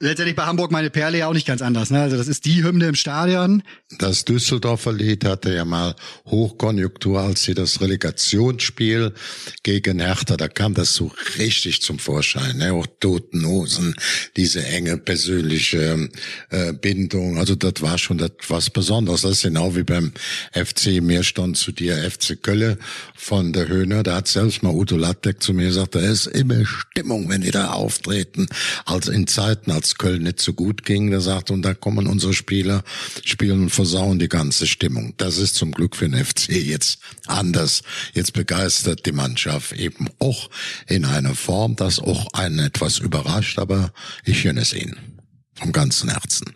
Letztendlich 0.00 0.34
bei 0.34 0.44
Hamburg 0.44 0.72
meine 0.72 0.90
Perle 0.90 1.18
ja 1.18 1.28
auch 1.28 1.32
nicht 1.32 1.46
ganz 1.46 1.62
anders. 1.62 1.90
Ne? 1.90 2.00
Also 2.00 2.16
das 2.16 2.26
ist 2.26 2.44
die 2.46 2.64
Hymne 2.64 2.88
im 2.88 2.96
Stadion. 2.96 3.62
Das 3.98 4.24
Düsseldorfer 4.24 4.92
Lied 4.92 5.24
hatte 5.24 5.54
ja 5.54 5.64
mal 5.64 5.94
Hochkonjunktur, 6.26 7.20
als 7.20 7.44
sie 7.44 7.54
das 7.54 7.80
Relegationsspiel 7.80 9.14
gegen 9.62 10.00
Hertha, 10.00 10.36
da 10.36 10.48
kam 10.48 10.74
das 10.74 10.94
so 10.94 11.12
richtig 11.38 11.80
zum 11.80 12.00
Vorschein. 12.00 12.58
Ne? 12.58 12.72
Auch 12.72 12.88
Toten 12.98 13.46
Hosen, 13.46 13.94
diese 14.36 14.66
enge 14.66 14.98
persönliche 14.98 16.10
äh, 16.50 16.72
Bindung. 16.72 17.38
Also 17.38 17.54
das 17.54 17.80
war 17.80 17.96
schon 17.96 18.18
das 18.18 18.32
was 18.48 18.70
Besonderes. 18.70 19.22
Das 19.22 19.30
ist 19.30 19.42
genau 19.42 19.76
wie 19.76 19.84
beim 19.84 20.12
FC 20.52 21.00
Mir 21.00 21.22
stand 21.22 21.56
zu 21.56 21.70
dir 21.70 21.98
FC 22.10 22.42
Kölle 22.42 22.78
von 23.14 23.52
der 23.52 23.68
Höhner. 23.68 24.02
Da 24.02 24.16
hat 24.16 24.26
selbst 24.26 24.64
mal 24.64 24.74
Udo 24.74 24.96
Lattek 24.96 25.40
zu 25.40 25.54
mir 25.54 25.66
gesagt, 25.66 25.94
da 25.94 26.00
ist 26.00 26.26
immer 26.26 26.66
Stimmung, 26.66 27.28
wenn 27.28 27.42
die 27.42 27.52
da 27.52 27.70
auftreten. 27.70 28.48
Also 28.84 29.12
in 29.12 29.28
Zeiten, 29.28 29.70
als 29.70 29.83
Köln 29.98 30.22
nicht 30.22 30.40
so 30.40 30.52
gut 30.52 30.84
ging, 30.84 31.10
da 31.10 31.20
sagt 31.20 31.50
und 31.50 31.62
da 31.62 31.74
kommen 31.74 32.06
unsere 32.06 32.32
Spieler, 32.32 32.82
spielen 33.24 33.62
und 33.62 33.70
versauen 33.70 34.18
die 34.18 34.28
ganze 34.28 34.66
Stimmung. 34.66 35.14
Das 35.16 35.38
ist 35.38 35.54
zum 35.54 35.72
Glück 35.72 35.96
für 35.96 36.08
den 36.08 36.24
FC 36.24 36.50
jetzt 36.50 37.00
anders. 37.26 37.82
Jetzt 38.12 38.32
begeistert 38.32 39.06
die 39.06 39.12
Mannschaft 39.12 39.72
eben 39.72 40.08
auch 40.18 40.50
in 40.86 41.04
einer 41.04 41.34
Form, 41.34 41.76
das 41.76 41.98
auch 41.98 42.32
einen 42.32 42.58
etwas 42.58 42.98
überrascht, 42.98 43.58
aber 43.58 43.92
ich 44.24 44.42
gönne 44.42 44.60
es 44.60 44.72
ihnen. 44.72 45.20
Vom 45.54 45.72
ganzen 45.72 46.10
Herzen. 46.10 46.54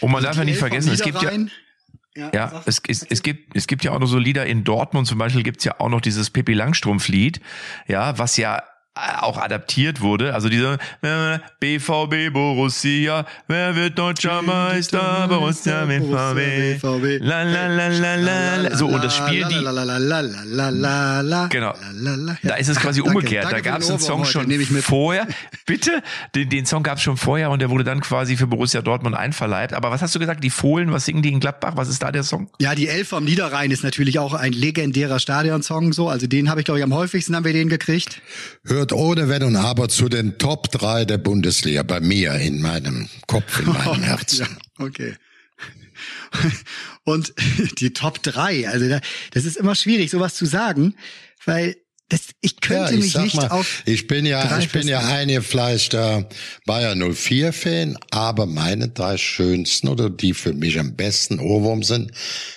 Und 0.00 0.12
man 0.12 0.22
darf 0.22 0.36
ja 0.36 0.44
nicht 0.44 0.58
vergessen, 0.58 0.92
es 0.92 1.02
gibt 1.02 1.22
ja. 1.22 1.30
Ja, 2.16 2.30
ja, 2.32 2.62
es, 2.64 2.80
es, 2.88 3.02
es 3.02 3.22
gibt, 3.22 3.54
es 3.54 3.66
gibt 3.66 3.84
ja 3.84 3.92
auch 3.92 3.98
noch 3.98 4.06
so 4.06 4.18
Lieder 4.18 4.46
in 4.46 4.64
Dortmund 4.64 5.06
zum 5.06 5.18
Beispiel 5.18 5.42
gibt's 5.42 5.64
ja 5.64 5.78
auch 5.78 5.90
noch 5.90 6.00
dieses 6.00 6.30
Pippi 6.30 6.54
Langstrumpf-Lied, 6.54 7.40
ja, 7.88 8.16
was 8.18 8.38
ja 8.38 8.62
auch 9.20 9.36
adaptiert 9.36 10.00
wurde. 10.00 10.34
Also 10.34 10.48
diese 10.48 10.78
äh, 11.02 11.38
BVB 11.60 12.32
Borussia, 12.32 13.26
wer 13.46 13.76
wird 13.76 13.98
deutscher 13.98 14.42
Meister? 14.42 15.26
Borussia 15.28 15.84
BVB. 15.84 17.20
La 17.20 17.42
la 17.42 17.66
la 17.66 17.88
la 17.88 18.14
la. 18.16 18.56
la. 18.56 18.76
So 18.76 18.86
und 18.86 19.04
das 19.04 19.16
spielen 19.16 19.48
die. 19.48 19.56
Genau. 21.50 21.74
Da 22.42 22.54
ist 22.54 22.68
es 22.68 22.78
quasi 22.78 23.00
umgekehrt. 23.00 23.52
da 23.52 23.60
gab 23.60 23.80
es 23.80 23.88
den 23.88 23.98
Song 23.98 24.24
schon 24.24 24.50
vorher. 24.82 25.26
Bitte? 25.66 26.02
Den, 26.34 26.48
den 26.48 26.66
Song 26.66 26.82
gab 26.82 26.96
es 26.96 27.02
schon 27.02 27.16
vorher 27.16 27.50
und 27.50 27.60
der 27.60 27.70
wurde 27.70 27.84
dann 27.84 28.00
quasi 28.00 28.36
für 28.36 28.46
Borussia 28.46 28.82
Dortmund 28.82 29.14
einverleibt. 29.16 29.74
Aber 29.74 29.90
was 29.90 30.02
hast 30.02 30.14
du 30.14 30.18
gesagt? 30.18 30.42
Die 30.42 30.50
Fohlen, 30.50 30.92
was 30.92 31.04
singen 31.04 31.22
die 31.22 31.32
in 31.32 31.40
Gladbach? 31.40 31.72
Was 31.76 31.88
ist 31.88 32.02
da 32.02 32.12
der 32.12 32.22
Song? 32.22 32.48
Ja, 32.60 32.74
die 32.74 32.88
Elf 32.88 33.08
vom 33.08 33.24
Niederrhein 33.24 33.70
ist 33.70 33.84
natürlich 33.84 34.18
auch 34.18 34.34
ein 34.34 34.52
legendärer 34.52 35.18
Stadionsong 35.18 35.92
so. 35.92 36.08
Also 36.08 36.26
den 36.26 36.48
habe 36.48 36.60
ich, 36.60 36.64
glaube 36.64 36.78
ich, 36.78 36.84
am 36.84 36.94
häufigsten 36.94 37.34
haben 37.36 37.44
wir 37.44 37.52
den 37.52 37.68
gekriegt. 37.68 38.22
Hört 38.86 38.92
ohne 38.92 39.28
Wenn 39.28 39.42
und 39.42 39.56
Aber 39.56 39.88
zu 39.88 40.08
den 40.08 40.38
Top 40.38 40.70
3 40.70 41.06
der 41.06 41.18
Bundesliga 41.18 41.82
bei 41.82 41.98
mir 41.98 42.34
in 42.34 42.62
meinem 42.62 43.08
Kopf, 43.26 43.58
in 43.58 43.66
meinem 43.66 44.02
Herzen. 44.04 44.46
Ja, 44.78 44.84
okay. 44.84 45.14
Und 47.02 47.34
die 47.80 47.92
Top 47.92 48.22
3, 48.22 48.68
also 48.68 48.88
da, 48.88 49.00
das 49.32 49.44
ist 49.44 49.56
immer 49.56 49.74
schwierig, 49.74 50.12
sowas 50.12 50.36
zu 50.36 50.46
sagen, 50.46 50.94
weil 51.44 51.74
das, 52.08 52.20
ich 52.40 52.60
könnte 52.60 52.94
ich 52.94 53.00
mich 53.00 53.16
nicht 53.16 53.34
mal, 53.34 53.48
auf. 53.48 53.82
ich 53.84 54.06
bin 54.06 54.26
ja, 54.26 54.58
ich 54.58 54.70
bin 54.70 54.86
ja 54.86 55.00
eingefleischter 55.00 56.28
Bayer 56.64 56.94
04 56.94 57.52
Fan, 57.52 57.98
aber 58.10 58.46
meine 58.46 58.88
drei 58.88 59.16
schönsten 59.16 59.88
oder 59.88 60.08
die 60.08 60.32
für 60.32 60.52
mich 60.52 60.78
am 60.78 60.94
besten 60.94 61.40
Ohrwurm 61.40 61.82
sind, 61.82 62.12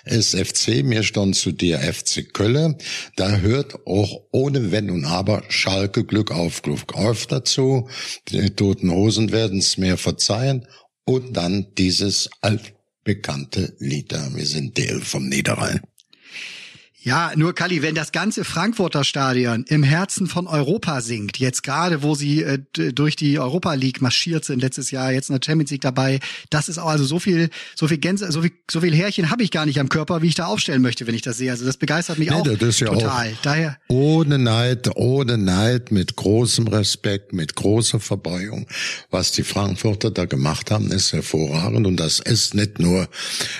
ist 0.06 0.36
FC, 0.36 0.84
mir 0.84 1.02
stand 1.02 1.36
zu 1.36 1.52
dir 1.52 1.80
FC 1.80 2.32
Kölle. 2.32 2.78
Da 3.16 3.38
hört 3.38 3.88
auch 3.88 4.22
ohne 4.32 4.72
Wenn 4.72 4.92
und 4.92 5.06
Aber 5.06 5.42
Schalke 5.50 6.04
Glück 6.04 6.32
auf 6.32 6.62
Glück 6.62 6.94
auf 6.94 7.26
dazu. 7.26 7.90
Die 8.28 8.52
Toten 8.52 8.92
Hosen 8.92 9.32
werden 9.32 9.60
es 9.60 9.78
mir 9.78 9.98
verzeihen. 9.98 10.68
Und 11.06 11.36
dann 11.36 11.74
dieses 11.76 12.30
altbekannte 12.42 13.76
Lied 13.80 14.12
da. 14.12 14.30
Wir 14.36 14.46
sind 14.46 14.78
die 14.78 14.88
Elf 14.88 15.08
vom 15.08 15.28
Niederrhein. 15.28 15.82
Ja, 17.10 17.32
nur 17.36 17.56
Kali, 17.56 17.82
wenn 17.82 17.96
das 17.96 18.12
ganze 18.12 18.44
Frankfurter 18.44 19.04
Stadion 19.04 19.66
im 19.68 19.82
Herzen 19.82 20.28
von 20.28 20.46
Europa 20.46 21.02
singt, 21.02 21.40
jetzt 21.40 21.64
gerade, 21.64 22.04
wo 22.04 22.14
sie 22.14 22.44
äh, 22.44 22.60
durch 22.94 23.16
die 23.16 23.40
Europa 23.40 23.74
League 23.74 24.00
marschiert 24.00 24.46
sind 24.46 24.62
letztes 24.62 24.92
Jahr, 24.92 25.12
jetzt 25.12 25.32
in 25.32 25.36
der 25.36 25.44
Champions 25.44 25.72
League 25.72 25.82
dabei, 25.82 26.20
das 26.52 26.70
ist 26.70 26.78
auch 26.78 26.86
also 26.86 27.06
so 27.06 27.18
viel, 27.18 27.50
so 27.74 27.88
viel 27.88 27.98
Gänse, 27.98 28.32
so 28.32 28.44
viel, 28.44 28.52
so 28.70 28.82
viel 28.82 28.94
Härchen 28.94 29.32
habe 29.32 29.42
ich 29.42 29.50
gar 29.50 29.66
nicht 29.66 29.80
am 29.80 29.90
Körper, 29.90 30.22
wie 30.22 30.28
ich 30.28 30.36
da 30.36 30.46
aufstellen 30.46 30.84
möchte, 30.84 31.08
wenn 31.08 31.16
ich 31.16 31.24
das 31.24 31.38
sehe. 31.38 31.50
Also 31.50 31.66
das 31.66 31.78
begeistert 31.78 32.20
mich 32.20 32.30
Nee, 32.30 32.36
auch 32.36 32.44
das 32.44 32.80
ja 32.80 32.90
total. 32.90 33.30
auch 33.30 33.42
Daher, 33.42 33.80
ohne 33.88 34.38
Neid, 34.38 34.96
ohne 34.96 35.40
Neid, 35.40 35.92
mit 35.92 36.16
großem 36.16 36.68
Respekt, 36.68 37.34
mit 37.34 37.56
großer 37.56 38.00
Verbeugung. 38.00 38.68
Was 39.10 39.32
die 39.32 39.42
Frankfurter 39.42 40.12
da 40.12 40.26
gemacht 40.26 40.70
haben, 40.70 40.92
ist 40.92 41.12
hervorragend 41.14 41.88
und 41.88 41.96
das 41.98 42.20
ist 42.20 42.54
nicht 42.54 42.78
nur 42.78 43.10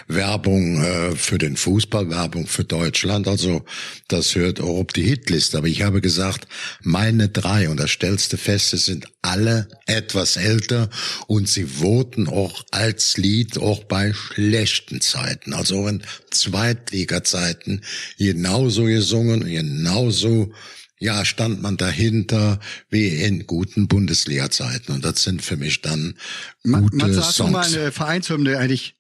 Werbung 0.08 0.84
äh, 0.84 1.16
für 1.16 1.40
den 1.40 1.58
Fußball, 1.58 2.12
Werbung 2.12 2.46
für 2.46 2.64
Deutschland. 2.64 3.28
Also 3.28 3.39
Also 3.40 3.64
das 4.10 4.36
hört 4.36 4.60
auch 4.60 4.82
auf 4.82 4.88
die 4.88 5.04
Hitliste. 5.04 5.58
Aber 5.58 5.68
ich 5.68 5.84
habe 5.84 6.02
gesagt, 6.02 6.46
meine 6.82 7.30
drei, 7.30 7.70
und 7.70 7.80
das 7.80 7.92
stellst 7.92 8.34
du 8.34 8.38
fest, 8.38 8.74
es 8.74 8.86
sind 8.86 9.08
alle 9.22 9.70
etwas 9.86 10.36
älter 10.36 10.90
und 11.28 11.48
sie 11.48 11.66
voten 11.66 12.28
auch 12.28 12.66
als 12.72 13.16
Lied 13.16 13.58
auch 13.58 13.86
bei 13.86 14.12
schlechten 14.14 15.00
Zeiten. 15.00 15.54
Also 15.54 15.88
in 15.88 16.04
Zweitliga-Zeiten 16.32 17.82
genauso 18.18 18.84
gesungen, 18.84 19.46
genauso 19.46 20.52
ja, 21.00 21.24
stand 21.24 21.62
man 21.62 21.78
dahinter 21.78 22.60
wie 22.90 23.08
in 23.08 23.48
guten 23.48 23.88
Bundesliga-Zeiten. 23.88 24.92
Und 24.92 25.06
das 25.06 25.24
sind 25.24 25.42
für 25.42 25.56
mich 25.56 25.80
dann 25.80 26.16
gute 26.62 26.98
Matze, 26.98 27.22
hast 27.22 27.38
Songs. 27.38 27.52
mal 27.54 27.66
eine 27.66 27.94
Vereinshymne 27.94 28.58
eigentlich? 28.58 28.99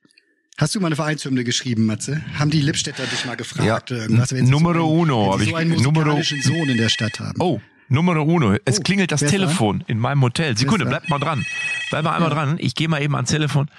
Hast 0.60 0.76
du 0.76 0.80
mal 0.82 0.88
eine 0.88 0.95
Vereinshymne 0.98 1.43
geschrieben, 1.43 1.86
Matze? 1.86 2.22
Haben 2.38 2.50
die 2.52 2.62
Lippstädter 2.62 3.06
dich 3.06 3.26
mal 3.26 3.36
gefragt? 3.38 3.89
Ja, 3.91 3.98
irgendwas, 3.98 4.34
wenn 4.34 4.45
sie 4.45 4.52
Numero 4.52 4.80
so 4.82 4.89
einen, 4.91 5.00
uno, 5.00 5.32
wenn 5.32 5.39
sie 5.39 5.43
ich- 5.45 5.50
so 5.52 5.56
einen 5.56 5.69
Numero- 5.82 6.15
musikalischen 6.17 6.41
Sohn 6.41 6.69
in 6.69 6.78
der 6.78 6.89
Stadt 6.89 7.19
haben. 7.19 7.39
Oh, 7.39 7.62
Numero 7.88 8.22
uno. 8.24 8.56
Es 8.65 8.80
Oh, 8.80 8.84
klingelt 8.84 9.12
das 9.12 9.22
Telefon 9.22 9.84
in 9.88 9.98
meinem 10.00 10.22
Hotel. 10.22 10.56
Sekunde, 10.58 10.86
bleibt 10.86 11.10
mal 11.10 11.17
dran. 11.19 11.45
Bleib 11.89 12.04
mal 12.04 12.13
einmal 12.13 12.30
dran. 12.30 12.58
Ich 12.60 12.76
gehe 12.76 12.88
mal 12.88 13.02
eben 13.02 13.15
ans 13.15 13.30
Telefon. 13.32 13.69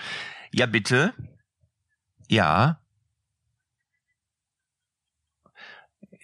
Ja, 0.53 0.67
bitte. 0.67 1.13
Ja. 2.29 2.81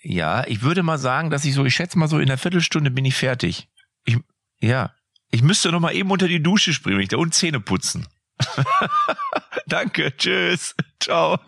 Ja, 0.02 0.44
ich 0.46 0.62
würde 0.62 0.82
mal 0.82 0.98
sagen, 0.98 1.30
dass 1.30 1.44
ich 1.44 1.54
so, 1.54 1.64
ich 1.64 1.74
schätze 1.74 1.98
mal 1.98 2.08
so 2.08 2.18
in 2.18 2.28
einer 2.28 2.38
Viertelstunde 2.38 2.90
bin 2.90 3.04
ich 3.04 3.14
fertig. 3.14 3.68
Ich, 4.04 4.16
ja. 4.60 4.92
Ich 5.30 5.42
müsste 5.42 5.70
noch 5.70 5.80
mal 5.80 5.94
eben 5.94 6.10
unter 6.10 6.28
die 6.28 6.42
Dusche 6.42 6.72
springen 6.72 7.06
und 7.16 7.34
Zähne 7.34 7.60
putzen. 7.60 8.06
Danke, 9.66 10.16
tschüss, 10.16 10.74
ciao. 11.00 11.38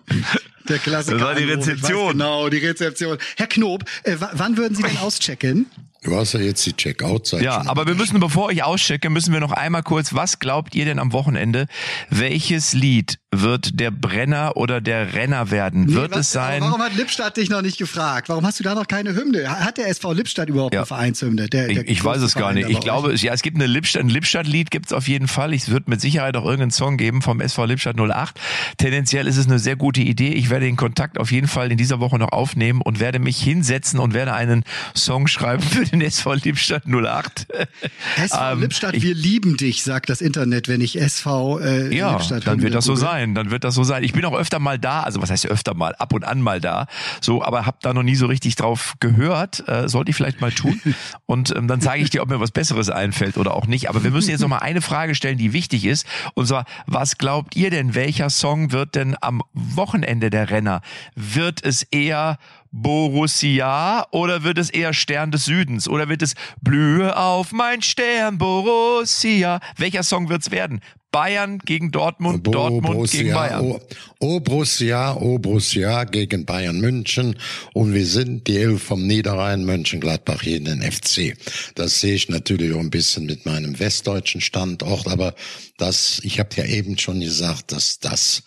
Der 0.69 0.79
Klassiker. 0.79 1.17
Das 1.19 1.27
war 1.27 1.35
die 1.35 1.45
Rezeption. 1.45 2.13
Genau, 2.13 2.49
die 2.49 2.59
Rezeption. 2.59 3.17
Herr 3.37 3.47
Knob, 3.47 3.85
äh, 4.05 4.17
wa- 4.19 4.31
wann 4.35 4.57
würden 4.57 4.75
Sie 4.77 4.83
denn 4.83 4.99
auschecken? 4.99 5.67
Du 6.05 6.15
hast 6.17 6.33
ja 6.35 6.39
jetzt 6.41 6.65
die 6.65 6.75
Checkout-Zeit. 6.75 7.43
Ja, 7.43 7.65
aber 7.67 7.89
wir 7.89 7.97
müssen, 7.97 8.21
bevor 8.21 8.53
ich 8.53 8.63
auschecke, 8.63 9.11
müssen 9.11 9.33
wir 9.33 9.41
noch 9.41 9.51
einmal 9.51 9.83
kurz, 9.83 10.15
was 10.15 10.39
glaubt 10.39 10.77
ihr 10.77 10.85
denn 10.85 11.01
am 11.01 11.13
Wochenende? 11.13 11.67
Welches 12.09 12.73
Lied 12.73 13.19
wird 13.33 13.81
der 13.81 13.91
Brenner 13.91 14.57
oder 14.57 14.81
der 14.81 15.15
Renner 15.15 15.51
werden? 15.51 15.87
Nee, 15.87 15.95
wird 15.95 16.13
was- 16.13 16.21
es 16.21 16.33
sein? 16.33 16.61
Warum 16.63 16.81
hat 16.81 16.95
Lippstadt 16.95 17.37
dich 17.37 17.51
noch 17.51 17.63
nicht 17.63 17.79
gefragt? 17.79 18.29
Warum 18.29 18.47
hast 18.47 18.61
du 18.61 18.63
da 18.65 18.77
noch 18.77 18.87
keine 18.87 19.13
Hymne? 19.17 19.51
Hat 19.51 19.77
der 19.77 19.89
SV 19.89 20.13
Lippstadt 20.13 20.49
überhaupt 20.49 20.73
Ja. 20.73 20.81
eine 20.83 20.87
Vereinshymne? 20.87 21.49
Der, 21.49 21.69
Ich, 21.69 21.75
der 21.79 21.89
ich 21.89 22.05
weiß 22.05 22.23
es 22.23 22.35
gar 22.37 22.53
nicht. 22.53 22.71
Ich 22.71 22.79
glaube, 22.79 23.09
euch? 23.09 23.15
es, 23.17 23.23
ja, 23.23 23.33
es 23.35 23.43
gibt 23.43 23.57
eine 23.57 23.67
Lippstadt, 23.67 24.03
ein 24.05 24.09
Lippstadt-Lied 24.09 24.71
gibt's 24.71 24.93
auf 24.93 25.09
jeden 25.09 25.27
Fall. 25.27 25.53
Es 25.53 25.69
wird 25.69 25.89
mit 25.89 26.01
Sicherheit 26.01 26.37
auch 26.37 26.45
irgendeinen 26.45 26.71
Song 26.71 26.97
geben 26.97 27.23
vom 27.23 27.41
SV 27.41 27.65
Lippstadt 27.65 27.97
08. 27.99 28.39
Tendenziell 28.77 29.27
ist 29.27 29.37
es 29.39 29.47
eine 29.47 29.59
sehr 29.59 29.77
gute 29.77 30.01
Idee. 30.01 30.29
Ich 30.35 30.51
werde 30.51 30.67
den 30.67 30.77
Kontakt 30.77 31.19
auf 31.19 31.31
jeden 31.33 31.49
Fall 31.49 31.71
in 31.73 31.79
dieser 31.79 32.01
Woche 32.01 32.19
noch 32.19 32.33
aufnehmen 32.33 32.81
und 32.83 33.01
werde 33.01 33.19
mich 33.19 33.41
hinsetzen 33.41 33.99
und 33.99 34.15
werde 34.15 34.33
einen 34.35 34.65
Song 34.97 35.27
schreiben 35.29 35.63
für 35.63 35.85
den 35.85 36.01
SV 36.01 36.35
Lippstadt 36.35 36.83
08. 36.87 37.47
SV 38.17 38.53
Ähm, 38.53 38.61
Lippstadt, 38.61 38.95
ich- 38.95 39.03
wir 39.03 39.15
lieben 39.15 39.57
dich, 39.57 39.83
sagt 39.83 40.11
das 40.11 40.21
Internet, 40.21 40.69
wenn 40.69 40.81
ich 40.81 41.01
SV 41.01 41.61
äh, 41.61 41.95
Ja, 41.97 42.13
Lippstadt 42.13 42.47
dann 42.47 42.63
wird 42.63 42.75
das 42.75 42.85
so 42.85 42.95
sein. 42.97 43.35
Dann 43.35 43.51
wird 43.51 43.65
das 43.65 43.75
so 43.75 43.85
sein. 43.85 44.05
Ich 44.05 44.13
bin 44.13 44.25
auch 44.25 44.35
öfter 44.35 44.59
mal 44.59 44.79
da, 44.79 45.03
also 45.03 45.23
was 45.23 45.31
heißt 45.31 45.47
öfter 45.47 45.75
mal, 45.75 45.95
ab 45.97 46.13
und 46.13 46.25
an 46.25 46.41
mal 46.43 46.61
da, 46.61 46.87
so, 47.21 47.43
aber 47.43 47.65
habe 47.67 47.79
da 47.83 47.95
noch 47.95 48.03
nie 48.03 48.17
so 48.17 48.27
richtig 48.27 48.57
drauf 48.57 48.95
gehört. 49.01 49.67
Äh, 49.69 49.89
sollte 49.89 50.11
ich 50.11 50.17
vielleicht 50.17 50.41
mal 50.41 50.53
tun. 50.53 50.81
Und 51.27 51.55
ähm, 51.55 51.69
dann 51.69 51.81
sage 51.81 52.01
ich 52.01 52.11
dir, 52.11 52.23
ob 52.23 52.29
mir 52.31 52.41
was 52.41 52.51
Besseres 52.51 52.89
einfällt 52.91 53.37
oder 53.37 53.55
auch 53.55 53.67
nicht. 53.67 53.89
Aber 53.89 54.03
wir 54.03 54.11
müssen 54.11 54.31
jetzt 54.31 54.41
noch 54.41 54.49
mal 54.49 54.59
eine 54.59 54.81
Frage 54.81 55.15
stellen, 55.15 55.39
die 55.39 55.53
wichtig 55.53 55.85
ist. 55.85 56.07
Und 56.35 56.47
zwar, 56.47 56.65
was 56.87 57.19
glaubt 57.19 57.55
ihr 57.57 57.71
denn, 57.71 57.95
welcher 57.95 58.31
Song 58.31 58.73
wird 58.73 58.95
denn 58.95 59.15
am 59.29 59.43
Wochenende 59.53 60.31
der 60.31 60.51
Renner? 60.51 60.81
Wird 61.15 61.63
es 61.65 61.83
eher 61.85 62.39
Borussia 62.73 64.07
oder 64.11 64.43
wird 64.43 64.59
es 64.59 64.71
eher 64.71 64.93
Stern 64.93 65.31
des 65.31 65.45
Südens? 65.45 65.89
Oder 65.89 66.09
wird 66.09 66.23
es 66.23 66.35
Blühe 66.63 67.17
auf 67.17 67.53
mein 67.53 67.83
Stern, 67.83 68.39
Borussia? 68.39 69.61
Welcher 69.77 70.03
Song 70.03 70.29
wird's 70.29 70.51
werden? 70.51 70.81
Bayern 71.11 71.59
gegen 71.61 71.91
Dortmund, 71.91 72.43
Bo- 72.43 72.51
Dortmund 72.51 73.11
gegen 73.11 73.33
Borussia, 73.33 73.35
Bayern. 73.35 73.65
O, 73.65 73.81
o 74.19 74.41
Borussia, 74.41 75.17
O 75.17 75.39
Borussia 75.39 76.05
gegen 76.05 76.45
Bayern 76.45 76.81
München 76.81 77.37
und 77.73 77.95
wir 77.95 78.05
sind 78.05 78.47
die 78.47 78.59
Elf 78.59 78.83
vom 78.83 79.07
Niederrhein 79.07 79.65
Mönchengladbach 79.65 80.43
hier 80.43 80.59
in 80.59 80.67
den 80.67 80.83
FC. 80.83 81.35
Das 81.77 82.01
sehe 82.01 82.15
ich 82.15 82.29
natürlich 82.29 82.75
auch 82.75 82.81
ein 82.81 82.91
bisschen 82.91 83.25
mit 83.25 83.47
meinem 83.47 83.79
westdeutschen 83.79 84.43
Standort, 84.43 85.07
aber 85.09 85.35
das, 85.79 86.21
ich 86.25 86.39
habe 86.41 86.51
ja 86.57 86.65
eben 86.67 86.99
schon 86.99 87.21
gesagt, 87.21 87.73
dass 87.73 87.99
das 88.01 88.43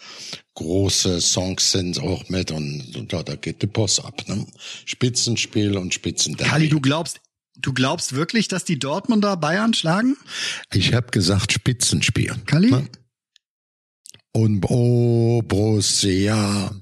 große 0.55 1.21
Songs 1.21 1.71
sind 1.71 1.99
auch 1.99 2.27
mit 2.29 2.51
und, 2.51 2.95
und 2.95 3.11
ja, 3.11 3.23
da 3.23 3.35
geht 3.35 3.61
die 3.61 3.67
Post 3.67 4.03
ab. 4.03 4.27
Ne? 4.27 4.45
Spitzenspiel 4.85 5.77
und 5.77 5.93
Spitzenderby. 5.93 6.49
Kali, 6.49 6.69
du 6.69 6.79
glaubst, 6.81 7.21
du 7.57 7.73
glaubst 7.73 8.13
wirklich, 8.15 8.47
dass 8.47 8.65
die 8.65 8.77
Dortmunder 8.79 9.37
Bayern 9.37 9.73
schlagen? 9.73 10.17
Ich 10.73 10.93
habe 10.93 11.07
gesagt 11.11 11.53
Spitzenspiel. 11.53 12.35
Kali? 12.45 12.71
Ne? 12.71 12.87
Und 14.33 14.63
oh 14.69 15.41
Borussia, 15.41 16.73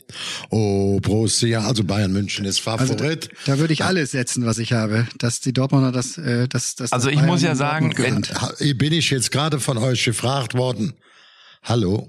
oh 0.52 1.00
Borussia, 1.00 1.62
also 1.66 1.84
Bayern 1.84 2.12
München 2.14 2.46
ist 2.46 2.66
Also 2.68 2.94
da, 2.94 3.00
Favorit. 3.00 3.30
da 3.48 3.58
würde 3.58 3.74
ich 3.74 3.84
alles 3.84 4.12
setzen, 4.12 4.46
was 4.46 4.60
ich 4.60 4.72
habe, 4.74 5.08
dass 5.18 5.40
die 5.40 5.52
Dortmunder 5.52 5.92
das, 5.92 6.20
äh, 6.20 6.48
das, 6.48 6.76
das. 6.76 6.92
Also 6.92 7.10
ich 7.10 7.22
muss 7.24 7.42
Bayern 7.42 7.44
ja 7.44 7.52
in 7.52 7.58
sagen, 7.58 7.94
wenn- 7.98 8.78
bin 8.78 8.94
ich 8.94 9.10
jetzt 9.10 9.32
gerade 9.32 9.60
von 9.60 9.80
euch 9.80 10.06
gefragt 10.06 10.54
worden. 10.54 10.94
Hallo? 11.64 12.06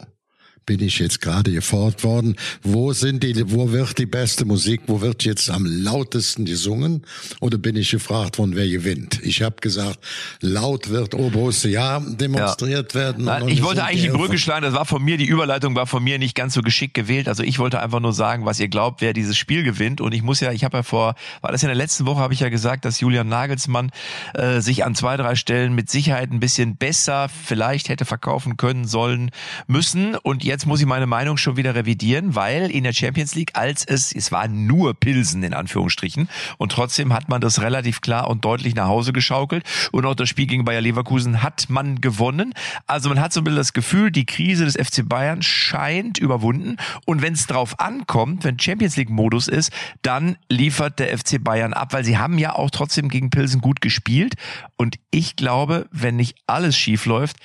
Bin 0.67 0.81
ich 0.81 0.99
jetzt 0.99 1.21
gerade 1.21 1.51
gefordert 1.51 2.05
worden? 2.05 2.37
Wo 2.63 2.93
sind 2.93 3.23
die, 3.23 3.51
wo 3.51 3.73
wird 3.73 3.99
die 3.99 4.07
beste 4.07 4.45
Musik, 4.45 4.83
wo 4.87 5.01
wird 5.01 5.25
jetzt 5.25 5.51
am 5.51 5.65
lautesten 5.67 6.45
gesungen? 6.45 7.05
Oder 7.41 7.59
bin 7.59 7.77
ich 7.77 7.91
gefragt 7.91 8.39
worden, 8.39 8.55
wer 8.55 8.69
gewinnt? 8.69 9.21
Ich 9.23 9.43
habe 9.43 9.57
gesagt, 9.61 9.99
laut 10.41 10.91
wird 10.91 11.11
Borussia 11.11 12.01
demonstriert 12.01 12.95
werden. 12.95 13.25
Nein, 13.25 13.43
Und 13.43 13.49
ich 13.49 13.63
wollte 13.63 13.85
eigentlich 13.85 14.03
die 14.03 14.17
Brücke 14.17 14.39
schlagen, 14.39 14.63
das 14.63 14.75
war 14.75 14.85
von 14.85 15.03
mir, 15.03 15.17
die 15.17 15.27
Überleitung 15.27 15.75
war 15.75 15.87
von 15.87 16.03
mir 16.03 16.19
nicht 16.19 16.35
ganz 16.35 16.55
so 16.55 16.63
geschickt 16.63 16.95
gewählt. 16.95 17.29
Also 17.29 17.43
ich 17.43 17.59
wollte 17.59 17.81
einfach 17.81 18.01
nur 18.01 18.13
sagen, 18.13 18.45
was 18.45 18.61
ihr 18.61 18.69
glaubt, 18.69 19.01
wer 19.01 19.13
dieses 19.13 19.37
Spiel 19.37 19.63
gewinnt. 19.63 20.01
Und 20.01 20.13
ich 20.13 20.23
muss 20.23 20.41
ja, 20.41 20.53
ich 20.53 20.65
habe 20.65 20.79
ja 20.79 20.83
vor, 20.83 21.15
war 21.41 21.53
das 21.53 21.63
in 21.63 21.69
der 21.69 21.77
letzten 21.77 22.07
Woche, 22.07 22.21
habe 22.21 22.35
ich 22.35 22.41
ja 22.41 22.49
gesagt, 22.49 22.85
dass 22.85 23.01
Julian 23.01 23.29
Nagelsmann 23.29 23.91
äh, 24.35 24.61
sich 24.61 24.85
an 24.85 24.95
zwei, 24.95 25.17
drei 25.17 25.35
Stellen 25.35 25.75
mit 25.75 25.91
Sicherheit 25.91 26.31
ein 26.31 26.41
bisschen 26.41 26.77
besser 26.77 27.29
vielleicht 27.29 27.89
hätte 27.89 28.05
verkaufen 28.05 28.57
können 28.57 28.87
sollen 28.87 29.31
müssen. 29.67 30.17
Und 30.17 30.45
jetzt 30.51 30.67
muss 30.67 30.81
ich 30.81 30.87
meine 30.87 31.07
Meinung 31.07 31.37
schon 31.37 31.57
wieder 31.57 31.77
revidieren, 31.77 32.35
weil 32.35 32.73
in 32.73 32.83
der 32.83 32.93
Champions 32.93 33.37
League, 33.37 33.53
als 33.55 33.85
es, 33.85 34.13
es 34.13 34.33
war 34.33 34.49
nur 34.49 34.95
Pilsen 34.95 35.45
in 35.45 35.55
Anführungsstrichen, 35.55 36.29
und 36.59 36.73
trotzdem 36.73 37.13
hat 37.13 37.29
man 37.29 37.41
das 37.41 37.63
relativ 37.63 38.01
klar 38.01 38.29
und 38.29 38.45
deutlich 38.45 38.75
nach 38.75 38.89
Hause 38.89 39.13
geschaukelt. 39.13 39.65
Und 39.93 40.05
auch 40.07 40.17
das 40.17 40.29
Spiel 40.29 40.47
gegen 40.47 40.65
Bayer 40.65 40.81
Leverkusen 40.81 41.45
hat 41.45 41.71
man 41.71 42.01
gewonnen. 42.01 42.53
Also 42.89 43.09
man 43.09 43.21
hat 43.21 43.33
so 43.33 43.41
ein 43.41 43.45
bisschen 43.45 43.59
das 43.59 43.73
Gefühl, 43.73 44.11
die 44.11 44.27
Krise 44.27 44.65
des 44.65 44.75
FC 44.75 45.09
Bayern 45.09 45.41
scheint 45.41 46.19
überwunden. 46.19 46.79
Und 47.07 47.23
wenn 47.23 47.35
es 47.35 47.47
drauf 47.47 47.79
ankommt, 47.79 48.43
wenn 48.43 48.59
Champions 48.59 48.97
League 48.97 49.11
Modus 49.11 49.47
ist, 49.47 49.71
dann 50.03 50.37
liefert 50.49 50.99
der 50.99 51.17
FC 51.17 51.43
Bayern 51.43 51.75
ab, 51.75 51.93
weil 51.93 52.05
sie 52.05 52.19
haben 52.19 52.39
ja 52.39 52.57
auch 52.57 52.71
trotzdem 52.71 53.09
gegen 53.09 53.31
Pilsen 53.31 53.61
gut 53.61 53.81
gespielt. 53.81 54.35
Und 54.77 54.97
ich 55.13 55.37
glaube, 55.37 55.87
wenn 55.93 56.17
nicht 56.17 56.39
alles 56.49 56.77
schief 56.77 57.07
läuft, 57.07 57.37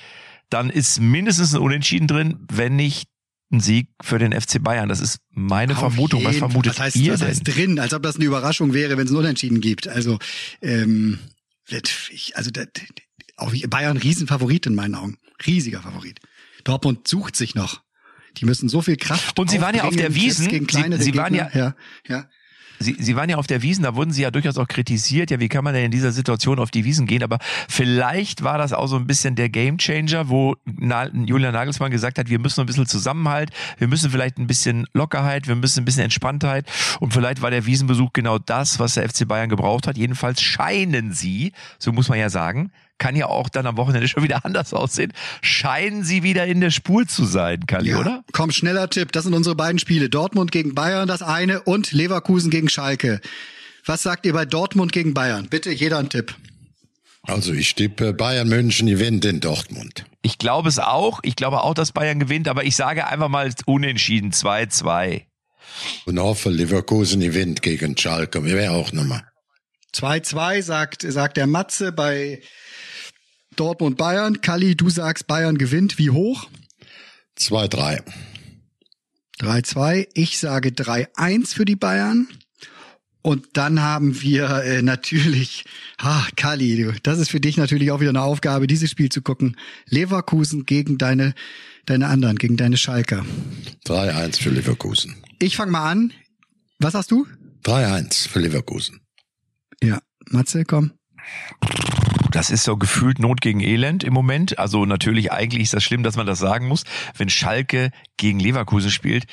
dann 0.50 0.70
ist 0.70 1.00
mindestens 1.00 1.54
ein 1.54 1.60
Unentschieden 1.60 2.06
drin, 2.08 2.46
wenn 2.50 2.76
nicht 2.76 3.08
ein 3.52 3.60
Sieg 3.60 3.88
für 4.02 4.18
den 4.18 4.32
FC 4.38 4.62
Bayern. 4.62 4.88
Das 4.88 5.00
ist 5.00 5.18
meine 5.30 5.72
Auf 5.74 5.78
Vermutung. 5.78 6.24
Was 6.24 6.36
vermutet 6.36 6.72
was 6.72 6.80
heißt, 6.80 6.96
ihr 6.96 7.12
was 7.12 7.20
denn? 7.20 7.28
heißt 7.28 7.42
drin? 7.46 7.78
Als 7.78 7.94
ob 7.94 8.02
das 8.02 8.16
eine 8.16 8.24
Überraschung 8.24 8.74
wäre, 8.74 8.96
wenn 8.96 9.06
es 9.06 9.12
ein 9.12 9.16
Unentschieden 9.16 9.60
gibt. 9.60 9.86
Also, 9.88 10.18
ähm, 10.62 11.18
also 12.34 12.50
der, 12.50 12.68
auch 13.36 13.52
Bayern 13.68 13.96
Riesenfavorit 13.96 14.66
in 14.66 14.74
meinen 14.74 14.94
Augen. 14.94 15.18
Riesiger 15.46 15.80
Favorit. 15.82 16.20
Dortmund 16.64 17.06
sucht 17.06 17.36
sich 17.36 17.54
noch. 17.54 17.82
Die 18.38 18.44
müssen 18.44 18.68
so 18.68 18.82
viel 18.82 18.96
Kraft. 18.96 19.38
Und 19.38 19.50
sie 19.50 19.60
waren 19.60 19.74
ja 19.74 19.84
auf 19.84 19.94
der 19.96 20.10
Gegen 20.48 20.66
Sie- 20.68 21.04
sie 21.04 21.14
waren 21.16 21.32
Gegner. 21.32 21.50
ja, 21.56 21.74
ja. 22.08 22.28
Sie, 22.78 22.96
Sie 22.98 23.16
waren 23.16 23.28
ja 23.28 23.36
auf 23.36 23.46
der 23.46 23.62
Wiesen, 23.62 23.84
da 23.84 23.94
wurden 23.94 24.10
Sie 24.10 24.22
ja 24.22 24.30
durchaus 24.30 24.58
auch 24.58 24.68
kritisiert. 24.68 25.30
Ja, 25.30 25.40
wie 25.40 25.48
kann 25.48 25.64
man 25.64 25.74
denn 25.74 25.84
in 25.84 25.90
dieser 25.90 26.12
Situation 26.12 26.58
auf 26.58 26.70
die 26.70 26.84
Wiesen 26.84 27.06
gehen? 27.06 27.22
Aber 27.22 27.38
vielleicht 27.68 28.42
war 28.42 28.58
das 28.58 28.72
auch 28.72 28.86
so 28.86 28.96
ein 28.96 29.06
bisschen 29.06 29.34
der 29.34 29.48
Gamechanger, 29.48 30.28
wo 30.28 30.56
Julian 30.66 31.52
Nagelsmann 31.52 31.90
gesagt 31.90 32.18
hat, 32.18 32.28
wir 32.28 32.38
müssen 32.38 32.60
ein 32.60 32.66
bisschen 32.66 32.86
Zusammenhalt, 32.86 33.50
wir 33.78 33.88
müssen 33.88 34.10
vielleicht 34.10 34.38
ein 34.38 34.46
bisschen 34.46 34.86
Lockerheit, 34.92 35.48
wir 35.48 35.56
müssen 35.56 35.80
ein 35.80 35.84
bisschen 35.84 36.04
Entspanntheit. 36.04 36.66
Und 37.00 37.12
vielleicht 37.12 37.42
war 37.42 37.50
der 37.50 37.66
Wiesenbesuch 37.66 38.12
genau 38.12 38.38
das, 38.38 38.78
was 38.78 38.94
der 38.94 39.08
FC 39.08 39.26
Bayern 39.26 39.48
gebraucht 39.48 39.86
hat. 39.86 39.96
Jedenfalls 39.96 40.40
scheinen 40.42 41.12
Sie, 41.12 41.52
so 41.78 41.92
muss 41.92 42.08
man 42.08 42.18
ja 42.18 42.30
sagen, 42.30 42.70
kann 42.98 43.16
ja 43.16 43.26
auch 43.26 43.48
dann 43.48 43.66
am 43.66 43.76
Wochenende 43.76 44.08
schon 44.08 44.22
wieder 44.22 44.44
anders 44.44 44.72
aussehen, 44.74 45.12
scheinen 45.42 46.04
Sie 46.04 46.22
wieder 46.22 46.46
in 46.46 46.60
der 46.60 46.70
Spur 46.70 47.06
zu 47.06 47.24
sein, 47.24 47.66
Kali, 47.66 47.90
Ja, 47.90 47.98
oder? 47.98 48.24
Komm, 48.32 48.50
schneller 48.50 48.88
Tipp. 48.90 49.12
Das 49.12 49.24
sind 49.24 49.34
unsere 49.34 49.54
beiden 49.54 49.78
Spiele. 49.78 50.08
Dortmund 50.08 50.52
gegen 50.52 50.74
Bayern, 50.74 51.08
das 51.08 51.22
eine, 51.22 51.62
und 51.62 51.92
Leverkusen 51.92 52.50
gegen 52.50 52.68
Schalke. 52.68 53.20
Was 53.84 54.02
sagt 54.02 54.26
ihr 54.26 54.32
bei 54.32 54.44
Dortmund 54.44 54.92
gegen 54.92 55.14
Bayern? 55.14 55.48
Bitte 55.48 55.70
jeder 55.70 55.98
ein 55.98 56.08
Tipp. 56.08 56.34
Also 57.22 57.52
ich 57.52 57.74
tippe 57.74 58.12
Bayern 58.12 58.48
München 58.48 58.86
gewinnt 58.86 59.24
in 59.24 59.40
Dortmund. 59.40 60.04
Ich 60.22 60.38
glaube 60.38 60.68
es 60.68 60.78
auch. 60.78 61.20
Ich 61.22 61.34
glaube 61.36 61.62
auch, 61.62 61.74
dass 61.74 61.92
Bayern 61.92 62.20
gewinnt, 62.20 62.46
aber 62.48 62.64
ich 62.64 62.76
sage 62.76 63.06
einfach 63.06 63.28
mal 63.28 63.52
unentschieden 63.66 64.30
2-2. 64.32 65.22
Und 66.04 66.18
hoffe, 66.20 66.50
Leverkusen 66.50 67.20
gewinnt 67.20 67.62
gegen 67.62 67.96
Schalke. 67.96 68.44
Wäre 68.44 68.72
auch 68.72 68.92
nochmal. 68.92 69.22
2-2 69.94 70.62
sagt, 70.62 71.02
sagt 71.02 71.36
der 71.36 71.46
Matze 71.46 71.90
bei 71.90 72.40
Dortmund 73.56 73.96
Bayern. 73.96 74.40
Kalli, 74.40 74.76
du 74.76 74.90
sagst 74.90 75.26
Bayern 75.26 75.58
gewinnt. 75.58 75.98
Wie 75.98 76.10
hoch? 76.10 76.48
2-3. 77.38 78.02
3-2. 79.40 80.08
Ich 80.14 80.38
sage 80.38 80.70
3-1 80.70 81.54
für 81.54 81.64
die 81.64 81.76
Bayern. 81.76 82.28
Und 83.26 83.48
dann 83.54 83.82
haben 83.82 84.22
wir 84.22 84.62
äh, 84.62 84.82
natürlich, 84.82 85.64
ha, 86.00 86.24
Kali, 86.36 86.92
das 87.02 87.18
ist 87.18 87.30
für 87.30 87.40
dich 87.40 87.56
natürlich 87.56 87.90
auch 87.90 87.98
wieder 87.98 88.10
eine 88.10 88.22
Aufgabe, 88.22 88.68
dieses 88.68 88.88
Spiel 88.88 89.08
zu 89.08 89.20
gucken. 89.20 89.56
Leverkusen 89.88 90.64
gegen 90.64 90.96
deine, 90.96 91.34
deine 91.86 92.06
anderen, 92.06 92.36
gegen 92.36 92.56
deine 92.56 92.76
Schalker. 92.76 93.26
3-1 93.86 94.40
für 94.40 94.50
Leverkusen. 94.50 95.16
Ich 95.40 95.56
fange 95.56 95.72
mal 95.72 95.90
an. 95.90 96.12
Was 96.78 96.94
hast 96.94 97.10
du? 97.10 97.26
3-1 97.64 98.28
für 98.28 98.38
Leverkusen. 98.38 99.00
Ja, 99.82 100.00
Matze, 100.30 100.64
komm. 100.64 100.92
Das 102.30 102.50
ist 102.50 102.64
so 102.64 102.76
gefühlt 102.76 103.18
Not 103.18 103.40
gegen 103.40 103.60
Elend 103.60 104.04
im 104.04 104.12
Moment. 104.12 104.58
Also 104.58 104.84
natürlich 104.84 105.32
eigentlich 105.32 105.62
ist 105.62 105.74
das 105.74 105.84
schlimm, 105.84 106.02
dass 106.02 106.16
man 106.16 106.26
das 106.26 106.38
sagen 106.38 106.68
muss, 106.68 106.84
wenn 107.16 107.28
Schalke 107.28 107.90
gegen 108.16 108.40
Leverkusen 108.40 108.90
spielt. 108.90 109.26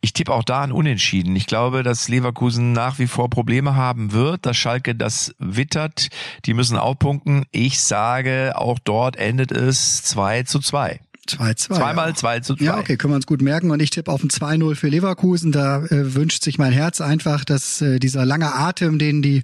Ich 0.00 0.12
tippe 0.12 0.32
auch 0.32 0.44
da 0.44 0.62
an 0.62 0.72
Unentschieden. 0.72 1.34
Ich 1.36 1.46
glaube, 1.46 1.82
dass 1.82 2.08
Leverkusen 2.08 2.72
nach 2.72 2.98
wie 2.98 3.06
vor 3.06 3.30
Probleme 3.30 3.74
haben 3.74 4.12
wird, 4.12 4.46
dass 4.46 4.56
Schalke 4.56 4.94
das 4.94 5.34
wittert. 5.38 6.08
Die 6.44 6.54
müssen 6.54 6.76
aufpunkten. 6.76 7.44
Ich 7.50 7.80
sage, 7.80 8.52
auch 8.56 8.78
dort 8.78 9.16
endet 9.16 9.52
es 9.52 10.02
2 10.04 10.44
zu 10.44 10.60
2. 10.60 11.00
2-2. 11.28 11.74
Zweimal 11.74 12.16
2 12.16 12.40
zu 12.40 12.56
2. 12.56 12.64
Ja, 12.64 12.78
okay, 12.78 12.96
können 12.96 13.12
wir 13.12 13.16
uns 13.16 13.26
gut 13.26 13.42
merken. 13.42 13.70
Und 13.70 13.80
ich 13.80 13.90
tippe 13.90 14.10
auf 14.10 14.22
ein 14.22 14.30
2-0 14.30 14.74
für 14.74 14.88
Leverkusen. 14.88 15.52
Da 15.52 15.84
äh, 15.84 16.14
wünscht 16.14 16.42
sich 16.42 16.58
mein 16.58 16.72
Herz 16.72 17.00
einfach, 17.00 17.44
dass 17.44 17.80
äh, 17.80 17.98
dieser 17.98 18.24
lange 18.24 18.54
Atem, 18.54 18.98
den 18.98 19.22
die 19.22 19.42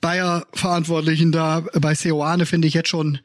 Bayer-Verantwortlichen 0.00 1.32
da 1.32 1.64
bei 1.80 1.94
Seoane, 1.94 2.46
finde 2.46 2.68
ich, 2.68 2.74
jetzt 2.74 2.88
schon 2.88 3.18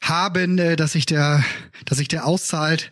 haben, 0.00 0.58
äh, 0.58 0.76
dass 0.76 0.92
sich 0.92 1.06
der, 1.06 1.42
dass 1.84 1.98
sich 1.98 2.08
der 2.08 2.26
auszahlt. 2.26 2.90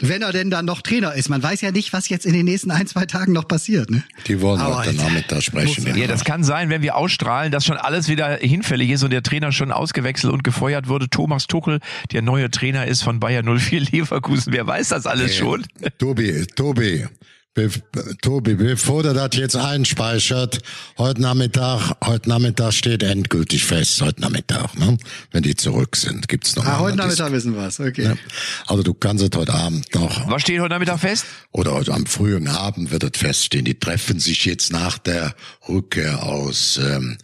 Wenn 0.00 0.22
er 0.22 0.30
denn 0.30 0.48
dann 0.48 0.64
noch 0.64 0.80
Trainer 0.80 1.14
ist. 1.14 1.28
Man 1.28 1.42
weiß 1.42 1.60
ja 1.60 1.72
nicht, 1.72 1.92
was 1.92 2.08
jetzt 2.08 2.24
in 2.24 2.32
den 2.32 2.44
nächsten 2.44 2.70
ein, 2.70 2.86
zwei 2.86 3.04
Tagen 3.04 3.32
noch 3.32 3.48
passiert. 3.48 3.90
Ne? 3.90 4.04
Die 4.28 4.40
wollen 4.40 4.60
Aber 4.60 4.78
heute 4.78 4.94
Nachmittag 4.94 5.42
sprechen. 5.42 5.96
Ja, 5.96 6.06
das 6.06 6.24
kann 6.24 6.44
sein, 6.44 6.70
wenn 6.70 6.82
wir 6.82 6.94
ausstrahlen, 6.94 7.50
dass 7.50 7.64
schon 7.64 7.76
alles 7.76 8.08
wieder 8.08 8.36
hinfällig 8.36 8.90
ist 8.90 9.02
und 9.02 9.10
der 9.10 9.24
Trainer 9.24 9.50
schon 9.50 9.72
ausgewechselt 9.72 10.32
und 10.32 10.44
gefeuert 10.44 10.86
wurde. 10.88 11.08
Thomas 11.10 11.48
Tuchel, 11.48 11.80
der 12.12 12.22
neue 12.22 12.48
Trainer 12.48 12.86
ist 12.86 13.02
von 13.02 13.18
Bayer 13.18 13.42
04 13.42 13.80
Leverkusen. 13.80 14.52
Wer 14.52 14.66
weiß 14.66 14.90
das 14.90 15.06
alles 15.06 15.34
schon? 15.34 15.66
Tobi, 15.98 16.46
Tobi, 16.54 17.04
be 17.58 17.70
Tobi, 18.22 18.54
bevor 18.54 19.02
du 19.02 19.12
das 19.12 19.30
jetzt 19.34 19.56
einspeichert, 19.56 20.60
heute 20.96 21.20
Nachmittag, 21.20 21.96
heute 22.04 22.28
Nachmittag 22.28 22.72
steht 22.72 23.02
endgültig 23.02 23.64
fest, 23.64 24.00
heute 24.00 24.20
Nachmittag, 24.20 24.78
ne? 24.78 24.96
Wenn 25.32 25.42
die 25.42 25.56
zurück 25.56 25.96
sind, 25.96 26.28
gibt's 26.28 26.54
noch 26.54 26.64
Ah, 26.64 26.70
mal 26.70 26.78
heute 26.78 26.92
eine 26.92 27.02
Nachmittag 27.02 27.32
wissen 27.32 27.54
wir 27.56 27.66
es. 27.66 27.80
Okay. 27.80 28.04
Ja. 28.04 28.14
Also 28.68 28.82
du 28.84 28.94
kannst 28.94 29.24
es 29.24 29.36
heute 29.36 29.52
Abend 29.54 29.92
noch 29.94 30.30
Was 30.30 30.42
steht 30.42 30.60
heute 30.60 30.70
Nachmittag 30.74 31.00
fest? 31.00 31.24
oder 31.52 31.72
heute 31.72 31.92
am 31.92 32.06
frühen 32.06 32.46
Abend 32.46 32.90
wird 32.92 33.02
es 33.02 33.20
feststehen. 33.20 33.64
Die 33.64 33.78
treffen 33.78 34.20
sich 34.20 34.44
jetzt 34.44 34.70
nach 34.72 34.98
der 34.98 35.34
Rückkehr 35.68 36.22
aus 36.22 36.78
ähm, 36.80 37.18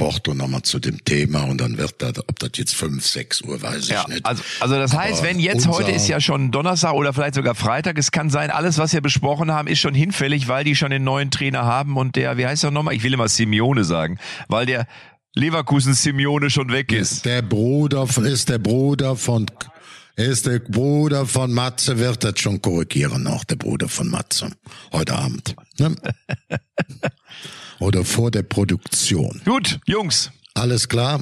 Porto 0.00 0.34
nochmal 0.34 0.62
zu 0.62 0.78
dem 0.78 1.04
Thema 1.04 1.42
und 1.44 1.60
dann 1.60 1.76
wird 1.78 2.00
das, 2.02 2.18
ob 2.26 2.38
das 2.38 2.50
jetzt 2.56 2.74
fünf, 2.74 3.06
sechs 3.06 3.42
Uhr, 3.42 3.60
weiß 3.62 3.84
ich 3.84 3.88
Ja, 3.90 4.06
nicht. 4.08 4.24
also, 4.24 4.42
also 4.60 4.74
das 4.76 4.96
heißt, 4.96 5.18
Aber 5.20 5.28
wenn 5.28 5.38
jetzt 5.38 5.68
heute 5.68 5.90
ist 5.90 6.08
ja 6.08 6.20
schon 6.20 6.50
Donnerstag 6.50 6.94
oder 6.94 7.12
vielleicht 7.12 7.34
sogar 7.34 7.54
Freitag, 7.54 7.98
es 7.98 8.10
kann 8.10 8.30
sein, 8.30 8.50
alles, 8.50 8.78
was 8.78 8.92
wir 8.92 9.00
besprochen 9.02 9.52
haben, 9.52 9.68
ist 9.68 9.78
schon 9.78 9.94
hinfällig, 9.94 10.48
weil 10.48 10.64
die 10.64 10.74
schon 10.74 10.90
den 10.90 11.04
neuen 11.04 11.30
Trainer 11.30 11.64
haben 11.64 11.96
und 11.96 12.16
der, 12.16 12.36
wie 12.38 12.46
heißt 12.46 12.64
er 12.64 12.70
nochmal? 12.70 12.94
Ich 12.94 13.02
will 13.02 13.12
immer 13.12 13.28
Simeone 13.28 13.84
sagen, 13.84 14.18
weil 14.48 14.66
der 14.66 14.86
Leverkusen 15.34 15.94
Simeone 15.94 16.50
schon 16.50 16.72
weg 16.72 16.90
ist. 16.92 17.24
Der 17.24 17.42
Bruder 17.42 18.06
von- 18.06 18.24
ist 18.24 18.48
der 18.48 18.58
Bruder 18.58 19.16
von 19.16 19.46
ist 20.16 20.46
der 20.46 20.58
Bruder 20.58 21.24
von 21.24 21.52
Matze, 21.52 21.98
wird 21.98 22.24
das 22.24 22.38
schon 22.40 22.60
korrigieren, 22.60 23.26
auch 23.26 23.44
der 23.44 23.56
Bruder 23.56 23.88
von 23.88 24.08
Matze. 24.08 24.50
Heute 24.92 25.14
Abend. 25.14 25.54
Ne? 25.78 25.94
Oder 27.80 28.04
vor 28.04 28.30
der 28.30 28.42
Produktion. 28.42 29.40
Gut, 29.44 29.80
Jungs, 29.86 30.30
Alles 30.54 30.88
klar? 30.88 31.20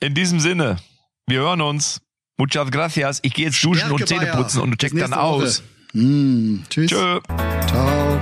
in 0.00 0.14
diesem 0.14 0.40
Sinne, 0.40 0.76
wir 1.26 1.40
hören 1.40 1.60
uns. 1.60 2.00
Muchas 2.38 2.70
gracias. 2.70 3.20
Ich 3.22 3.34
gehe 3.34 3.44
jetzt 3.46 3.62
duschen 3.62 3.92
und 3.92 4.08
Zähne 4.08 4.26
putzen 4.34 4.62
und 4.62 4.78
check 4.78 4.96
dann 4.98 5.12
aus. 5.12 5.62
Hm, 5.92 6.64
tschüss. 6.70 6.90
Tschö. 6.90 7.20
Ciao. 7.68 8.18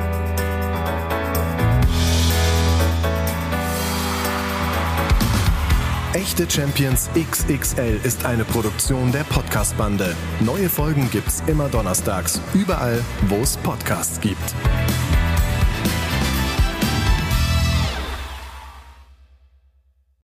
Echte 6.14 6.50
Champions 6.50 7.10
XXL 7.14 8.00
ist 8.02 8.24
eine 8.24 8.44
Produktion 8.44 9.12
der 9.12 9.24
Podcast-Bande. 9.24 10.16
Neue 10.40 10.68
Folgen 10.68 11.08
gibt's 11.12 11.42
immer 11.46 11.68
donnerstags, 11.68 12.40
überall, 12.54 13.04
wo 13.28 13.36
es 13.36 13.56
Podcasts 13.58 14.18
gibt. 14.20 14.54